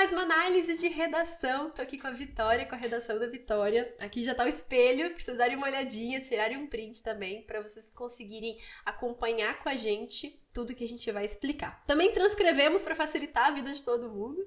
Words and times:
mais 0.00 0.12
uma 0.12 0.22
análise 0.22 0.78
de 0.78 0.88
redação. 0.88 1.68
Tô 1.68 1.82
aqui 1.82 1.98
com 1.98 2.06
a 2.06 2.10
Vitória, 2.10 2.64
com 2.64 2.74
a 2.74 2.78
redação 2.78 3.18
da 3.18 3.26
Vitória. 3.26 3.94
Aqui 3.98 4.24
já 4.24 4.34
tá 4.34 4.44
o 4.44 4.48
espelho, 4.48 5.10
pra 5.10 5.22
vocês 5.22 5.36
darem 5.36 5.58
uma 5.58 5.66
olhadinha, 5.66 6.18
tirarem 6.18 6.56
um 6.56 6.66
print 6.66 7.02
também, 7.02 7.42
para 7.42 7.60
vocês 7.60 7.90
conseguirem 7.90 8.58
acompanhar 8.82 9.62
com 9.62 9.68
a 9.68 9.76
gente 9.76 10.40
tudo 10.54 10.74
que 10.74 10.84
a 10.84 10.88
gente 10.88 11.12
vai 11.12 11.26
explicar. 11.26 11.84
Também 11.86 12.14
transcrevemos 12.14 12.80
para 12.80 12.94
facilitar 12.94 13.48
a 13.48 13.50
vida 13.50 13.70
de 13.70 13.84
todo 13.84 14.08
mundo. 14.08 14.42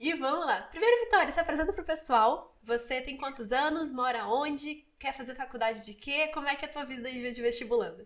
E 0.00 0.12
vamos 0.12 0.44
lá. 0.44 0.62
Primeiro, 0.62 1.04
Vitória, 1.04 1.32
se 1.32 1.38
apresenta 1.38 1.72
pro 1.72 1.84
pessoal. 1.84 2.58
Você 2.64 3.00
tem 3.00 3.16
quantos 3.16 3.52
anos? 3.52 3.92
Mora 3.92 4.26
onde? 4.26 4.84
Quer 4.98 5.16
fazer 5.16 5.36
faculdade 5.36 5.84
de 5.84 5.94
quê? 5.94 6.32
Como 6.34 6.48
é 6.48 6.56
que 6.56 6.64
é 6.64 6.68
a 6.68 6.72
tua 6.72 6.84
vida 6.84 7.08
de 7.08 7.40
vestibulando? 7.40 8.04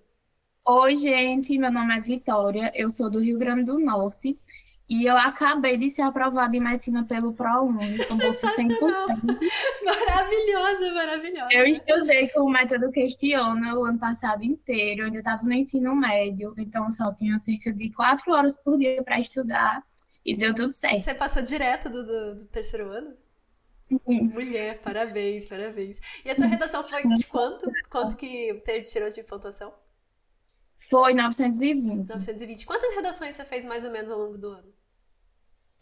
Oi, 0.66 0.96
gente, 0.96 1.56
meu 1.56 1.72
nome 1.72 1.96
é 1.96 2.00
Vitória, 2.00 2.70
eu 2.74 2.90
sou 2.90 3.10
do 3.10 3.20
Rio 3.20 3.38
Grande 3.38 3.64
do 3.64 3.78
Norte 3.78 4.38
e 4.90 5.06
eu 5.06 5.16
acabei 5.16 5.78
de 5.78 5.88
ser 5.88 6.02
aprovada 6.02 6.56
em 6.56 6.58
medicina 6.58 7.04
pelo 7.04 7.32
ProUni, 7.32 8.04
com 8.06 8.16
bolsa 8.16 8.48
100%. 8.48 8.76
Maravilhosa, 9.84 10.92
maravilhosa. 10.92 11.48
Eu 11.52 11.64
estudei 11.64 12.28
com 12.30 12.40
o 12.40 12.50
método 12.50 12.90
Questiona 12.90 13.78
o 13.78 13.84
ano 13.84 14.00
passado 14.00 14.42
inteiro, 14.42 15.02
eu 15.02 15.06
ainda 15.06 15.18
estava 15.18 15.44
no 15.44 15.52
ensino 15.52 15.94
médio, 15.94 16.52
então 16.58 16.90
só 16.90 17.14
tinha 17.14 17.38
cerca 17.38 17.72
de 17.72 17.92
quatro 17.92 18.32
horas 18.32 18.58
por 18.58 18.76
dia 18.76 19.00
para 19.04 19.20
estudar 19.20 19.80
e 20.26 20.36
deu 20.36 20.52
tudo 20.52 20.72
certo. 20.72 21.04
Você 21.04 21.14
passou 21.14 21.40
direto 21.40 21.88
do, 21.88 22.04
do, 22.04 22.34
do 22.38 22.46
terceiro 22.46 22.90
ano? 22.90 23.14
Uhum. 23.92 24.24
Mulher, 24.24 24.80
parabéns, 24.80 25.46
parabéns. 25.46 26.00
E 26.24 26.30
a 26.30 26.34
tua 26.34 26.46
redação 26.46 26.82
foi 26.88 27.06
de 27.06 27.24
quanto? 27.26 27.70
Quanto 27.88 28.16
que 28.16 28.60
tirou 28.90 29.08
de 29.08 29.22
pontuação? 29.22 29.72
Foi 30.88 31.14
920. 31.14 32.08
920. 32.08 32.66
Quantas 32.66 32.92
redações 32.96 33.36
você 33.36 33.44
fez 33.44 33.64
mais 33.64 33.84
ou 33.84 33.92
menos 33.92 34.10
ao 34.10 34.18
longo 34.18 34.36
do 34.36 34.48
ano? 34.48 34.79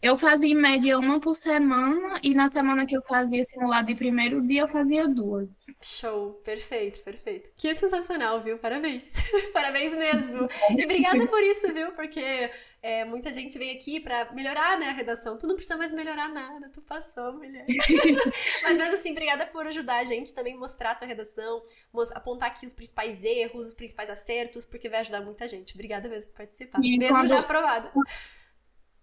Eu 0.01 0.15
fazia 0.15 0.49
em 0.49 0.55
média 0.55 0.97
uma 0.97 1.19
por 1.19 1.35
semana 1.35 2.21
e 2.23 2.33
na 2.33 2.47
semana 2.47 2.85
que 2.85 2.95
eu 2.95 3.01
fazia 3.01 3.43
simulado 3.43 3.87
de 3.87 3.95
primeiro 3.95 4.41
dia 4.41 4.61
eu 4.61 4.67
fazia 4.67 5.05
duas. 5.05 5.65
Show, 5.81 6.35
perfeito, 6.35 7.01
perfeito. 7.01 7.49
Que 7.57 7.75
sensacional, 7.75 8.41
viu? 8.41 8.57
Parabéns. 8.57 9.03
Parabéns 9.51 9.91
mesmo. 9.91 10.47
E 10.77 10.85
obrigada 10.85 11.27
por 11.27 11.43
isso, 11.43 11.73
viu? 11.73 11.91
Porque 11.91 12.49
é, 12.81 13.03
muita 13.03 13.33
gente 13.33 13.57
vem 13.57 13.75
aqui 13.75 13.99
para 13.99 14.31
melhorar 14.31 14.79
né, 14.79 14.87
a 14.87 14.93
redação. 14.93 15.37
Tu 15.37 15.45
não 15.45 15.55
precisa 15.55 15.75
mais 15.75 15.91
melhorar 15.91 16.29
nada, 16.29 16.69
tu 16.69 16.81
passou, 16.81 17.33
mulher. 17.33 17.65
Mas 18.63 18.77
mesmo 18.77 18.93
assim, 18.93 19.11
obrigada 19.11 19.47
por 19.47 19.67
ajudar 19.67 19.97
a 19.97 20.05
gente 20.05 20.33
também 20.33 20.55
mostrar 20.55 20.91
a 20.91 20.95
tua 20.95 21.07
redação, 21.07 21.61
apontar 22.15 22.51
aqui 22.51 22.65
os 22.65 22.73
principais 22.73 23.21
erros, 23.21 23.65
os 23.65 23.73
principais 23.73 24.09
acertos, 24.09 24.65
porque 24.65 24.87
vai 24.87 25.01
ajudar 25.01 25.19
muita 25.19 25.45
gente. 25.45 25.73
Obrigada 25.73 26.07
mesmo 26.07 26.31
por 26.31 26.37
participar. 26.37 26.79
Mesmo 26.79 27.09
quando... 27.09 27.27
já 27.27 27.39
aprovada. 27.39 27.91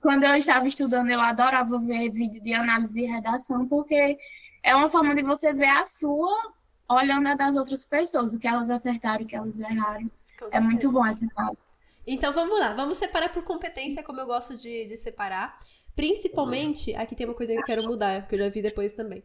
Quando 0.07 0.23
eu 0.23 0.37
estava 0.37 0.69
estudando, 0.69 1.11
eu 1.11 1.21
adorava 1.21 1.81
ver 1.81 2.09
vídeo 2.11 2.41
de 2.41 2.55
análise 2.55 2.95
de 2.95 3.05
redação, 3.07 3.67
porque 3.67 4.17
é 4.63 4.73
uma 4.73 4.89
forma 4.89 5.13
de 5.17 5.23
você 5.25 5.53
ver 5.53 5.69
a 5.69 5.85
sua 5.85 6.53
olhando 6.89 7.27
a 7.27 7.35
das 7.35 7.57
outras 7.57 7.85
pessoas, 7.85 8.33
o 8.33 8.39
que 8.39 8.47
elas 8.47 8.71
acertaram, 8.71 9.25
o 9.25 9.27
que 9.27 9.35
elas 9.35 9.59
erraram. 9.59 10.09
É 10.53 10.61
muito 10.61 10.93
bom 10.93 11.05
essa 11.05 11.27
fase. 11.31 11.59
Então 12.07 12.33
vamos 12.33 12.57
lá, 12.57 12.73
vamos 12.73 12.99
separar 12.99 13.33
por 13.33 13.43
competência, 13.43 14.01
como 14.01 14.21
eu 14.21 14.27
gosto 14.27 14.57
de, 14.57 14.85
de 14.85 14.97
separar. 14.97 15.59
Principalmente, 15.97 16.95
aqui 16.95 17.17
tem 17.17 17.27
uma 17.27 17.35
coisa 17.35 17.55
que 17.55 17.59
eu 17.59 17.65
quero 17.65 17.83
mudar, 17.89 18.29
que 18.29 18.37
eu 18.37 18.39
já 18.39 18.49
vi 18.49 18.63
depois 18.63 18.93
também. 18.93 19.25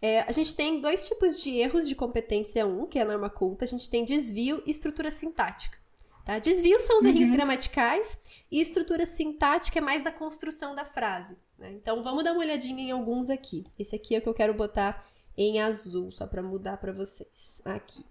É, 0.00 0.20
a 0.20 0.30
gente 0.30 0.54
tem 0.54 0.80
dois 0.80 1.08
tipos 1.08 1.42
de 1.42 1.56
erros 1.58 1.88
de 1.88 1.96
competência 1.96 2.64
1, 2.64 2.86
que 2.86 3.00
é 3.00 3.02
a 3.02 3.04
norma 3.04 3.30
culta. 3.30 3.64
A 3.64 3.68
gente 3.68 3.90
tem 3.90 4.04
desvio 4.04 4.62
e 4.64 4.70
estrutura 4.70 5.10
sintática. 5.10 5.79
Tá? 6.24 6.38
Desvios 6.38 6.82
são 6.82 6.98
os 6.98 7.04
uhum. 7.04 7.10
erros 7.10 7.30
gramaticais 7.30 8.18
e 8.50 8.60
estrutura 8.60 9.06
sintática 9.06 9.78
é 9.78 9.82
mais 9.82 10.02
da 10.02 10.12
construção 10.12 10.74
da 10.74 10.84
frase. 10.84 11.36
Né? 11.58 11.72
Então 11.72 12.02
vamos 12.02 12.24
dar 12.24 12.32
uma 12.32 12.40
olhadinha 12.40 12.82
em 12.82 12.90
alguns 12.90 13.30
aqui. 13.30 13.64
Esse 13.78 13.96
aqui 13.96 14.14
é 14.14 14.18
o 14.18 14.22
que 14.22 14.28
eu 14.28 14.34
quero 14.34 14.54
botar 14.54 15.06
em 15.36 15.60
azul, 15.60 16.10
só 16.10 16.26
para 16.26 16.42
mudar 16.42 16.76
para 16.76 16.92
vocês. 16.92 17.60
Aqui. 17.64 18.04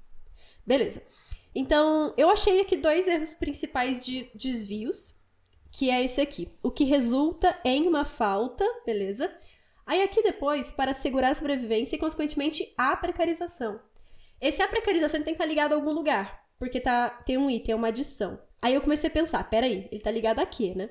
Beleza. 0.65 1.01
Então, 1.53 2.13
eu 2.17 2.29
achei 2.29 2.61
aqui 2.61 2.77
dois 2.77 3.07
erros 3.07 3.33
principais 3.33 4.05
de 4.05 4.29
desvios, 4.35 5.15
que 5.71 5.89
é 5.89 6.03
esse 6.03 6.21
aqui. 6.21 6.47
O 6.61 6.71
que 6.71 6.83
resulta 6.83 7.59
em 7.65 7.87
uma 7.87 8.05
falta, 8.05 8.63
beleza? 8.85 9.31
Aí 9.85 10.01
aqui 10.03 10.21
depois, 10.21 10.71
para 10.71 10.91
assegurar 10.91 11.31
a 11.31 11.35
sobrevivência 11.35 11.95
e, 11.95 11.99
consequentemente, 11.99 12.71
a 12.77 12.95
precarização. 12.95 13.79
Esse 14.39 14.61
a 14.61 14.67
precarização 14.67 15.21
tem 15.21 15.33
que 15.33 15.41
estar 15.41 15.45
ligado 15.45 15.73
a 15.73 15.75
algum 15.75 15.91
lugar 15.91 16.48
porque 16.59 16.79
tá, 16.81 17.09
tem 17.09 17.37
um 17.37 17.49
item, 17.49 17.73
é 17.73 17.75
uma 17.75 17.87
adição. 17.87 18.39
Aí 18.61 18.75
eu 18.75 18.81
comecei 18.81 19.09
a 19.09 19.13
pensar, 19.13 19.49
peraí, 19.49 19.87
ele 19.91 20.01
tá 20.01 20.11
ligado 20.11 20.39
aqui, 20.39 20.75
né? 20.75 20.89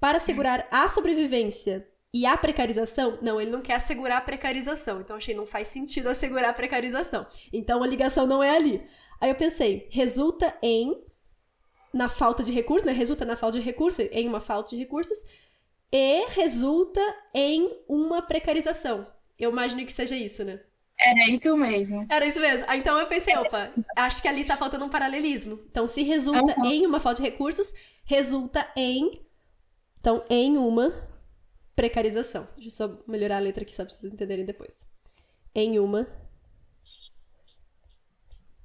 Para 0.00 0.18
assegurar 0.18 0.66
a 0.70 0.88
sobrevivência 0.88 1.86
e 2.12 2.26
a 2.26 2.36
precarização, 2.36 3.18
não, 3.22 3.40
ele 3.40 3.50
não 3.50 3.62
quer 3.62 3.74
assegurar 3.74 4.18
a 4.18 4.22
precarização. 4.22 5.00
Então 5.00 5.16
achei 5.16 5.34
não 5.34 5.46
faz 5.46 5.68
sentido 5.68 6.08
assegurar 6.08 6.50
a 6.50 6.54
precarização. 6.54 7.26
Então 7.52 7.82
a 7.82 7.86
ligação 7.86 8.26
não 8.26 8.42
é 8.42 8.50
ali. 8.50 8.84
Aí 9.20 9.30
eu 9.30 9.36
pensei, 9.36 9.88
resulta 9.90 10.56
em 10.60 11.02
na 11.94 12.08
falta 12.08 12.42
de 12.42 12.52
recursos, 12.52 12.84
né? 12.84 12.92
Resulta 12.92 13.24
na 13.24 13.36
falta 13.36 13.58
de 13.58 13.64
recursos, 13.64 14.06
em 14.10 14.28
uma 14.28 14.40
falta 14.40 14.70
de 14.70 14.76
recursos 14.76 15.24
e 15.92 16.26
resulta 16.30 17.00
em 17.32 17.70
uma 17.88 18.20
precarização. 18.20 19.06
Eu 19.38 19.50
imagino 19.50 19.84
que 19.86 19.92
seja 19.92 20.16
isso, 20.16 20.44
né? 20.44 20.60
Era 20.98 21.30
isso 21.30 21.56
mesmo. 21.56 22.06
Era 22.08 22.26
isso 22.26 22.40
mesmo. 22.40 22.64
Ah, 22.66 22.76
então 22.76 22.98
eu 22.98 23.06
pensei, 23.06 23.36
opa, 23.36 23.70
acho 23.96 24.22
que 24.22 24.28
ali 24.28 24.44
tá 24.44 24.56
faltando 24.56 24.84
um 24.84 24.88
paralelismo. 24.88 25.60
Então, 25.70 25.86
se 25.86 26.02
resulta 26.02 26.58
uhum. 26.58 26.64
em 26.64 26.86
uma 26.86 26.98
falta 26.98 27.22
de 27.22 27.28
recursos, 27.28 27.72
resulta 28.04 28.70
em. 28.74 29.22
Então, 30.00 30.24
em 30.30 30.56
uma 30.56 30.92
precarização. 31.74 32.48
Deixa 32.56 32.82
eu 32.82 32.88
só 32.88 32.98
melhorar 33.06 33.36
a 33.36 33.40
letra 33.40 33.62
aqui, 33.62 33.76
só 33.76 33.84
pra 33.84 33.92
vocês 33.92 34.10
entenderem 34.10 34.46
depois. 34.46 34.84
Em 35.54 35.78
uma 35.78 36.08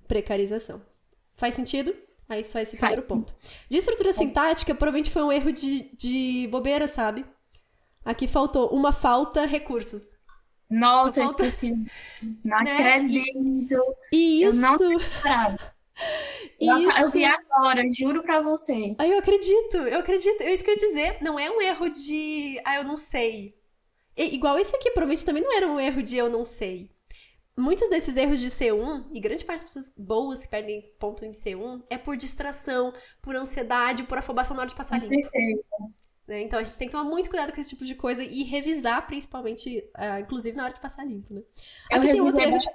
precarização. 0.07 0.81
Faz 1.35 1.55
sentido? 1.55 1.93
Aí 2.29 2.45
só 2.45 2.59
esse 2.59 2.77
primeiro 2.77 3.05
ponto. 3.05 3.35
De 3.69 3.77
estrutura 3.77 4.13
sintática, 4.13 4.73
provavelmente 4.73 5.11
foi 5.11 5.21
um 5.21 5.31
erro 5.31 5.51
de, 5.51 5.93
de 5.95 6.47
bobeira, 6.49 6.87
sabe? 6.87 7.25
Aqui 8.05 8.25
faltou 8.27 8.69
uma 8.69 8.93
falta 8.93 9.45
recursos. 9.45 10.11
Nossa, 10.71 11.19
eu 11.19 11.25
esqueci. 11.25 11.73
Não 12.45 12.63
né? 12.63 12.71
acredito. 12.71 13.75
Isso. 14.13 14.45
Eu 14.45 14.53
não 14.53 14.77
Eu, 16.59 16.79
eu 16.97 17.11
vi 17.11 17.25
agora, 17.25 17.83
juro 17.89 18.23
pra 18.23 18.41
você. 18.41 18.95
Ah, 18.97 19.05
eu 19.05 19.19
acredito, 19.19 19.77
eu 19.77 19.99
acredito. 19.99 20.41
Eu 20.41 20.53
isso 20.53 20.63
que 20.63 20.69
eu 20.69 20.75
ia 20.75 20.79
dizer, 20.79 21.17
não 21.21 21.37
é 21.37 21.51
um 21.51 21.61
erro 21.61 21.89
de. 21.89 22.57
Ah, 22.63 22.77
eu 22.77 22.85
não 22.85 22.95
sei. 22.95 23.53
E, 24.15 24.33
igual 24.33 24.57
esse 24.57 24.73
aqui, 24.73 24.91
provavelmente 24.91 25.25
também 25.25 25.43
não 25.43 25.53
era 25.53 25.67
um 25.67 25.79
erro 25.79 26.01
de 26.01 26.15
eu 26.15 26.29
não 26.29 26.45
sei. 26.45 26.89
Muitos 27.57 27.89
desses 27.89 28.15
erros 28.15 28.39
de 28.39 28.47
C1, 28.47 29.07
e 29.13 29.19
grande 29.19 29.43
parte 29.43 29.63
das 29.63 29.73
pessoas 29.73 29.93
boas 29.97 30.39
que 30.39 30.47
perdem 30.47 30.89
ponto 30.97 31.25
em 31.25 31.31
C1, 31.31 31.83
é 31.89 31.97
por 31.97 32.15
distração, 32.15 32.93
por 33.21 33.35
ansiedade, 33.35 34.03
por 34.03 34.17
afobação 34.17 34.55
na 34.55 34.61
hora 34.61 34.69
de 34.69 34.75
passar 34.75 34.99
limpo. 34.99 35.29
Né? 36.31 36.43
Então 36.43 36.57
a 36.57 36.63
gente 36.63 36.77
tem 36.77 36.87
que 36.87 36.93
tomar 36.93 37.03
muito 37.03 37.29
cuidado 37.29 37.51
com 37.51 37.59
esse 37.59 37.71
tipo 37.71 37.83
de 37.83 37.93
coisa 37.93 38.23
e 38.23 38.43
revisar, 38.43 39.05
principalmente, 39.05 39.83
uh, 39.97 40.21
inclusive 40.21 40.55
na 40.55 40.63
hora 40.63 40.73
de 40.73 40.79
passar 40.79 41.05
limpo, 41.05 41.33
né? 41.33 41.41
Eu 41.91 41.97
Aqui 41.97 42.11
tem 42.13 42.21
outro 42.21 42.39
de... 42.39 42.69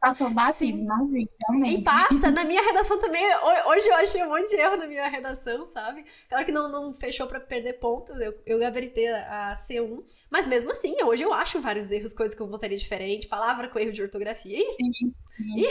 Passou 0.00 0.30
realmente. 0.30 1.80
E 1.80 1.84
passa, 1.84 2.30
na 2.30 2.44
minha 2.44 2.62
redação 2.62 2.98
também, 2.98 3.22
hoje 3.66 3.88
eu 3.88 3.94
achei 3.94 4.22
um 4.22 4.30
monte 4.30 4.48
de 4.48 4.56
erro 4.56 4.78
na 4.78 4.86
minha 4.86 5.06
redação, 5.06 5.66
sabe? 5.66 6.06
Claro 6.30 6.46
que 6.46 6.52
não, 6.52 6.70
não 6.70 6.94
fechou 6.94 7.26
para 7.26 7.40
perder 7.40 7.74
ponto, 7.74 8.10
eu, 8.12 8.34
eu 8.46 8.58
gabaritei 8.58 9.08
a 9.08 9.54
C1, 9.68 10.02
mas 10.30 10.46
mesmo 10.46 10.70
assim, 10.70 10.96
hoje 11.04 11.22
eu 11.22 11.32
acho 11.34 11.60
vários 11.60 11.90
erros, 11.90 12.14
coisas 12.14 12.34
que 12.34 12.40
eu 12.40 12.48
votaria 12.48 12.78
diferente, 12.78 13.28
palavra 13.28 13.68
com 13.68 13.78
erro 13.78 13.92
de 13.92 14.00
ortografia. 14.00 14.58
Sim, 14.76 14.92
sim. 14.92 15.14
E... 15.58 15.68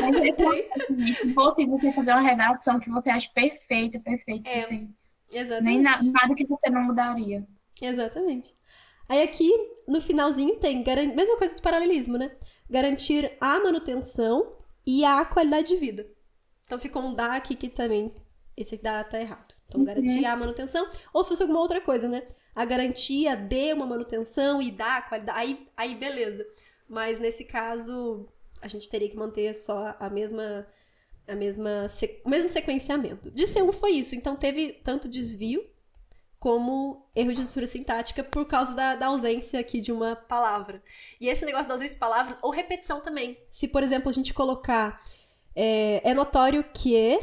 Mas 0.00 0.16
é, 0.16 1.50
se 1.54 1.66
você 1.66 1.92
fazer 1.92 2.10
uma 2.10 2.20
redação 2.20 2.80
que 2.80 2.90
você 2.90 3.10
acha 3.10 3.30
perfeita, 3.32 4.00
perfeita, 4.00 4.48
é. 4.48 4.64
Assim. 4.64 4.92
Exatamente. 5.30 5.64
Nem 5.64 5.82
na, 5.82 6.02
nada 6.02 6.34
que 6.34 6.46
você 6.46 6.70
não 6.70 6.82
mudaria. 6.82 7.46
Exatamente. 7.80 8.54
Aí 9.08 9.22
aqui, 9.22 9.50
no 9.86 10.00
finalzinho, 10.00 10.56
tem 10.56 10.84
mesma 11.14 11.36
coisa 11.36 11.54
do 11.54 11.62
paralelismo, 11.62 12.18
né? 12.18 12.30
Garantir 12.68 13.32
a 13.40 13.58
manutenção 13.58 14.56
e 14.86 15.04
a 15.04 15.24
qualidade 15.24 15.68
de 15.68 15.76
vida. 15.76 16.06
Então 16.66 16.78
ficou 16.78 17.02
um 17.02 17.14
dá 17.14 17.34
aqui 17.34 17.54
que 17.54 17.68
também 17.68 18.12
esse 18.56 18.76
dá 18.80 19.02
tá 19.04 19.20
errado. 19.20 19.54
Então, 19.66 19.84
garantir 19.84 20.20
uhum. 20.20 20.26
a 20.26 20.36
manutenção, 20.36 20.88
ou 21.12 21.22
se 21.22 21.30
fosse 21.30 21.42
alguma 21.42 21.60
outra 21.60 21.80
coisa, 21.80 22.08
né? 22.08 22.22
A 22.54 22.64
garantia 22.64 23.36
de 23.36 23.72
uma 23.72 23.86
manutenção 23.86 24.60
e 24.60 24.70
da 24.70 25.02
qualidade, 25.02 25.38
aí, 25.38 25.68
aí 25.76 25.94
beleza. 25.94 26.46
Mas 26.88 27.18
nesse 27.18 27.44
caso, 27.44 28.26
a 28.60 28.66
gente 28.66 28.88
teria 28.88 29.08
que 29.08 29.16
manter 29.16 29.54
só 29.54 29.94
a 30.00 30.08
mesma 30.08 30.66
a 31.28 31.34
mesma 31.34 31.86
o 32.24 32.28
mesmo 32.28 32.48
sequenciamento. 32.48 33.30
De 33.30 33.44
C1 33.44 33.72
foi 33.74 33.92
isso, 33.92 34.14
então 34.14 34.34
teve 34.34 34.72
tanto 34.84 35.08
desvio 35.08 35.64
como 36.38 37.08
erro 37.14 37.32
de 37.32 37.40
estrutura 37.40 37.66
sintática 37.66 38.22
por 38.22 38.46
causa 38.46 38.74
da, 38.74 38.94
da, 38.94 39.06
ausência 39.06 39.58
aqui 39.58 39.80
de 39.80 39.90
uma 39.90 40.14
palavra. 40.14 40.82
E 41.20 41.28
esse 41.28 41.44
negócio 41.44 41.66
da 41.66 41.74
ausência 41.74 41.94
de 41.94 42.00
palavras, 42.00 42.38
ou 42.42 42.50
repetição 42.50 43.00
também. 43.00 43.36
Se, 43.50 43.66
por 43.66 43.82
exemplo, 43.82 44.08
a 44.08 44.12
gente 44.12 44.32
colocar 44.32 45.02
é, 45.54 46.00
é 46.08 46.14
notório 46.14 46.64
que 46.72 47.18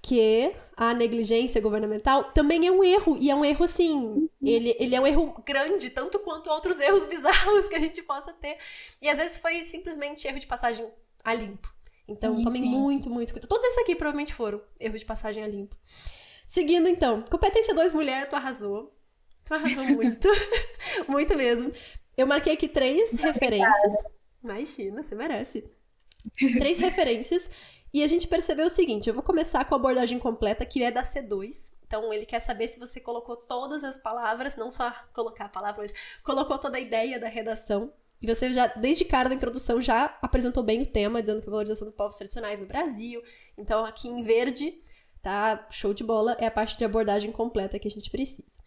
que 0.00 0.54
a 0.76 0.94
negligência 0.94 1.60
governamental 1.60 2.32
também 2.32 2.66
é 2.66 2.70
um 2.70 2.82
erro. 2.82 3.16
E 3.20 3.30
é 3.30 3.34
um 3.34 3.44
erro, 3.44 3.64
assim, 3.64 4.28
ele, 4.40 4.74
ele 4.78 4.94
é 4.94 5.00
um 5.00 5.06
erro 5.06 5.42
grande, 5.44 5.90
tanto 5.90 6.18
quanto 6.20 6.48
outros 6.48 6.78
erros 6.80 7.04
bizarros 7.04 7.68
que 7.68 7.74
a 7.74 7.80
gente 7.80 8.00
possa 8.02 8.32
ter. 8.32 8.56
E 9.02 9.08
às 9.08 9.18
vezes 9.18 9.38
foi 9.38 9.62
simplesmente 9.64 10.26
erro 10.26 10.38
de 10.38 10.46
passagem 10.46 10.88
a 11.24 11.34
limpo. 11.34 11.74
Então, 12.08 12.36
sim, 12.36 12.44
tomem 12.44 12.62
sim. 12.62 12.68
muito, 12.68 13.10
muito 13.10 13.32
cuidado. 13.32 13.48
Todos 13.48 13.66
esses 13.66 13.78
aqui 13.78 13.94
provavelmente 13.94 14.32
foram 14.32 14.62
erro 14.80 14.96
de 14.96 15.04
passagem 15.04 15.44
a 15.44 15.46
limpo. 15.46 15.76
Seguindo, 16.46 16.88
então. 16.88 17.22
Competência 17.30 17.74
2, 17.74 17.92
mulher, 17.92 18.28
tu 18.28 18.34
arrasou. 18.34 18.96
Tu 19.44 19.52
arrasou 19.52 19.84
muito. 19.94 20.28
muito 21.06 21.36
mesmo. 21.36 21.70
Eu 22.16 22.26
marquei 22.26 22.54
aqui 22.54 22.66
três 22.66 23.12
muito 23.12 23.22
referências. 23.22 23.94
Obrigada. 23.94 24.18
Imagina, 24.42 25.02
você 25.02 25.14
merece. 25.14 25.70
três 26.36 26.78
referências 26.78 27.50
e 27.92 28.02
a 28.02 28.06
gente 28.06 28.26
percebeu 28.26 28.66
o 28.66 28.70
seguinte: 28.70 29.08
eu 29.08 29.14
vou 29.14 29.22
começar 29.22 29.64
com 29.64 29.74
a 29.74 29.78
abordagem 29.78 30.18
completa, 30.18 30.64
que 30.64 30.82
é 30.82 30.90
da 30.90 31.02
C2. 31.02 31.72
Então, 31.86 32.12
ele 32.12 32.26
quer 32.26 32.40
saber 32.40 32.68
se 32.68 32.78
você 32.78 33.00
colocou 33.00 33.36
todas 33.36 33.82
as 33.82 33.98
palavras, 33.98 34.56
não 34.56 34.68
só 34.68 34.94
colocar 35.14 35.46
a 35.46 35.48
palavra, 35.48 35.82
mas 35.82 35.94
colocou 36.22 36.58
toda 36.58 36.76
a 36.76 36.80
ideia 36.80 37.18
da 37.18 37.28
redação. 37.28 37.92
E 38.20 38.26
você 38.26 38.52
já, 38.52 38.66
desde 38.66 39.04
cara 39.04 39.28
da 39.28 39.34
introdução, 39.34 39.80
já 39.80 40.18
apresentou 40.20 40.62
bem 40.62 40.82
o 40.82 40.86
tema, 40.86 41.22
dizendo 41.22 41.40
que 41.40 41.48
a 41.48 41.50
valorização 41.50 41.86
dos 41.86 41.96
povos 41.96 42.16
tradicionais 42.16 42.60
no 42.60 42.66
Brasil. 42.66 43.22
Então, 43.56 43.84
aqui 43.84 44.08
em 44.08 44.22
verde, 44.22 44.74
tá? 45.22 45.66
Show 45.70 45.94
de 45.94 46.02
bola, 46.02 46.36
é 46.40 46.46
a 46.46 46.50
parte 46.50 46.76
de 46.76 46.84
abordagem 46.84 47.30
completa 47.30 47.78
que 47.78 47.86
a 47.86 47.90
gente 47.90 48.10
precisa. 48.10 48.58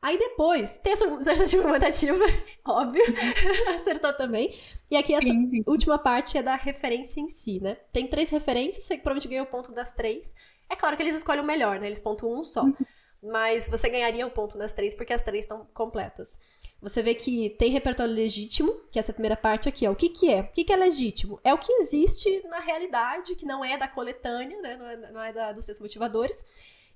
Aí 0.00 0.18
depois, 0.18 0.78
tem 0.78 0.92
a 0.92 0.94
associativa 0.94 1.62
argumentativa, 1.62 2.24
óbvio, 2.64 3.02
acertou 3.74 4.12
também. 4.12 4.56
E 4.90 4.96
aqui 4.96 5.14
essa 5.14 5.26
sim, 5.26 5.46
sim. 5.46 5.64
última 5.66 5.98
parte 5.98 6.38
é 6.38 6.42
da 6.42 6.54
referência 6.54 7.20
em 7.20 7.28
si, 7.28 7.60
né? 7.60 7.76
Tem 7.92 8.06
três 8.06 8.30
referências, 8.30 8.84
você 8.84 8.94
provavelmente 8.96 9.28
ganhou 9.28 9.44
o 9.44 9.48
ponto 9.48 9.72
das 9.72 9.92
três. 9.92 10.34
É 10.70 10.76
claro 10.76 10.96
que 10.96 11.02
eles 11.02 11.16
escolhem 11.16 11.42
o 11.42 11.46
melhor, 11.46 11.80
né? 11.80 11.86
Eles 11.86 12.00
pontuam 12.00 12.40
um 12.40 12.44
só. 12.44 12.64
Mas 13.22 13.68
você 13.68 13.88
ganharia 13.88 14.26
o 14.26 14.30
ponto 14.30 14.56
das 14.58 14.72
três, 14.72 14.94
porque 14.94 15.12
as 15.12 15.22
três 15.22 15.44
estão 15.44 15.66
completas. 15.72 16.38
Você 16.80 17.02
vê 17.02 17.14
que 17.14 17.50
tem 17.50 17.70
repertório 17.70 18.12
legítimo, 18.12 18.72
que 18.92 18.98
é 18.98 19.00
essa 19.00 19.12
primeira 19.12 19.36
parte 19.36 19.68
aqui, 19.68 19.86
ó. 19.88 19.92
O 19.92 19.96
que, 19.96 20.08
que 20.08 20.30
é? 20.30 20.42
O 20.42 20.50
que, 20.52 20.64
que 20.64 20.72
é 20.72 20.76
legítimo? 20.76 21.40
É 21.42 21.52
o 21.52 21.58
que 21.58 21.72
existe 21.72 22.46
na 22.46 22.60
realidade, 22.60 23.34
que 23.34 23.46
não 23.46 23.64
é 23.64 23.76
da 23.76 23.88
coletânea, 23.88 24.60
né? 24.60 24.76
Não 24.76 24.86
é, 24.86 25.12
não 25.12 25.22
é 25.22 25.32
da, 25.32 25.52
dos 25.52 25.66
textos 25.66 25.82
motivadores, 25.82 26.44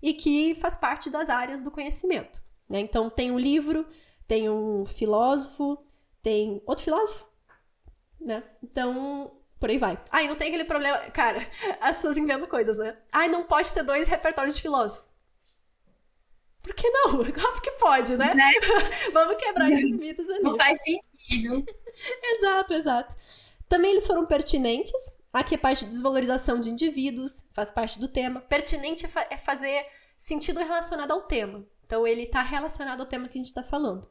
e 0.02 0.12
que 0.14 0.54
faz 0.54 0.76
parte 0.76 1.10
das 1.10 1.28
áreas 1.28 1.62
do 1.62 1.70
conhecimento. 1.70 2.40
Né? 2.68 2.80
Então, 2.80 3.10
tem 3.10 3.30
um 3.30 3.38
livro, 3.38 3.86
tem 4.26 4.48
um 4.48 4.86
filósofo, 4.86 5.82
tem 6.22 6.62
outro 6.66 6.84
filósofo, 6.84 7.26
né? 8.20 8.44
Então, 8.62 9.32
por 9.58 9.70
aí 9.70 9.78
vai. 9.78 9.98
Ai, 10.10 10.28
não 10.28 10.36
tem 10.36 10.48
aquele 10.48 10.64
problema. 10.64 10.98
Cara, 11.10 11.38
as 11.80 11.96
pessoas 11.96 12.16
inventam 12.16 12.46
coisas, 12.46 12.78
né? 12.78 12.96
Ai, 13.10 13.28
não 13.28 13.44
pode 13.44 13.72
ter 13.72 13.82
dois 13.82 14.08
repertórios 14.08 14.56
de 14.56 14.62
filósofo. 14.62 15.09
Por 16.62 16.74
que 16.74 16.88
não? 16.90 17.14
Óbvio 17.20 17.32
que 17.62 17.70
pode, 17.72 18.16
né? 18.16 18.34
né? 18.34 18.52
Vamos 19.12 19.36
quebrar 19.36 19.70
esses 19.70 19.96
mitos 19.96 20.28
ali. 20.28 20.42
Não 20.42 20.56
faz 20.56 20.80
sentido. 20.82 21.64
exato, 22.22 22.74
exato. 22.74 23.16
Também 23.68 23.92
eles 23.92 24.06
foram 24.06 24.26
pertinentes. 24.26 25.12
Aqui 25.32 25.54
é 25.54 25.58
parte 25.58 25.84
de 25.84 25.92
desvalorização 25.92 26.58
de 26.58 26.70
indivíduos, 26.70 27.44
faz 27.52 27.70
parte 27.70 27.98
do 27.98 28.08
tema. 28.08 28.40
Pertinente 28.40 29.06
é, 29.06 29.34
é 29.34 29.36
fazer 29.36 29.86
sentido 30.18 30.58
relacionado 30.58 31.12
ao 31.12 31.22
tema. 31.22 31.64
Então, 31.86 32.06
ele 32.06 32.22
está 32.22 32.42
relacionado 32.42 33.00
ao 33.00 33.06
tema 33.06 33.28
que 33.28 33.38
a 33.38 33.40
gente 33.40 33.48
está 33.48 33.62
falando. 33.62 34.06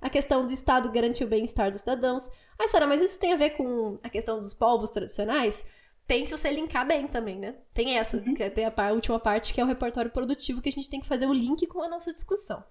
A 0.00 0.10
questão 0.10 0.44
do 0.44 0.52
Estado 0.52 0.90
garantir 0.90 1.24
o 1.24 1.28
bem-estar 1.28 1.70
dos 1.70 1.82
cidadãos. 1.82 2.28
Ah, 2.58 2.66
Sara, 2.66 2.86
mas 2.86 3.00
isso 3.00 3.20
tem 3.20 3.32
a 3.32 3.36
ver 3.36 3.50
com 3.50 3.98
a 4.02 4.08
questão 4.08 4.40
dos 4.40 4.52
povos 4.52 4.90
tradicionais? 4.90 5.64
Tem 6.06 6.26
se 6.26 6.36
você 6.36 6.50
linkar 6.50 6.86
bem 6.86 7.06
também, 7.06 7.38
né? 7.38 7.54
Tem 7.72 7.96
essa, 7.96 8.16
uhum. 8.16 8.34
que 8.34 8.50
tem 8.50 8.64
a, 8.66 8.92
última 8.92 9.18
parte, 9.18 9.54
que 9.54 9.60
é 9.60 9.64
o 9.64 9.66
repertório 9.66 10.10
produtivo, 10.10 10.60
que 10.60 10.68
a 10.68 10.72
gente 10.72 10.90
tem 10.90 11.00
que 11.00 11.06
fazer 11.06 11.26
o 11.26 11.32
link 11.32 11.66
com 11.66 11.82
a 11.82 11.88
nossa 11.88 12.12
discussão. 12.12 12.62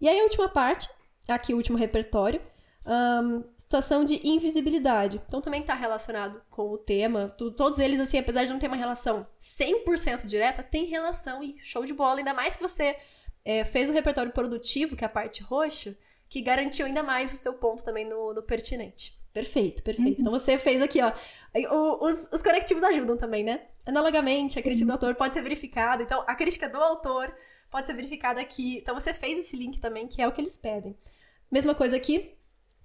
E 0.00 0.08
aí, 0.08 0.18
a 0.18 0.24
última 0.24 0.48
parte, 0.48 0.88
aqui 1.28 1.52
o 1.54 1.56
último 1.56 1.78
repertório, 1.78 2.40
um, 2.84 3.44
situação 3.56 4.04
de 4.04 4.20
invisibilidade. 4.26 5.20
Então 5.28 5.40
também 5.40 5.60
está 5.60 5.74
relacionado 5.74 6.42
com 6.50 6.70
o 6.70 6.78
tema. 6.78 7.34
todos 7.56 7.78
eles, 7.78 8.00
assim, 8.00 8.18
apesar 8.18 8.44
de 8.44 8.50
não 8.50 8.58
ter 8.58 8.66
uma 8.66 8.76
relação 8.76 9.26
100% 9.40 10.26
direta, 10.26 10.62
tem 10.62 10.86
relação 10.86 11.42
e 11.42 11.56
show 11.60 11.84
de 11.84 11.92
bola. 11.92 12.18
Ainda 12.18 12.34
mais 12.34 12.56
que 12.56 12.62
você 12.62 12.96
é, 13.44 13.64
fez 13.64 13.90
o 13.90 13.92
repertório 13.92 14.32
produtivo, 14.32 14.96
que 14.96 15.04
é 15.04 15.06
a 15.06 15.10
parte 15.10 15.42
roxa, 15.42 15.96
que 16.32 16.40
garantiu 16.40 16.86
ainda 16.86 17.02
mais 17.02 17.30
o 17.30 17.36
seu 17.36 17.52
ponto 17.52 17.84
também 17.84 18.08
no, 18.08 18.32
no 18.32 18.42
pertinente. 18.42 19.14
Perfeito, 19.34 19.82
perfeito. 19.82 20.16
Uhum. 20.16 20.28
Então 20.28 20.32
você 20.32 20.56
fez 20.56 20.80
aqui, 20.80 20.98
ó. 21.02 21.12
O, 21.70 22.06
os, 22.06 22.26
os 22.32 22.40
conectivos 22.40 22.82
ajudam 22.82 23.18
também, 23.18 23.44
né? 23.44 23.66
Analogamente, 23.84 24.58
a 24.58 24.62
crítica 24.62 24.86
do 24.86 24.92
autor 24.92 25.14
pode 25.14 25.34
ser 25.34 25.42
verificada. 25.42 26.02
Então, 26.02 26.24
a 26.26 26.34
crítica 26.34 26.70
do 26.70 26.78
autor 26.78 27.36
pode 27.70 27.86
ser 27.86 27.92
verificada 27.92 28.40
aqui. 28.40 28.78
Então, 28.78 28.94
você 28.94 29.12
fez 29.12 29.40
esse 29.40 29.54
link 29.58 29.78
também, 29.78 30.08
que 30.08 30.22
é 30.22 30.26
o 30.26 30.32
que 30.32 30.40
eles 30.40 30.56
pedem. 30.56 30.96
Mesma 31.50 31.74
coisa 31.74 31.96
aqui. 31.96 32.34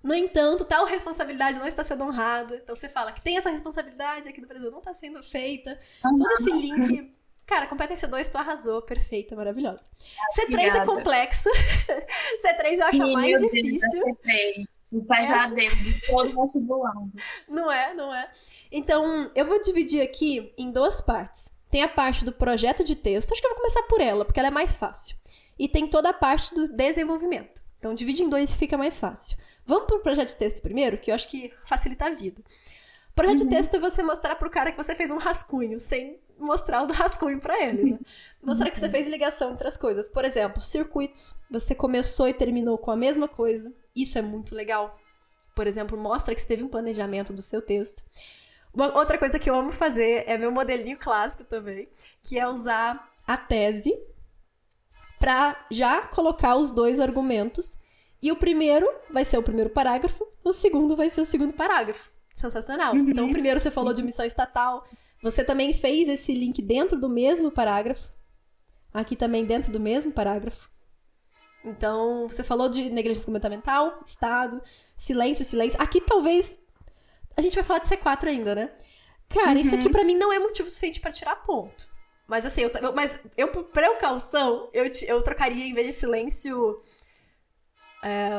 No 0.03 0.13
entanto, 0.13 0.65
tal 0.65 0.83
responsabilidade 0.85 1.57
não 1.57 1.67
está 1.67 1.85
sendo 1.85 2.03
honrada. 2.03 2.57
Então, 2.57 2.75
você 2.75 2.89
fala 2.89 3.13
que 3.13 3.21
tem 3.21 3.37
essa 3.37 3.49
responsabilidade 3.49 4.27
aqui 4.27 4.41
no 4.41 4.47
Brasil, 4.47 4.69
não 4.69 4.79
está 4.79 4.93
sendo 4.93 5.23
feita. 5.23 5.79
Uhum. 6.03 6.19
Todo 6.19 6.31
esse 6.33 6.51
link 6.51 7.15
Cara, 7.47 7.65
competência 7.65 8.09
2, 8.09 8.27
tu 8.27 8.37
arrasou. 8.37 8.81
Perfeita, 8.81 9.33
maravilhosa. 9.33 9.79
C3 10.37 10.43
Obrigada. 10.49 10.79
é 10.79 10.85
complexo. 10.85 11.49
C3 12.43 12.73
eu 12.73 12.85
acho 12.85 13.05
Sim, 13.05 13.13
mais 13.13 13.39
difícil. 13.39 14.03
C3. 14.03 14.67
O 14.91 15.05
pesadelo 15.05 15.59
é. 15.59 15.75
de 15.75 16.07
todo 16.07 16.41
vestibulando. 16.41 17.11
Não 17.47 17.71
é, 17.71 17.93
não 17.93 18.13
é. 18.13 18.29
Então, 18.69 19.31
eu 19.33 19.45
vou 19.45 19.61
dividir 19.61 20.01
aqui 20.01 20.53
em 20.57 20.69
duas 20.71 21.01
partes. 21.01 21.49
Tem 21.71 21.81
a 21.81 21.87
parte 21.87 22.25
do 22.25 22.33
projeto 22.33 22.83
de 22.83 22.95
texto. 22.97 23.31
Acho 23.31 23.41
que 23.41 23.47
eu 23.47 23.51
vou 23.51 23.59
começar 23.59 23.83
por 23.83 24.01
ela, 24.01 24.25
porque 24.25 24.39
ela 24.39 24.49
é 24.49 24.51
mais 24.51 24.75
fácil. 24.75 25.15
E 25.57 25.69
tem 25.69 25.87
toda 25.87 26.09
a 26.09 26.13
parte 26.13 26.53
do 26.53 26.67
desenvolvimento. 26.67 27.63
Então, 27.79 27.93
divide 27.93 28.23
em 28.23 28.29
dois 28.29 28.55
fica 28.55 28.77
mais 28.77 28.99
fácil. 28.99 29.37
Vamos 29.65 29.87
para 29.87 29.95
o 29.95 29.99
projeto 29.99 30.29
de 30.29 30.35
texto 30.35 30.61
primeiro, 30.61 30.97
que 30.97 31.11
eu 31.11 31.15
acho 31.15 31.29
que 31.29 31.53
facilita 31.63 32.07
a 32.07 32.09
vida. 32.09 32.41
Projeto 33.17 33.39
uhum. 33.39 33.49
de 33.49 33.55
texto 33.55 33.75
é 33.75 33.79
você 33.79 34.03
mostrar 34.03 34.35
pro 34.35 34.47
cara 34.47 34.71
que 34.71 34.77
você 34.77 34.93
fez 34.93 35.09
um 35.09 35.17
rascunho, 35.17 35.79
sem 35.79 36.19
mostrar 36.37 36.83
o 36.83 36.93
rascunho 36.93 37.39
para 37.39 37.59
ele, 37.63 37.93
né? 37.93 37.99
Mostrar 38.43 38.69
que 38.69 38.79
você 38.79 38.87
fez 38.87 39.07
ligação 39.07 39.53
entre 39.53 39.67
as 39.67 39.75
coisas. 39.75 40.07
Por 40.07 40.23
exemplo, 40.23 40.61
circuitos. 40.61 41.33
Você 41.49 41.73
começou 41.73 42.27
e 42.27 42.33
terminou 42.33 42.77
com 42.77 42.91
a 42.91 42.95
mesma 42.95 43.27
coisa. 43.27 43.73
Isso 43.95 44.19
é 44.19 44.21
muito 44.21 44.53
legal. 44.53 44.99
Por 45.55 45.65
exemplo, 45.65 45.97
mostra 45.97 46.35
que 46.35 46.41
você 46.41 46.47
teve 46.47 46.61
um 46.61 46.67
planejamento 46.67 47.33
do 47.33 47.41
seu 47.41 47.59
texto. 47.59 48.03
Uma 48.71 48.95
outra 48.95 49.17
coisa 49.17 49.39
que 49.39 49.49
eu 49.49 49.55
amo 49.55 49.71
fazer 49.71 50.23
é 50.27 50.37
meu 50.37 50.51
modelinho 50.51 50.99
clássico 50.99 51.43
também, 51.43 51.89
que 52.21 52.37
é 52.37 52.47
usar 52.47 53.11
a 53.25 53.35
tese 53.35 53.99
para 55.17 55.65
já 55.71 56.03
colocar 56.03 56.55
os 56.55 56.69
dois 56.69 56.99
argumentos. 56.99 57.79
E 58.21 58.31
o 58.31 58.35
primeiro 58.35 58.87
vai 59.09 59.25
ser 59.25 59.39
o 59.39 59.43
primeiro 59.43 59.71
parágrafo, 59.71 60.27
o 60.43 60.53
segundo 60.53 60.95
vai 60.95 61.09
ser 61.09 61.21
o 61.21 61.25
segundo 61.25 61.53
parágrafo. 61.53 62.15
Sensacional. 62.37 62.93
Uhum. 62.93 63.09
Então, 63.09 63.31
primeiro 63.31 63.59
você 63.59 63.71
falou 63.71 63.89
Isso. 63.89 63.99
de 63.99 64.05
missão 64.05 64.23
estatal. 64.23 64.85
Você 65.23 65.43
também 65.43 65.73
fez 65.73 66.07
esse 66.07 66.35
link 66.35 66.61
dentro 66.61 66.99
do 66.99 67.09
mesmo 67.09 67.49
parágrafo. 67.49 68.11
Aqui 68.93 69.15
também 69.15 69.43
dentro 69.43 69.71
do 69.71 69.79
mesmo 69.79 70.11
parágrafo. 70.11 70.69
Então, 71.65 72.27
você 72.27 72.43
falou 72.43 72.69
de 72.69 72.91
negligência 72.91 73.25
comportamental, 73.25 74.03
Estado, 74.05 74.61
silêncio, 74.95 75.43
silêncio. 75.43 75.81
Aqui 75.81 75.99
talvez. 75.99 76.55
A 77.35 77.41
gente 77.41 77.55
vai 77.55 77.63
falar 77.63 77.79
de 77.79 77.87
C4 77.87 78.27
ainda, 78.27 78.53
né? 78.53 78.71
Cara, 79.27 79.53
uhum. 79.53 79.57
isso 79.57 79.73
aqui 79.73 79.89
para 79.89 80.03
mim 80.03 80.15
não 80.15 80.31
é 80.31 80.37
motivo 80.37 80.69
suficiente 80.69 80.99
para 80.99 81.11
tirar 81.11 81.37
ponto. 81.37 81.87
Mas 82.27 82.45
assim, 82.45 82.61
eu, 82.61 82.71
mas 82.93 83.19
eu, 83.35 83.47
por 83.47 83.63
precaução, 83.63 84.69
eu, 84.71 84.85
eu 85.07 85.23
trocaria 85.23 85.65
em 85.65 85.73
vez 85.73 85.87
de 85.87 85.93
silêncio. 85.93 86.77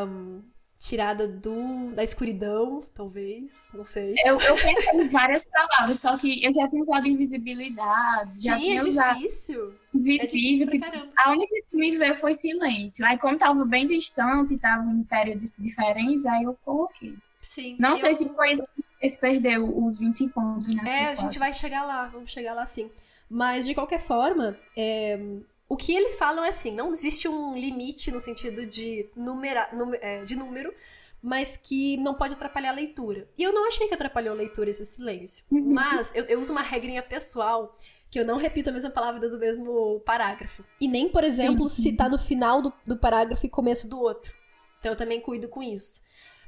Um, 0.07 0.41
tirada 0.79 1.27
do, 1.27 1.91
da 1.93 2.05
escuridão, 2.05 2.81
talvez, 2.95 3.69
não 3.75 3.85
sei. 3.85 4.15
Eu, 4.25 4.39
eu 4.41 4.55
pensei 4.55 4.93
em 4.95 5.07
várias 5.09 5.45
palavras, 5.45 5.99
só 5.99 6.17
que 6.17 6.45
eu 6.45 6.53
já 6.53 6.69
tinha 6.69 6.83
usado 6.83 7.09
invisibilidade, 7.09 8.35
Sim, 8.35 8.43
já 8.43 8.57
tinha 8.57 8.79
é 8.79 8.85
usado... 8.85 9.15
difícil. 9.17 9.75
Visível, 9.93 10.69
é 10.69 10.71
tipo, 10.71 10.87
a 11.17 11.33
única 11.33 11.55
que 11.69 11.77
me 11.77 11.97
veio 11.97 12.15
foi 12.15 12.35
silêncio. 12.35 13.05
Aí 13.05 13.19
como 13.19 13.37
tava 13.37 13.65
bem 13.65 13.89
distante, 13.89 14.57
tava 14.59 14.89
em 14.89 15.03
períodos 15.03 15.55
diferentes, 15.59 16.25
aí 16.27 16.45
eu 16.45 16.57
coloquei. 16.65 17.17
Sim. 17.41 17.77
Não 17.81 17.97
sei 17.97 18.15
se 18.15 18.29
foi 18.29 18.53
esse 19.01 19.19
perdeu 19.19 19.77
os 19.85 19.99
20 19.99 20.29
pontos. 20.29 20.75
Né, 20.75 20.83
é, 20.87 21.05
a 21.07 21.15
gente 21.15 21.39
vai 21.39 21.53
chegar 21.53 21.85
lá, 21.85 22.07
vamos 22.07 22.31
chegar 22.31 22.55
lá 22.55 22.67
sim. 22.67 22.91
Mas, 23.29 23.67
de 23.67 23.75
qualquer 23.75 24.01
forma, 24.01 24.57
é, 24.77 25.21
o 25.69 25.77
que 25.77 25.95
eles 25.95 26.17
falam 26.17 26.45
é 26.45 26.49
assim, 26.49 26.71
não 26.71 26.93
existe 26.93 27.29
um 27.29 27.55
limite 27.55 28.11
no 28.11 28.19
sentido 28.19 28.65
de, 28.65 29.07
numera, 29.15 29.69
num, 29.73 29.93
é, 29.95 30.25
de 30.25 30.35
número, 30.35 30.75
mas 31.23 31.57
que 31.57 31.97
não 31.99 32.15
pode 32.15 32.35
atrapalhar 32.35 32.71
a 32.71 32.75
leitura. 32.75 33.29
E 33.37 33.43
eu 33.43 33.53
não 33.53 33.67
achei 33.69 33.87
que 33.87 33.95
atrapalhou 33.95 34.33
a 34.33 34.37
leitura 34.37 34.71
esse 34.71 34.85
silêncio. 34.87 35.45
Uhum. 35.51 35.75
Mas 35.75 36.11
eu, 36.15 36.25
eu, 36.25 36.39
uso 36.39 36.53
uma 36.53 36.63
regrinha 36.63 37.03
pessoal 37.03 37.77
que 38.11 38.19
eu 38.19 38.25
não 38.25 38.39
repito 38.39 38.71
a 38.71 38.73
mesma 38.73 38.91
palavra 38.91 39.29
do 39.29 39.39
mesmo 39.39 40.01
parágrafo. 40.01 40.65
E 40.81 40.89
nem, 40.89 41.09
por 41.09 41.23
exemplo, 41.23 41.69
sim, 41.69 41.77
sim. 41.77 41.91
citar 41.91 42.09
no 42.09 42.19
final 42.19 42.63
do, 42.63 42.73
do 42.87 42.97
parágrafo 42.97 43.45
e 43.45 43.51
começo 43.51 43.89
do 43.89 44.01
outro. 44.01 44.33
Então 44.79 44.93
eu 44.93 44.97
também 44.97 45.21
cuido 45.21 45.49
com 45.49 45.63
isso. 45.63 46.01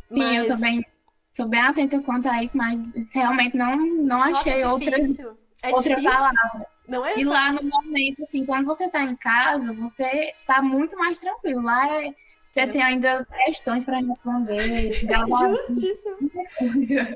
Mas... 0.09 0.29
Sim, 0.29 0.37
eu 0.37 0.47
também 0.47 0.87
sou 1.31 1.49
bem 1.49 1.61
atenta 1.61 2.01
quanto 2.01 2.29
a 2.29 2.43
isso, 2.43 2.57
mas 2.57 3.13
realmente 3.13 3.57
não, 3.57 3.77
não 3.77 4.23
achei 4.23 4.55
Nossa, 4.55 4.67
é 4.67 4.69
outras, 4.69 5.19
é 5.19 5.69
outra 5.69 5.97
difícil. 5.97 6.11
palavra. 6.11 6.67
Não 6.91 7.07
é 7.07 7.17
E 7.19 7.25
lá 7.25 7.53
no 7.53 7.63
momento, 7.63 8.25
assim, 8.25 8.45
quando 8.45 8.67
você 8.67 8.89
tá 8.91 9.03
em 9.03 9.15
casa, 9.17 9.73
você 9.73 10.35
tá 10.47 10.61
muito 10.61 10.97
mais 10.99 11.19
tranquilo. 11.19 11.63
Lá 11.63 12.03
é- 12.03 12.15
você 12.49 12.61
É. 12.63 12.67
tem 12.67 12.83
ainda 12.83 13.25
questões 13.45 13.85
para 13.85 13.99
responder. 13.99 15.07
Justíssimo. 15.69 16.17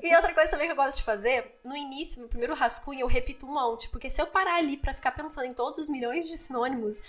E 0.03 0.15
outra 0.15 0.33
coisa 0.33 0.51
também 0.51 0.67
que 0.69 0.73
eu 0.73 0.77
gosto 0.77 0.99
de 0.99 1.03
fazer, 1.03 1.59
no 1.65 1.77
início, 1.77 2.21
meu 2.21 2.29
primeiro 2.29 2.55
rascunho, 2.55 3.01
eu 3.01 3.07
repito 3.09 3.45
um 3.45 3.53
monte. 3.53 3.89
Porque 3.89 4.09
se 4.09 4.23
eu 4.23 4.29
parar 4.29 4.55
ali 4.57 4.77
pra 4.77 4.95
ficar 4.95 5.11
pensando 5.11 5.47
em 5.47 5.53
todos 5.53 5.81
os 5.81 5.89
milhões 5.89 6.29
de 6.29 6.37
sinônimos, 6.39 7.01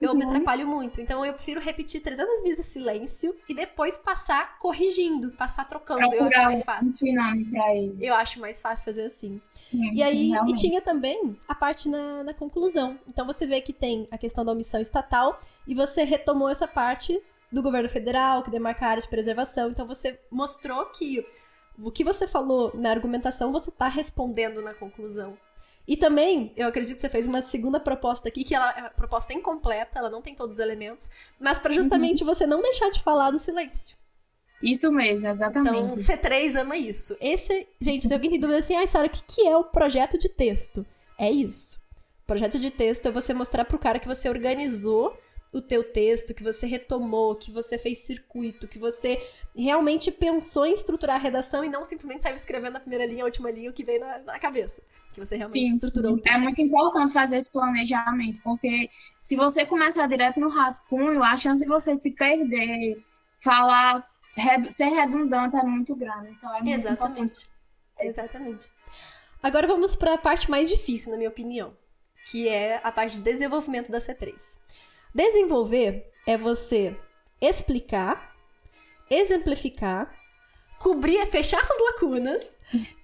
eu 0.00 0.14
me 0.14 0.24
Uhum. 0.24 0.30
atrapalho 0.30 0.66
muito. 0.66 1.00
Então 1.00 1.24
eu 1.24 1.34
prefiro 1.34 1.60
repetir 1.60 2.00
300 2.00 2.42
vezes 2.42 2.66
silêncio 2.66 3.36
e 3.48 3.54
depois 3.54 3.98
passar 3.98 4.58
corrigindo, 4.58 5.30
passar 5.32 5.66
trocando. 5.66 6.00
Eu 6.14 6.24
acho 6.26 6.42
mais 6.44 6.64
fácil. 6.64 7.06
Eu 8.00 8.14
acho 8.14 8.40
mais 8.40 8.60
fácil 8.60 8.84
fazer 8.84 9.02
assim. 9.04 9.40
Sim, 9.70 9.92
E 9.94 10.02
aí, 10.02 10.30
sim, 10.30 10.50
e 10.50 10.54
tinha 10.54 10.80
também 10.80 11.36
a 11.46 11.54
parte 11.54 11.88
na, 11.88 12.24
na 12.24 12.32
conclusão. 12.34 12.98
Então 13.06 13.26
você 13.26 13.46
vê 13.46 13.60
que 13.60 13.72
tem 13.74 14.08
a 14.10 14.16
questão 14.16 14.44
da 14.44 14.52
omissão 14.52 14.80
estatal 14.80 15.38
e 15.66 15.74
você 15.74 16.02
retomou 16.02 16.48
essa 16.48 16.66
parte 16.66 17.20
do 17.52 17.62
governo 17.62 17.88
federal, 17.88 18.42
que 18.42 18.50
demarca 18.50 18.86
a 18.86 18.90
área 18.90 19.02
de 19.02 19.08
preservação. 19.08 19.70
Então 19.70 19.86
você 19.86 20.18
mostrou 20.30 20.86
que 20.86 21.24
o 21.78 21.90
que 21.90 22.04
você 22.04 22.26
falou 22.26 22.70
na 22.74 22.90
argumentação 22.90 23.52
você 23.52 23.68
está 23.70 23.88
respondendo 23.88 24.62
na 24.62 24.72
conclusão. 24.72 25.36
E 25.90 25.96
também, 25.96 26.52
eu 26.56 26.68
acredito 26.68 26.94
que 26.94 27.00
você 27.00 27.08
fez 27.08 27.26
uma 27.26 27.42
segunda 27.42 27.80
proposta 27.80 28.28
aqui, 28.28 28.44
que 28.44 28.54
ela 28.54 28.72
é 28.78 28.80
uma 28.82 28.90
proposta 28.90 29.32
incompleta, 29.32 29.98
ela 29.98 30.08
não 30.08 30.22
tem 30.22 30.36
todos 30.36 30.54
os 30.54 30.60
elementos, 30.60 31.10
mas 31.40 31.58
para 31.58 31.72
justamente 31.72 32.22
você 32.22 32.46
não 32.46 32.62
deixar 32.62 32.90
de 32.90 33.02
falar 33.02 33.32
do 33.32 33.40
silêncio. 33.40 33.96
Isso 34.62 34.92
mesmo, 34.92 35.18
Então, 35.18 35.32
exatamente. 35.32 36.00
C3 36.00 36.60
ama 36.60 36.76
isso. 36.76 37.16
Esse, 37.20 37.66
gente, 37.80 38.06
se 38.06 38.14
alguém 38.14 38.30
tem 38.30 38.38
dúvida 38.38 38.60
assim, 38.60 38.76
ai, 38.76 38.86
Sara, 38.86 39.08
o 39.08 39.10
que, 39.10 39.20
que 39.26 39.44
é 39.44 39.56
o 39.56 39.64
projeto 39.64 40.16
de 40.16 40.28
texto? 40.28 40.86
É 41.18 41.28
isso. 41.28 41.76
Projeto 42.24 42.60
de 42.60 42.70
texto 42.70 43.06
é 43.06 43.10
você 43.10 43.34
mostrar 43.34 43.64
pro 43.64 43.76
cara 43.76 43.98
que 43.98 44.06
você 44.06 44.28
organizou 44.28 45.18
o 45.52 45.60
teu 45.60 45.82
texto, 45.82 46.32
que 46.32 46.44
você 46.44 46.66
retomou, 46.66 47.34
que 47.34 47.50
você 47.50 47.76
fez 47.76 47.98
circuito, 47.98 48.68
que 48.68 48.78
você 48.78 49.20
realmente 49.54 50.12
pensou 50.12 50.64
em 50.64 50.74
estruturar 50.74 51.16
a 51.16 51.18
redação 51.18 51.64
e 51.64 51.68
não 51.68 51.84
simplesmente 51.84 52.22
saiu 52.22 52.36
escrevendo 52.36 52.76
a 52.76 52.80
primeira 52.80 53.04
linha, 53.04 53.24
a 53.24 53.26
última 53.26 53.50
linha, 53.50 53.70
o 53.70 53.72
que 53.72 53.84
veio 53.84 54.00
na, 54.00 54.18
na 54.20 54.38
cabeça. 54.38 54.80
Que 55.12 55.18
você 55.18 55.36
realmente 55.36 55.68
Sim, 55.68 55.74
estruturou 55.74 56.16
sim. 56.16 56.22
É 56.24 56.38
muito 56.38 56.62
importante 56.62 57.12
fazer 57.12 57.38
esse 57.38 57.50
planejamento, 57.50 58.40
porque 58.44 58.88
se 59.22 59.34
você 59.34 59.66
começar 59.66 60.06
direto 60.06 60.38
no 60.38 60.48
rascunho, 60.48 61.22
a 61.22 61.36
chance 61.36 61.62
de 61.62 61.68
você 61.68 61.96
se 61.96 62.12
perder, 62.12 63.04
falar, 63.40 64.08
ser 64.70 64.84
redundante 64.84 65.56
é 65.56 65.62
muito 65.64 65.96
grande. 65.96 66.30
Então 66.30 66.54
é 66.54 66.62
muito 66.62 66.88
importante. 66.88 66.90
Exatamente. 67.18 67.50
Exatamente. 67.98 68.70
Agora 69.42 69.66
vamos 69.66 69.96
para 69.96 70.14
a 70.14 70.18
parte 70.18 70.50
mais 70.50 70.68
difícil, 70.68 71.10
na 71.10 71.16
minha 71.16 71.30
opinião, 71.30 71.76
que 72.26 72.48
é 72.48 72.80
a 72.84 72.92
parte 72.92 73.16
de 73.16 73.22
desenvolvimento 73.22 73.90
da 73.90 73.98
C3. 73.98 74.59
Desenvolver 75.14 76.10
é 76.26 76.38
você 76.38 76.96
explicar, 77.40 78.34
exemplificar, 79.08 80.14
cobrir, 80.78 81.24
fechar 81.26 81.60
essas 81.60 81.78
lacunas 81.78 82.56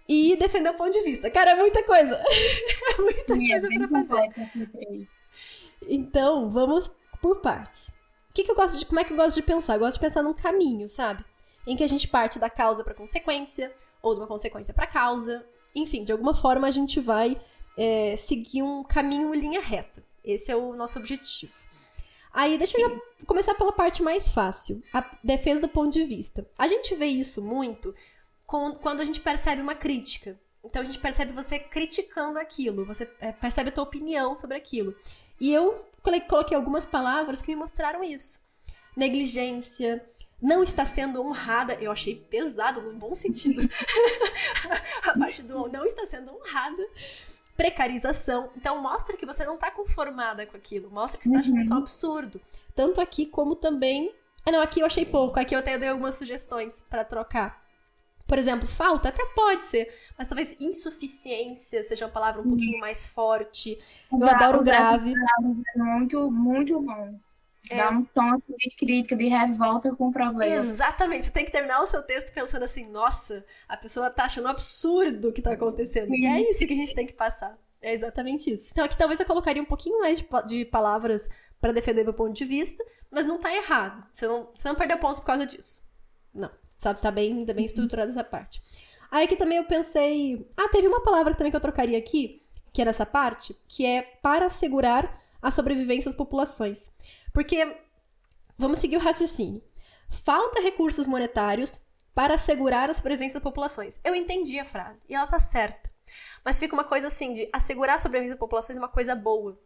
e 0.08 0.36
defender 0.36 0.70
o 0.70 0.74
ponto 0.74 0.90
de 0.90 1.02
vista. 1.02 1.30
Cara, 1.30 1.52
é 1.52 1.54
muita 1.54 1.82
coisa. 1.82 2.14
é 2.98 3.00
muita 3.00 3.34
Sim, 3.34 3.52
é 3.52 3.60
coisa 3.60 3.68
bem 3.68 3.78
para 3.78 3.88
fazer. 3.88 5.08
Então, 5.82 6.50
vamos 6.50 6.94
por 7.20 7.36
partes. 7.36 7.88
O 8.30 8.34
que, 8.34 8.44
que 8.44 8.50
eu 8.50 8.54
gosto 8.54 8.78
de, 8.78 8.86
como 8.86 9.00
é 9.00 9.04
que 9.04 9.12
eu 9.12 9.16
gosto 9.16 9.36
de 9.36 9.42
pensar? 9.42 9.74
Eu 9.74 9.80
gosto 9.80 9.94
de 9.94 10.06
pensar 10.06 10.22
num 10.22 10.34
caminho, 10.34 10.88
sabe? 10.88 11.24
Em 11.66 11.76
que 11.76 11.82
a 11.82 11.88
gente 11.88 12.06
parte 12.06 12.38
da 12.38 12.50
causa 12.50 12.84
para 12.84 12.94
consequência, 12.94 13.72
ou 14.02 14.14
de 14.14 14.20
uma 14.20 14.26
consequência 14.26 14.72
para 14.72 14.86
causa. 14.86 15.44
Enfim, 15.74 16.04
de 16.04 16.12
alguma 16.12 16.34
forma 16.34 16.66
a 16.66 16.70
gente 16.70 17.00
vai 17.00 17.40
é, 17.76 18.16
seguir 18.16 18.62
um 18.62 18.84
caminho 18.84 19.34
em 19.34 19.40
linha 19.40 19.60
reta. 19.60 20.04
Esse 20.24 20.50
é 20.50 20.56
o 20.56 20.74
nosso 20.74 20.98
objetivo. 20.98 21.52
Aí, 22.36 22.58
deixa 22.58 22.78
eu 22.78 22.90
já 22.90 23.00
começar 23.24 23.54
pela 23.54 23.72
parte 23.72 24.02
mais 24.02 24.28
fácil, 24.28 24.82
a 24.92 25.02
defesa 25.24 25.58
do 25.58 25.68
ponto 25.68 25.90
de 25.90 26.04
vista. 26.04 26.46
A 26.58 26.68
gente 26.68 26.94
vê 26.94 27.06
isso 27.06 27.40
muito 27.40 27.94
quando 28.46 29.00
a 29.00 29.06
gente 29.06 29.22
percebe 29.22 29.62
uma 29.62 29.74
crítica. 29.74 30.38
Então 30.62 30.82
a 30.82 30.84
gente 30.84 30.98
percebe 30.98 31.32
você 31.32 31.58
criticando 31.58 32.38
aquilo, 32.38 32.84
você 32.84 33.10
é, 33.20 33.32
percebe 33.32 33.70
a 33.70 33.72
tua 33.72 33.84
opinião 33.84 34.34
sobre 34.34 34.54
aquilo. 34.54 34.94
E 35.40 35.50
eu 35.50 35.86
coloquei 36.02 36.54
algumas 36.54 36.86
palavras 36.86 37.40
que 37.40 37.48
me 37.48 37.56
mostraram 37.56 38.04
isso. 38.04 38.38
Negligência, 38.94 40.04
não 40.40 40.62
está 40.62 40.84
sendo 40.84 41.22
honrada, 41.22 41.74
eu 41.80 41.90
achei 41.90 42.16
pesado 42.16 42.82
no 42.82 42.92
bom 42.92 43.14
sentido. 43.14 43.62
a 45.02 45.18
parte 45.18 45.42
do 45.42 45.68
não 45.68 45.86
está 45.86 46.06
sendo 46.06 46.36
honrada. 46.36 46.86
Precarização. 47.56 48.50
Então 48.56 48.80
mostra 48.82 49.16
que 49.16 49.26
você 49.26 49.44
não 49.44 49.54
está 49.54 49.70
conformada 49.70 50.46
com 50.46 50.56
aquilo. 50.56 50.90
Mostra 50.90 51.18
que 51.18 51.24
você 51.24 51.30
está 51.30 51.40
achando 51.40 51.54
Uhum. 51.54 51.60
isso 51.60 51.74
um 51.74 51.78
absurdo. 51.78 52.40
Tanto 52.74 53.00
aqui 53.00 53.26
como 53.26 53.56
também. 53.56 54.12
Ah, 54.44 54.52
não, 54.52 54.60
aqui 54.60 54.80
eu 54.80 54.86
achei 54.86 55.04
pouco. 55.04 55.40
Aqui 55.40 55.54
eu 55.54 55.58
até 55.58 55.76
dei 55.78 55.88
algumas 55.88 56.14
sugestões 56.14 56.84
para 56.90 57.04
trocar. 57.04 57.64
Por 58.26 58.38
exemplo, 58.38 58.66
falta 58.68 59.08
até 59.08 59.24
pode 59.36 59.64
ser, 59.64 59.88
mas 60.18 60.26
talvez 60.28 60.56
insuficiência 60.60 61.84
seja 61.84 62.06
uma 62.06 62.10
palavra 62.10 62.42
um 62.42 62.48
pouquinho 62.48 62.80
mais 62.80 63.06
forte. 63.06 63.78
Eu 64.12 64.28
adoro 64.28 64.64
grave. 64.64 65.14
Muito, 65.76 66.30
muito 66.30 66.80
bom. 66.80 67.18
É. 67.70 67.76
Dá 67.76 67.90
um 67.90 68.04
tom 68.04 68.32
assim, 68.32 68.54
de 68.56 68.70
crítica, 68.76 69.16
de 69.16 69.26
revolta 69.26 69.94
com 69.94 70.08
o 70.08 70.12
problema. 70.12 70.54
Exatamente. 70.54 71.24
Você 71.24 71.30
tem 71.30 71.44
que 71.44 71.50
terminar 71.50 71.82
o 71.82 71.86
seu 71.86 72.02
texto 72.02 72.32
pensando 72.32 72.64
assim, 72.64 72.86
nossa, 72.88 73.44
a 73.68 73.76
pessoa 73.76 74.10
tá 74.10 74.24
achando 74.24 74.46
um 74.46 74.50
absurdo 74.50 75.28
o 75.28 75.32
que 75.32 75.42
tá 75.42 75.52
acontecendo. 75.52 76.14
E 76.14 76.26
é 76.26 76.50
isso 76.50 76.66
que 76.66 76.72
a 76.72 76.76
gente 76.76 76.94
tem 76.94 77.06
que 77.06 77.12
passar. 77.12 77.58
É 77.82 77.92
exatamente 77.92 78.52
isso. 78.52 78.70
Então 78.72 78.84
aqui 78.84 78.96
talvez 78.96 79.20
eu 79.20 79.26
colocaria 79.26 79.62
um 79.62 79.66
pouquinho 79.66 80.00
mais 80.00 80.18
de, 80.18 80.26
de 80.46 80.64
palavras 80.64 81.28
para 81.60 81.72
defender 81.72 82.04
meu 82.04 82.14
ponto 82.14 82.32
de 82.32 82.44
vista, 82.44 82.84
mas 83.10 83.26
não 83.26 83.38
tá 83.38 83.52
errado. 83.54 84.04
Você 84.12 84.26
não, 84.26 84.48
você 84.52 84.68
não 84.68 84.74
perdeu 84.74 84.98
ponto 84.98 85.20
por 85.20 85.26
causa 85.26 85.46
disso. 85.46 85.82
Não. 86.32 86.50
Sabe, 86.78 87.00
tá 87.00 87.10
bem, 87.10 87.44
tá 87.44 87.54
bem 87.54 87.64
estruturada 87.64 88.10
essa 88.10 88.24
parte. 88.24 88.60
Aí 89.10 89.24
aqui 89.24 89.36
também 89.36 89.58
eu 89.58 89.64
pensei. 89.64 90.46
Ah, 90.56 90.68
teve 90.68 90.86
uma 90.86 91.02
palavra 91.02 91.34
também 91.34 91.50
que 91.50 91.56
eu 91.56 91.60
trocaria 91.60 91.98
aqui, 91.98 92.42
que 92.72 92.82
é 92.82 92.84
nessa 92.84 93.06
parte, 93.06 93.56
que 93.66 93.86
é 93.86 94.02
para 94.02 94.46
assegurar 94.46 95.20
a 95.40 95.50
sobrevivência 95.50 96.10
das 96.10 96.16
populações. 96.16 96.90
Porque, 97.36 97.76
vamos 98.56 98.78
seguir 98.78 98.96
o 98.96 99.00
raciocínio. 99.00 99.62
Falta 100.08 100.62
recursos 100.62 101.06
monetários 101.06 101.78
para 102.14 102.36
assegurar 102.36 102.88
a 102.88 102.94
sobrevivência 102.94 103.38
das 103.38 103.44
populações. 103.44 104.00
Eu 104.02 104.14
entendi 104.14 104.58
a 104.58 104.64
frase, 104.64 105.04
e 105.06 105.14
ela 105.14 105.26
tá 105.26 105.38
certa. 105.38 105.92
Mas 106.42 106.58
fica 106.58 106.72
uma 106.72 106.82
coisa 106.82 107.08
assim, 107.08 107.34
de 107.34 107.46
assegurar 107.52 107.96
a 107.96 107.98
sobrevivência 107.98 108.36
das 108.36 108.40
populações 108.40 108.78
é 108.78 108.80
uma 108.80 108.88
coisa 108.88 109.14
boa. 109.14 109.60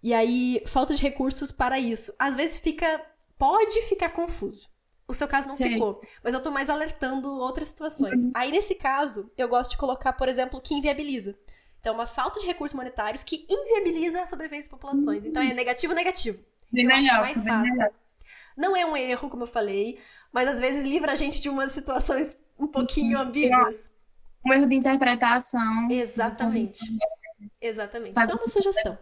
E 0.00 0.14
aí, 0.14 0.62
falta 0.68 0.94
de 0.94 1.02
recursos 1.02 1.50
para 1.50 1.80
isso. 1.80 2.14
Às 2.16 2.36
vezes 2.36 2.58
fica. 2.58 3.04
Pode 3.36 3.82
ficar 3.88 4.10
confuso. 4.10 4.70
O 5.08 5.12
seu 5.12 5.26
caso 5.26 5.48
não 5.48 5.56
Sei. 5.56 5.72
ficou. 5.72 6.00
Mas 6.22 6.32
eu 6.32 6.40
tô 6.40 6.52
mais 6.52 6.70
alertando 6.70 7.28
outras 7.28 7.70
situações. 7.70 8.20
Aí, 8.32 8.52
nesse 8.52 8.76
caso, 8.76 9.28
eu 9.36 9.48
gosto 9.48 9.72
de 9.72 9.78
colocar, 9.78 10.12
por 10.12 10.28
exemplo, 10.28 10.60
que 10.60 10.74
inviabiliza. 10.74 11.36
Então, 11.80 11.92
uma 11.92 12.06
falta 12.06 12.38
de 12.38 12.46
recursos 12.46 12.76
monetários 12.76 13.24
que 13.24 13.44
inviabiliza 13.50 14.22
a 14.22 14.26
sobrevivência 14.28 14.70
das 14.70 14.78
populações. 14.78 15.24
Então, 15.24 15.42
é 15.42 15.52
negativo, 15.52 15.92
negativo. 15.92 16.40
Bem 16.74 16.84
Eu 16.84 16.92
acho 16.92 17.02
melhor, 17.02 17.20
mais 17.20 17.42
bem 17.42 17.52
fácil. 17.52 17.72
melhor. 17.72 17.90
Não 18.56 18.76
é 18.76 18.86
um 18.86 18.96
erro, 18.96 19.28
como 19.30 19.44
eu 19.44 19.48
falei, 19.48 19.98
mas 20.32 20.48
às 20.48 20.60
vezes 20.60 20.84
livra 20.84 21.12
a 21.12 21.16
gente 21.16 21.40
de 21.40 21.48
umas 21.48 21.72
situações 21.72 22.36
um 22.58 22.66
pouquinho 22.66 23.18
ambíguas. 23.18 23.88
Um 24.46 24.52
erro 24.52 24.66
de 24.66 24.74
interpretação. 24.76 25.88
Exatamente. 25.90 26.80
Exatamente. 27.60 28.14
Faz 28.14 28.30
Só 28.30 28.36
uma 28.36 28.48
sugestão. 28.48 28.98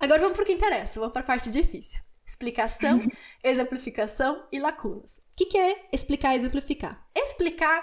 Agora 0.00 0.20
vamos 0.20 0.34
para 0.36 0.42
o 0.42 0.46
que 0.46 0.52
interessa, 0.52 1.00
vamos 1.00 1.12
para 1.12 1.22
a 1.22 1.26
parte 1.26 1.50
difícil. 1.50 2.02
Explicação, 2.26 3.00
exemplificação 3.42 4.44
e 4.52 4.58
lacunas. 4.60 5.18
O 5.18 5.36
que, 5.36 5.46
que 5.46 5.58
é 5.58 5.88
explicar 5.92 6.34
e 6.34 6.38
exemplificar? 6.38 7.02
Explicar, 7.14 7.82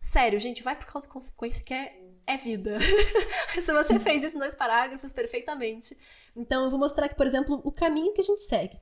sério, 0.00 0.40
gente, 0.40 0.62
vai 0.62 0.74
por 0.74 0.86
causa 0.86 1.06
de 1.06 1.12
consequência 1.12 1.62
que 1.62 1.72
é, 1.72 1.96
é 2.26 2.36
vida. 2.36 2.78
Se 3.60 3.72
você 3.72 3.98
fez 3.98 4.22
isso 4.22 4.36
em 4.36 4.38
dois 4.38 4.54
parágrafos 4.54 5.12
perfeitamente. 5.12 5.96
Então 6.34 6.64
eu 6.64 6.70
vou 6.70 6.78
mostrar 6.78 7.06
aqui, 7.06 7.14
por 7.14 7.26
exemplo, 7.26 7.60
o 7.64 7.70
caminho 7.70 8.12
que 8.12 8.20
a 8.20 8.24
gente 8.24 8.42
segue. 8.42 8.78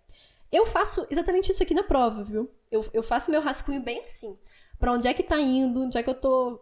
Eu 0.51 0.67
faço 0.67 1.07
exatamente 1.11 1.51
isso 1.51 1.63
aqui 1.63 1.75
na 1.75 1.83
prova, 1.83 2.23
viu? 2.23 2.51
Eu, 2.71 2.85
eu 2.93 3.03
faço 3.03 3.31
meu 3.31 3.41
rascunho 3.41 3.81
bem 3.81 4.01
assim. 4.01 4.37
Pra 4.79 4.93
onde 4.93 5.09
é 5.09 5.15
que 5.15 5.23
tá 5.23 5.41
indo, 5.41 5.83
onde 5.83 5.97
é 5.97 6.03
que 6.03 6.11
eu 6.11 6.15
tô. 6.15 6.61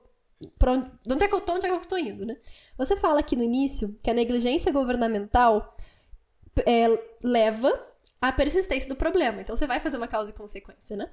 Pra 0.58 0.72
onde, 0.72 0.88
de 1.06 1.12
onde 1.12 1.24
é 1.24 1.28
que 1.28 1.34
eu 1.34 1.40
tô, 1.40 1.54
onde 1.54 1.66
é 1.66 1.70
que 1.70 1.74
eu 1.74 1.88
tô 1.88 1.96
indo, 1.98 2.24
né? 2.24 2.36
Você 2.78 2.96
fala 2.96 3.20
aqui 3.20 3.34
no 3.34 3.42
início 3.42 3.98
que 4.02 4.10
a 4.10 4.14
negligência 4.14 4.72
governamental 4.72 5.76
é, 6.66 6.86
leva 7.22 7.86
à 8.20 8.32
persistência 8.32 8.88
do 8.88 8.96
problema. 8.96 9.40
Então 9.40 9.56
você 9.56 9.66
vai 9.66 9.80
fazer 9.80 9.96
uma 9.96 10.08
causa 10.08 10.30
e 10.30 10.34
consequência, 10.34 10.96
né? 10.96 11.10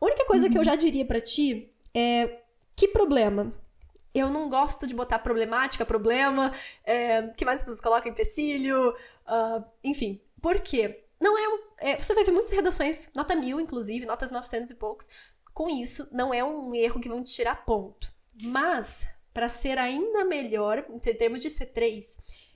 A 0.00 0.04
única 0.04 0.24
coisa 0.24 0.48
que 0.48 0.56
eu 0.56 0.64
já 0.64 0.76
diria 0.76 1.04
pra 1.04 1.20
ti 1.20 1.70
é 1.94 2.40
que 2.74 2.88
problema? 2.88 3.50
Eu 4.14 4.28
não 4.28 4.48
gosto 4.48 4.86
de 4.86 4.94
botar 4.94 5.20
problemática, 5.20 5.86
problema, 5.86 6.52
é, 6.84 7.28
que 7.28 7.44
mais 7.44 7.58
as 7.58 7.62
pessoas 7.62 7.80
colocam? 7.80 8.10
Empecilho, 8.10 8.94
ah, 9.26 9.62
enfim. 9.84 10.20
Por 10.42 10.60
quê? 10.60 11.04
Não 11.20 11.38
é, 11.38 11.92
é, 11.92 11.98
Você 11.98 12.14
vai 12.14 12.24
ver 12.24 12.32
muitas 12.32 12.50
redações, 12.50 13.10
nota 13.14 13.36
mil, 13.36 13.60
inclusive, 13.60 14.06
notas 14.06 14.30
900 14.30 14.70
e 14.70 14.74
poucos. 14.74 15.08
Com 15.54 15.68
isso, 15.68 16.08
não 16.10 16.32
é 16.32 16.42
um 16.42 16.74
erro 16.74 17.00
que 17.00 17.08
vão 17.08 17.22
te 17.22 17.32
tirar 17.32 17.64
ponto. 17.64 18.12
Mas, 18.42 19.06
para 19.32 19.48
ser 19.48 19.78
ainda 19.78 20.24
melhor, 20.24 20.84
em 20.88 20.98
termos 20.98 21.42
de 21.42 21.50
C3, 21.50 22.04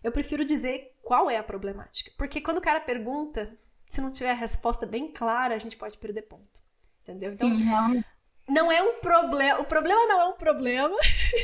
eu 0.03 0.11
prefiro 0.11 0.45
dizer 0.45 0.95
qual 1.03 1.31
é 1.31 1.37
a 1.37 1.43
problemática. 1.45 2.11
Porque 2.17 2.41
quando 2.41 2.59
o 2.59 2.63
cara 2.63 2.81
pergunta, 2.81 3.55
se 3.87 4.01
não 4.01 4.11
tiver 4.11 4.31
a 4.31 4.35
resposta 4.35 4.87
bem 4.87 5.13
clara, 5.13 5.55
a 5.55 5.59
gente 5.59 5.77
pode 5.77 5.99
perder 5.99 6.23
ponto. 6.23 6.63
Entendeu? 7.03 7.31
Sim, 7.31 7.47
então, 7.47 7.57
realmente. 7.57 8.07
Não 8.49 8.71
é 8.71 8.83
um 8.83 9.01
problema. 9.01 9.61
O 9.61 9.65
problema 9.65 10.07
não 10.07 10.21
é 10.21 10.25
um 10.27 10.33
problema 10.35 10.97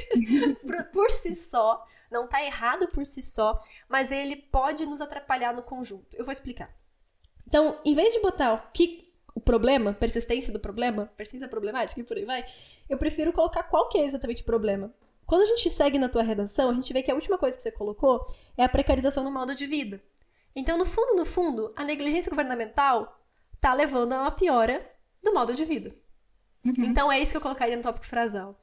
por, 0.65 0.85
por, 0.85 1.11
si 1.11 1.35
só. 1.35 1.85
Não 2.11 2.27
tá 2.27 2.45
errado 2.45 2.89
por 2.89 3.05
si 3.07 3.23
só, 3.23 3.59
mas 3.89 4.11
ele 4.11 4.37
pode 4.37 4.85
nos 4.87 5.01
atrapalhar 5.01 5.55
no 5.55 5.63
conjunto. 5.63 6.17
Eu 6.17 6.25
vou 6.25 6.33
explicar. 6.33 6.75
Então, 7.47 7.79
em 7.85 7.95
vez 7.95 8.13
de 8.13 8.21
botar 8.21 8.55
o 8.55 8.73
que 8.73 9.13
o 9.35 9.41
problema, 9.41 9.93
persistência 9.93 10.53
do 10.53 10.61
problema, 10.61 11.07
persistência 11.17 11.49
problemática 11.49 12.01
e 12.01 12.05
por 12.05 12.17
aí 12.17 12.25
vai, 12.25 12.45
eu 12.89 12.99
prefiro 12.99 13.33
colocar 13.33 13.63
qual 13.63 13.89
que 13.89 13.99
é 13.99 14.05
exatamente 14.05 14.43
o 14.43 14.47
problema. 14.47 14.93
Quando 15.27 15.43
a 15.43 15.47
gente 15.47 15.71
segue 15.71 15.99
na 15.99 16.09
tua 16.09 16.23
redação, 16.23 16.71
a 16.71 16.75
gente 16.75 16.93
vê 16.93 17.03
que 17.03 17.11
a 17.11 17.15
última 17.15 17.39
coisa 17.39 17.57
que 17.57 17.63
você 17.63 17.71
colocou 17.71 18.27
é 18.57 18.65
a 18.65 18.69
precarização 18.69 19.25
do 19.25 19.31
modo 19.31 19.55
de 19.55 19.67
vida. 19.67 20.03
Então, 20.55 20.77
no 20.77 20.85
fundo, 20.85 21.15
no 21.15 21.25
fundo, 21.25 21.73
a 21.77 21.85
negligência 21.85 22.31
governamental 22.31 23.17
tá 23.61 23.73
levando 23.73 24.13
a 24.13 24.23
uma 24.23 24.31
piora 24.33 24.85
do 25.23 25.33
modo 25.33 25.55
de 25.55 25.65
vida. 25.65 25.95
Uhum. 26.65 26.75
Então, 26.79 27.11
é 27.11 27.19
isso 27.21 27.33
que 27.33 27.37
eu 27.37 27.43
colocaria 27.43 27.77
no 27.77 27.83
tópico 27.83 28.07
frasal. 28.07 28.61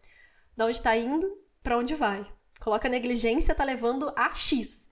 Da 0.55 0.65
onde 0.65 0.77
está 0.77 0.95
indo, 0.95 1.37
para 1.63 1.77
onde 1.77 1.95
vai. 1.95 2.25
Coloca 2.59 2.87
a 2.87 2.91
negligência 2.91 3.55
tá 3.55 3.63
levando 3.63 4.11
a 4.15 4.33
X. 4.33 4.87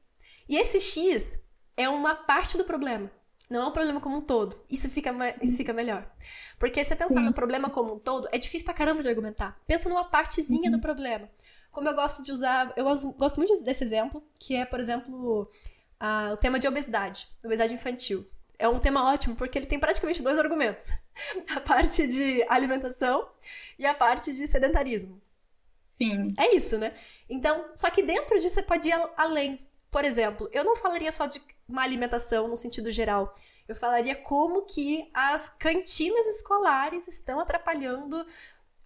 E 0.48 0.58
esse 0.58 0.80
X 0.80 1.40
é 1.76 1.90
uma 1.90 2.16
parte 2.16 2.58
do 2.58 2.64
problema. 2.64 3.12
Não 3.50 3.62
é 3.62 3.68
um 3.68 3.72
problema 3.72 4.02
como 4.02 4.18
um 4.18 4.22
todo. 4.22 4.60
Isso 4.70 4.90
fica, 4.90 5.12
isso 5.42 5.58
fica 5.58 5.74
melhor. 5.74 6.10
Porque 6.58 6.84
se 6.84 6.90
você 6.90 6.96
pensar 6.96 7.20
Sim. 7.20 7.26
no 7.26 7.34
problema 7.34 7.70
como 7.70 7.96
um 7.96 8.00
todo, 8.00 8.28
é 8.32 8.38
difícil 8.38 8.66
pra 8.66 8.74
caramba 8.74 9.02
de 9.02 9.08
argumentar. 9.08 9.60
Pensa 9.68 9.88
numa 9.88 10.06
partezinha 10.06 10.70
uhum. 10.70 10.78
do 10.78 10.82
problema. 10.82 11.30
Como 11.72 11.88
eu 11.88 11.94
gosto 11.94 12.24
de 12.24 12.32
usar. 12.32 12.74
Eu 12.76 12.86
gosto, 12.86 13.12
gosto 13.14 13.38
muito 13.38 13.62
desse 13.64 13.84
exemplo, 13.84 14.24
que 14.40 14.56
é, 14.56 14.66
por 14.66 14.80
exemplo, 14.80 15.50
a, 16.00 16.32
o 16.34 16.38
tema 16.38 16.60
de 16.60 16.68
obesidade, 16.68 17.28
obesidade 17.44 17.74
infantil. 17.74 18.28
É 18.58 18.68
um 18.68 18.80
tema 18.80 19.12
ótimo, 19.12 19.36
porque 19.36 19.58
ele 19.58 19.66
tem 19.66 19.80
praticamente 19.80 20.24
dois 20.24 20.38
argumentos: 20.38 20.90
a 21.56 21.60
parte 21.60 22.08
de 22.08 22.44
alimentação 22.50 23.28
e 23.78 23.86
a 23.86 23.94
parte 23.94 24.34
de 24.34 24.48
sedentarismo. 24.48 25.22
Sim. 25.88 26.34
É 26.38 26.54
isso, 26.56 26.78
né? 26.78 26.94
Então, 27.30 27.70
só 27.74 27.90
que 27.90 28.04
dentro 28.04 28.36
disso 28.38 28.56
você 28.56 28.62
pode 28.62 28.90
ir 28.90 28.94
além. 29.16 29.66
Por 29.90 30.04
exemplo, 30.04 30.50
eu 30.52 30.64
não 30.64 30.76
falaria 30.76 31.12
só 31.12 31.26
de 31.26 31.42
má 31.68 31.84
alimentação 31.84 32.48
no 32.48 32.58
sentido 32.58 32.92
geral. 32.92 33.34
Eu 33.68 33.76
falaria 33.76 34.16
como 34.16 34.64
que 34.64 35.10
as 35.14 35.50
cantinas 35.50 36.28
escolares 36.28 37.08
estão 37.08 37.40
atrapalhando 37.40 38.26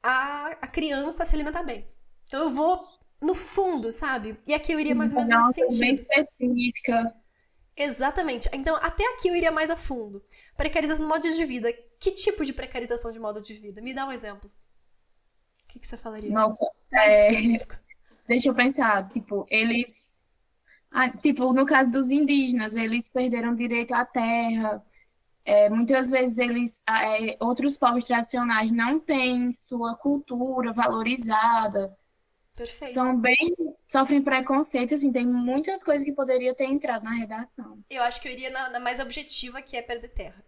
a, 0.02 0.48
a 0.62 0.68
criança 0.68 1.24
a 1.24 1.26
se 1.26 1.36
alimentar 1.36 1.64
bem. 1.64 1.88
Então 2.28 2.44
eu 2.44 2.50
vou 2.50 2.80
no 3.20 3.36
fundo, 3.36 3.92
sabe? 3.92 4.38
E 4.48 4.54
aqui 4.54 4.72
eu 4.72 4.80
iria 4.80 4.96
mais 4.96 5.12
ou 5.12 5.20
menos 5.20 5.48
nesse 5.48 5.54
sentido. 5.54 5.80
Bem 5.80 5.92
específica. 5.94 7.16
Exatamente. 7.80 8.50
Então, 8.52 8.76
até 8.76 9.06
aqui 9.14 9.30
eu 9.30 9.36
iria 9.36 9.52
mais 9.52 9.70
a 9.70 9.78
fundo. 9.78 10.22
Precarização 10.58 11.06
do 11.06 11.10
modo 11.10 11.22
de 11.22 11.46
vida. 11.46 11.72
Que 11.98 12.12
tipo 12.12 12.44
de 12.44 12.52
precarização 12.52 13.12
de 13.12 13.20
modo 13.20 13.42
de 13.42 13.54
vida? 13.54 13.82
Me 13.82 13.94
dá 13.94 14.06
um 14.06 14.12
exemplo. 14.12 14.52
O 15.64 15.68
que, 15.70 15.80
que 15.80 15.88
você 15.88 15.96
falaria? 15.96 16.30
Nossa, 16.30 16.66
é... 16.94 17.30
deixa 18.28 18.50
eu 18.50 18.54
pensar. 18.54 19.08
Tipo, 19.10 19.46
eles 19.50 20.26
ah, 20.92 21.10
tipo, 21.10 21.54
no 21.54 21.66
caso 21.66 21.90
dos 21.92 22.10
indígenas, 22.12 22.76
eles 22.76 23.08
perderam 23.08 23.56
direito 23.56 23.94
à 23.94 24.06
terra. 24.06 24.84
É, 25.46 25.70
muitas 25.70 26.10
vezes 26.10 26.38
eles, 26.38 26.84
é, 26.88 27.38
outros 27.40 27.78
povos 27.78 28.06
tradicionais 28.06 28.72
não 28.72 29.00
têm 29.00 29.52
sua 29.52 29.96
cultura 29.96 30.74
valorizada. 30.74 31.96
Perfeito. 32.60 32.94
São 32.94 33.18
bem, 33.18 33.56
sofrem 33.88 34.22
preconceito, 34.22 34.94
assim, 34.94 35.14
tem 35.14 35.26
muitas 35.26 35.82
coisas 35.82 36.04
que 36.04 36.12
poderia 36.12 36.54
ter 36.54 36.66
entrado 36.66 37.06
na 37.06 37.14
redação. 37.14 37.82
Eu 37.90 38.04
acho 38.04 38.20
que 38.20 38.28
eu 38.28 38.34
iria 38.34 38.50
na, 38.50 38.70
na 38.70 38.82
mais 38.82 39.00
objetiva, 39.00 39.62
que 39.62 39.78
é 39.78 39.82
perder 39.82 40.10
terra. 40.10 40.44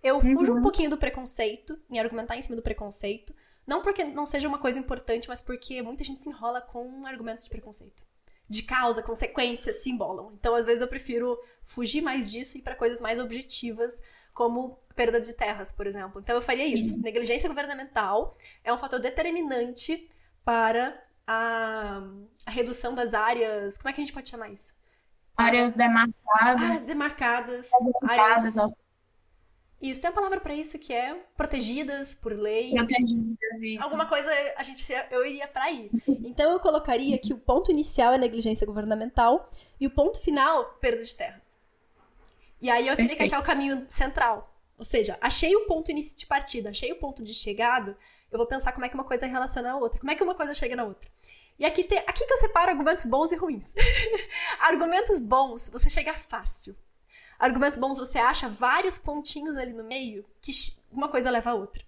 Eu 0.00 0.20
fujo 0.20 0.52
uhum. 0.52 0.60
um 0.60 0.62
pouquinho 0.62 0.88
do 0.88 0.96
preconceito, 0.96 1.76
em 1.90 1.98
argumentar 1.98 2.36
em 2.36 2.42
cima 2.42 2.54
do 2.54 2.62
preconceito, 2.62 3.34
não 3.66 3.82
porque 3.82 4.04
não 4.04 4.24
seja 4.24 4.46
uma 4.46 4.60
coisa 4.60 4.78
importante, 4.78 5.26
mas 5.26 5.42
porque 5.42 5.82
muita 5.82 6.04
gente 6.04 6.20
se 6.20 6.28
enrola 6.28 6.60
com 6.60 7.04
argumentos 7.04 7.42
de 7.42 7.50
preconceito 7.50 8.06
de 8.48 8.62
causa, 8.62 9.02
consequência 9.02 9.74
se 9.74 9.90
embolam. 9.90 10.32
Então, 10.38 10.54
às 10.54 10.64
vezes, 10.64 10.80
eu 10.80 10.88
prefiro 10.88 11.38
fugir 11.64 12.00
mais 12.00 12.30
disso 12.30 12.56
e 12.56 12.60
ir 12.60 12.62
para 12.62 12.74
coisas 12.74 12.98
mais 12.98 13.20
objetivas, 13.20 14.00
como 14.32 14.78
perda 14.94 15.20
de 15.20 15.34
terras, 15.34 15.70
por 15.70 15.86
exemplo. 15.86 16.20
Então, 16.20 16.36
eu 16.36 16.40
faria 16.40 16.64
isso. 16.64 16.96
Negligência 16.98 17.48
governamental 17.48 18.34
é 18.64 18.72
um 18.72 18.78
fator 18.78 19.00
determinante 19.00 20.08
para 20.44 20.98
a, 21.28 22.02
a, 22.46 22.50
redução 22.50 22.94
das 22.94 23.12
áreas. 23.12 23.76
Como 23.76 23.90
é 23.90 23.92
que 23.92 24.00
a 24.00 24.04
gente 24.04 24.12
pode 24.12 24.28
chamar 24.28 24.48
isso? 24.48 24.74
Áreas 25.36 25.74
demarcadas. 25.74 26.62
Áreas 26.62 26.86
demarcadas. 26.86 27.70
Áreas 28.02 28.76
isso, 29.80 30.00
tem 30.00 30.10
uma 30.10 30.14
palavra 30.14 30.40
para 30.40 30.54
isso 30.54 30.76
que 30.76 30.92
é 30.92 31.14
protegidas 31.36 32.12
por 32.12 32.32
lei. 32.32 32.72
Protegidas, 32.72 33.62
isso. 33.62 33.82
Alguma 33.84 34.06
coisa 34.06 34.28
a 34.56 34.62
gente 34.64 34.84
eu 35.10 35.24
iria 35.24 35.46
para 35.46 35.64
aí. 35.64 35.88
Então 36.24 36.50
eu 36.50 36.58
colocaria 36.58 37.16
que 37.16 37.32
o 37.32 37.38
ponto 37.38 37.70
inicial 37.70 38.12
é 38.12 38.18
negligência 38.18 38.66
governamental 38.66 39.48
e 39.80 39.86
o 39.86 39.90
ponto 39.90 40.20
final, 40.20 40.64
perda 40.80 41.00
de 41.00 41.16
terras. 41.16 41.56
E 42.60 42.68
aí 42.68 42.88
eu 42.88 42.96
teria 42.96 43.14
que 43.14 43.22
achar 43.22 43.38
o 43.38 43.44
caminho 43.44 43.84
central. 43.86 44.52
Ou 44.76 44.84
seja, 44.84 45.16
achei 45.20 45.54
o 45.54 45.66
ponto 45.66 45.92
de 45.94 46.26
partida, 46.26 46.70
achei 46.70 46.90
o 46.90 46.96
ponto 46.96 47.22
de 47.22 47.32
chegada, 47.32 47.96
eu 48.32 48.38
vou 48.38 48.46
pensar 48.46 48.72
como 48.72 48.84
é 48.84 48.88
que 48.88 48.94
uma 48.94 49.04
coisa 49.04 49.26
relaciona 49.26 49.72
a 49.72 49.76
outra. 49.76 50.00
Como 50.00 50.10
é 50.10 50.14
que 50.14 50.22
uma 50.22 50.34
coisa 50.34 50.52
chega 50.54 50.74
na 50.74 50.84
outra. 50.84 51.08
E 51.58 51.66
aqui, 51.66 51.82
aqui 52.06 52.24
que 52.24 52.32
eu 52.32 52.36
separo 52.36 52.70
argumentos 52.70 53.04
bons 53.04 53.32
e 53.32 53.36
ruins. 53.36 53.74
argumentos 54.60 55.20
bons, 55.20 55.68
você 55.68 55.90
chega 55.90 56.14
fácil. 56.14 56.76
Argumentos 57.38 57.78
bons 57.78 57.98
você 57.98 58.18
acha 58.18 58.48
vários 58.48 58.98
pontinhos 58.98 59.56
ali 59.56 59.72
no 59.72 59.84
meio 59.84 60.24
que 60.40 60.52
uma 60.90 61.08
coisa 61.08 61.30
leva 61.30 61.50
a 61.50 61.54
outra. 61.54 61.82